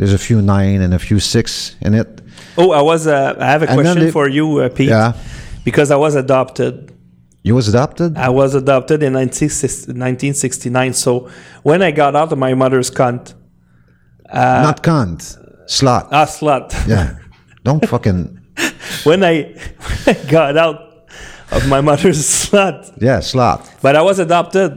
[0.00, 2.08] There's a few nine and a few six in it.
[2.56, 3.06] Oh, I was.
[3.06, 4.88] Uh, I have a And question they- for you, uh, Pete.
[4.88, 5.12] Yeah.
[5.62, 6.72] Because I was adopted.
[7.42, 8.16] You was adopted?
[8.16, 10.92] I was adopted in 1969.
[10.94, 11.28] So
[11.62, 13.34] when I got out of my mother's cunt,
[14.32, 15.20] Not cunt.
[15.66, 16.08] Slut.
[16.10, 16.72] ah, slut.
[16.88, 17.16] yeah.
[17.64, 18.40] Don't fucking
[19.04, 19.34] when I
[20.04, 20.78] when I got out
[21.52, 23.60] of my mother's slut, Yeah, slut.
[23.82, 24.70] but I was adopted.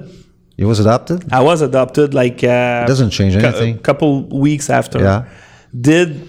[0.58, 1.34] You was adopted?
[1.34, 3.76] I was adopted like uh, Doesn't change anything.
[3.76, 5.00] a couple weeks after.
[5.00, 5.26] Yeah.
[5.80, 6.28] Did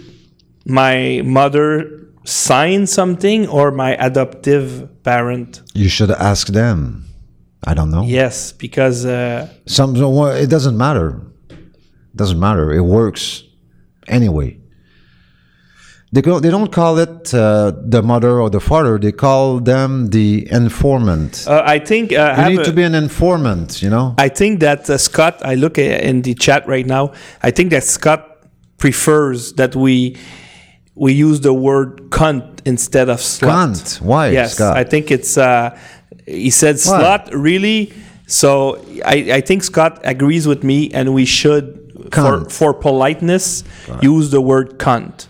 [0.65, 5.61] my mother sign something or my adoptive parent?
[5.75, 7.05] You should ask them.
[7.67, 8.05] I don't know.
[8.05, 11.21] Yes, because uh, Some well, it doesn't matter.
[11.51, 12.73] It Doesn't matter.
[12.73, 13.43] It works
[14.07, 14.59] anyway.
[16.15, 18.99] They go, they don't call it uh, the mother or the father.
[19.01, 21.45] They call them the informant.
[21.49, 23.83] uh, I think uh, you need a- to be an informant.
[23.83, 24.15] You know.
[24.17, 27.05] I think that uh, Scott, I look in the chat right now.
[27.43, 28.21] I think that Scott
[28.79, 30.17] prefers that we
[30.95, 33.49] we use the word cunt instead of slut.
[33.51, 34.01] Cunt.
[34.01, 34.77] Why, Yes, Scott?
[34.77, 35.37] I think it's.
[35.37, 35.77] Uh,
[36.27, 37.03] he said Why?
[37.03, 37.93] slut really.
[38.29, 41.67] So I, I think Scott agrees with me, and we should
[42.11, 42.53] Cunt.
[42.53, 43.65] for politeness
[44.01, 45.27] use the word cunt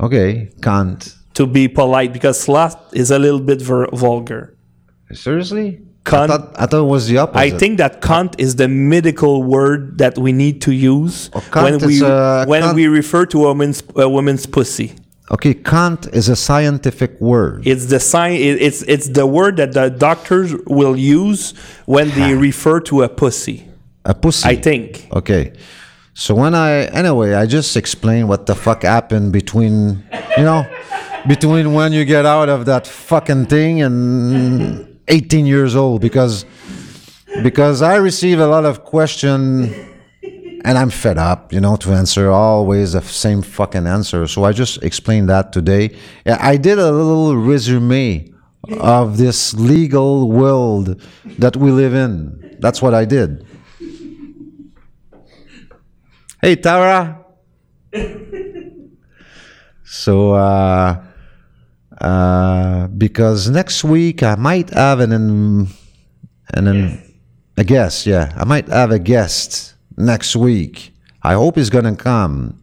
[0.00, 1.16] Okay, cunt.
[1.34, 4.56] to be polite because slut is a little bit vulgar.
[5.12, 5.80] Seriously?
[6.04, 6.24] Cunt.
[6.24, 7.38] I thought, I thought it was the opposite.
[7.38, 11.78] I think that cunt is the medical word that we need to use Oh, when
[11.78, 14.94] we uh, when we refer to a woman's a woman's pussy.
[15.30, 17.66] Okay, cunt is a scientific word.
[17.66, 18.32] It's the sign.
[18.40, 21.52] It's it's the word that the doctors will use
[21.86, 23.68] when they refer to a pussy.
[24.04, 24.48] A pussy.
[24.48, 25.06] I think.
[25.12, 25.52] Okay.
[26.20, 30.04] So when I anyway, I just explained what the fuck happened between
[30.36, 30.70] you know
[31.26, 36.44] between when you get out of that fucking thing and 18 years old because
[37.42, 39.72] because I receive a lot of question
[40.62, 44.26] and I'm fed up, you know, to answer always the same fucking answer.
[44.26, 45.96] So I just explained that today.
[46.26, 48.30] I did a little resume
[48.78, 51.00] of this legal world
[51.38, 52.58] that we live in.
[52.60, 53.46] That's what I did.
[56.42, 57.22] Hey, Tara.
[59.84, 61.04] so, uh,
[62.00, 65.68] uh, because next week I might have an, an,
[66.54, 67.02] an
[67.58, 68.06] a guest.
[68.06, 70.94] Yeah, I might have a guest next week.
[71.22, 72.62] I hope he's gonna come.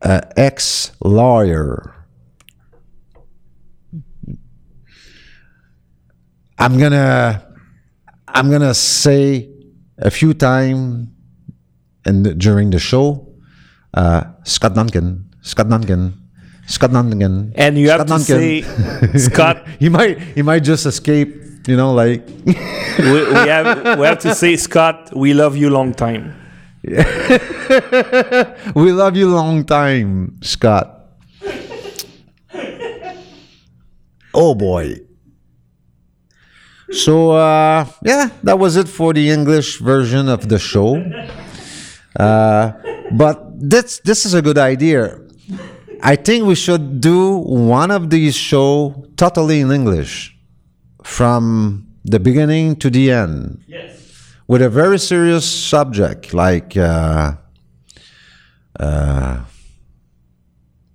[0.00, 1.96] Uh, ex lawyer.
[6.60, 7.44] I'm gonna,
[8.28, 9.50] I'm gonna say
[9.98, 11.08] a few times
[12.06, 13.26] and during the show,
[13.94, 16.14] uh, Scott Duncan, Scott Duncan,
[16.66, 18.62] Scott Duncan, And you have Scott to say,
[19.18, 19.66] Scott.
[19.78, 21.34] he might he might just escape,
[21.66, 25.10] you know, like we, we have we have to say, Scott.
[25.14, 26.34] We love you long time.
[26.86, 26.96] we
[28.92, 30.92] love you long time, Scott.
[34.34, 34.96] oh boy.
[36.90, 41.02] So uh, yeah, that was it for the English version of the show.
[42.18, 42.72] Uh,
[43.12, 45.18] but this this is a good idea.
[46.02, 50.36] I think we should do one of these show totally in English,
[51.04, 53.98] from the beginning to the end, Yes.
[54.46, 57.32] with a very serious subject like uh,
[58.78, 59.40] uh,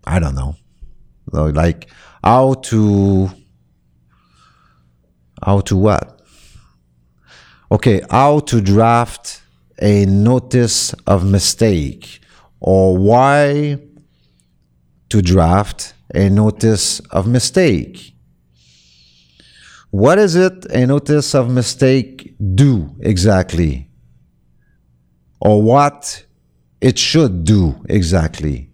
[0.06, 0.56] I don't know,
[1.32, 1.90] like
[2.24, 3.30] how to
[5.44, 6.22] how to what?
[7.72, 9.41] Okay, how to draft
[9.82, 12.22] a notice of mistake
[12.60, 13.80] or why
[15.10, 18.16] to draft a notice of mistake.
[19.90, 23.90] What is it a notice of mistake do exactly?
[25.42, 26.26] Or what
[26.80, 28.70] it should do exactly?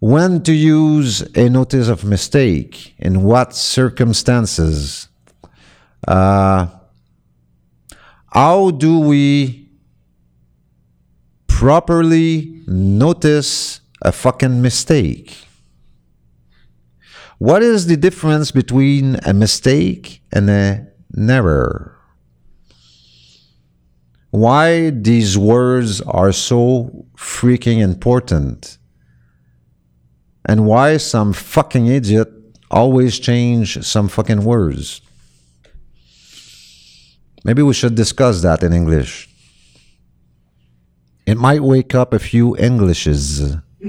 [0.00, 2.94] When to use a notice of mistake?
[2.98, 5.08] In what circumstances?
[6.06, 6.68] Uh,
[8.32, 9.68] how do we
[11.46, 15.36] properly notice a fucking mistake?
[17.38, 20.86] What is the difference between a mistake and a
[21.16, 21.96] error?
[24.30, 28.76] Why these words are so freaking important?
[30.44, 32.28] And why some fucking idiot
[32.70, 35.00] always change some fucking words?
[37.44, 39.28] Maybe we should discuss that in English.
[41.26, 43.56] It might wake up a few Englishes.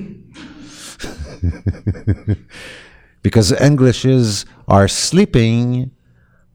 [3.21, 5.91] because Englishes are sleeping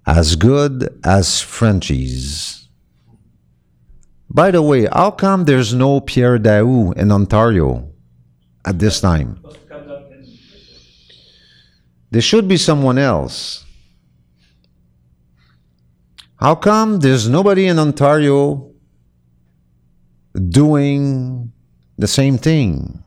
[0.06, 2.68] as good as Frenchies.
[4.28, 7.88] By the way, how come there's no Pierre Daou in Ontario
[8.64, 9.40] at this time?
[12.10, 13.64] There should be someone else.
[16.36, 18.72] How come there's nobody in Ontario
[20.34, 21.52] doing
[21.96, 23.04] the same thing?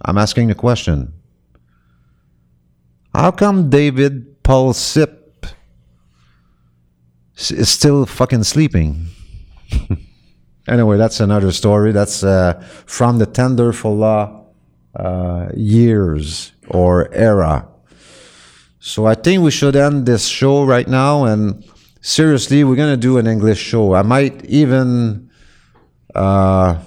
[0.00, 1.12] I'm asking the question.
[3.14, 5.46] How come David Paul Sip
[7.36, 9.06] is still fucking sleeping?
[10.68, 11.92] anyway, that's another story.
[11.92, 14.46] That's uh, from the Tender for Law
[14.94, 17.68] uh, years or era.
[18.84, 21.24] So I think we should end this show right now.
[21.24, 21.64] And
[22.02, 23.94] seriously, we're gonna do an English show.
[23.94, 25.30] I might even.
[26.14, 26.84] Uh,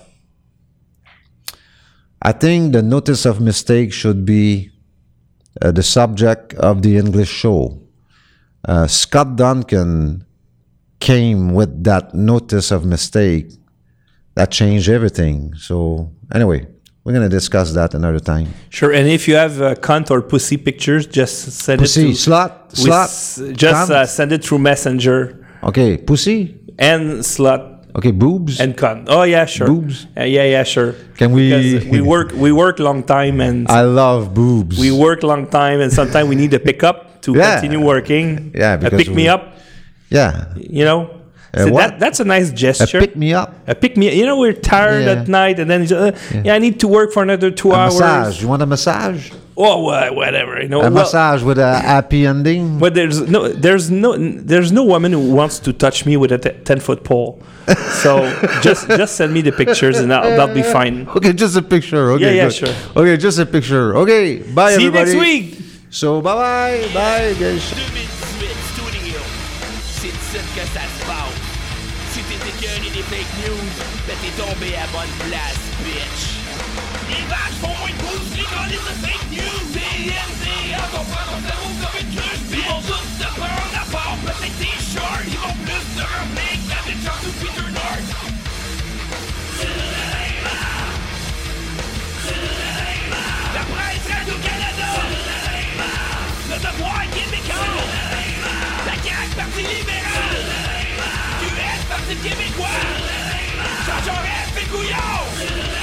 [2.22, 4.70] I think the notice of mistake should be
[5.60, 7.82] uh, the subject of the English show.
[8.64, 10.24] Uh, Scott Duncan
[11.00, 13.50] came with that notice of mistake
[14.36, 15.56] that changed everything.
[15.56, 16.68] So anyway,
[17.08, 18.48] we're gonna discuss that another time.
[18.70, 18.92] Sure.
[18.92, 22.68] And if you have uh, cunt or pussy pictures, just send Pussy, it to slut,
[22.72, 23.04] with slut.
[23.06, 26.60] s- Just uh, send it through Messenger okay, pussy.
[26.78, 28.60] and slut Okay, boobs.
[28.60, 29.06] and cunt.
[29.08, 29.68] Oh yeah, sure.
[29.68, 30.06] Boobs?
[30.18, 30.94] Uh, yeah, yeah, sure.
[31.16, 31.50] Can we?
[31.50, 34.78] Because we work we work long time and I love boobs.
[34.78, 37.54] we work long time and sometimes we need a pickup to Yeah.
[37.62, 38.52] continue working.
[38.54, 39.56] Yeah, a because pick me we- up.
[40.10, 41.10] yeah, You know.
[41.54, 41.92] Uh, So what?
[41.92, 43.00] that, that's a nice a gesture.
[43.00, 43.56] pick me up.
[43.68, 44.14] A pick me.
[44.18, 45.12] You know, we're tired Yeah.
[45.22, 46.12] at night, and then uh,
[46.44, 46.54] yeah.
[46.56, 47.94] I need to work for another two A hours.
[48.00, 48.42] massage.
[48.42, 49.32] You want a massage?
[49.60, 50.62] Oh, wha- whatever.
[50.62, 52.78] You know, A well, massage with a happy ending.
[52.80, 56.38] But there's no, there's no, there's no woman who wants to touch me with a
[56.38, 57.42] t- ten foot pole.
[58.04, 58.30] So
[58.62, 61.08] just, just send me the pictures, and that'll, that'll be fine.
[61.10, 62.12] Okay, just a picture.
[62.12, 62.54] Okay, Yeah, yeah, good.
[62.54, 62.76] sure.
[62.96, 63.96] Okay, just a picture.
[63.98, 65.58] Okay, bye See you next week.
[65.90, 68.07] So bye bye, bye guys.
[74.38, 76.22] tombé à bonne place, bitch.
[77.10, 79.62] Les vaches font moins de pouces, les colis de fake news.
[79.74, 82.62] CNDA ah, vont prendre ton cerveau comme une cruche, bitch.
[82.62, 85.26] Ils vont tous te prendre à part, peut-être des shorts.
[85.26, 88.10] Ils vont plus te rappeler que la bitch en Peter North.
[89.58, 90.58] C'est le Lima!
[92.22, 93.24] C'est le Lima!
[93.58, 94.90] La presse Radio-Canada!
[95.02, 95.92] C'est le Lima!
[96.46, 97.58] Le devoir québécois!
[97.58, 98.54] C'est le Lima!
[98.86, 100.30] La CAQ, Parti libéral!
[100.30, 101.10] C'est le Lima!
[101.42, 103.17] QS, Parti québécois!
[103.98, 105.77] personagem épico, yo!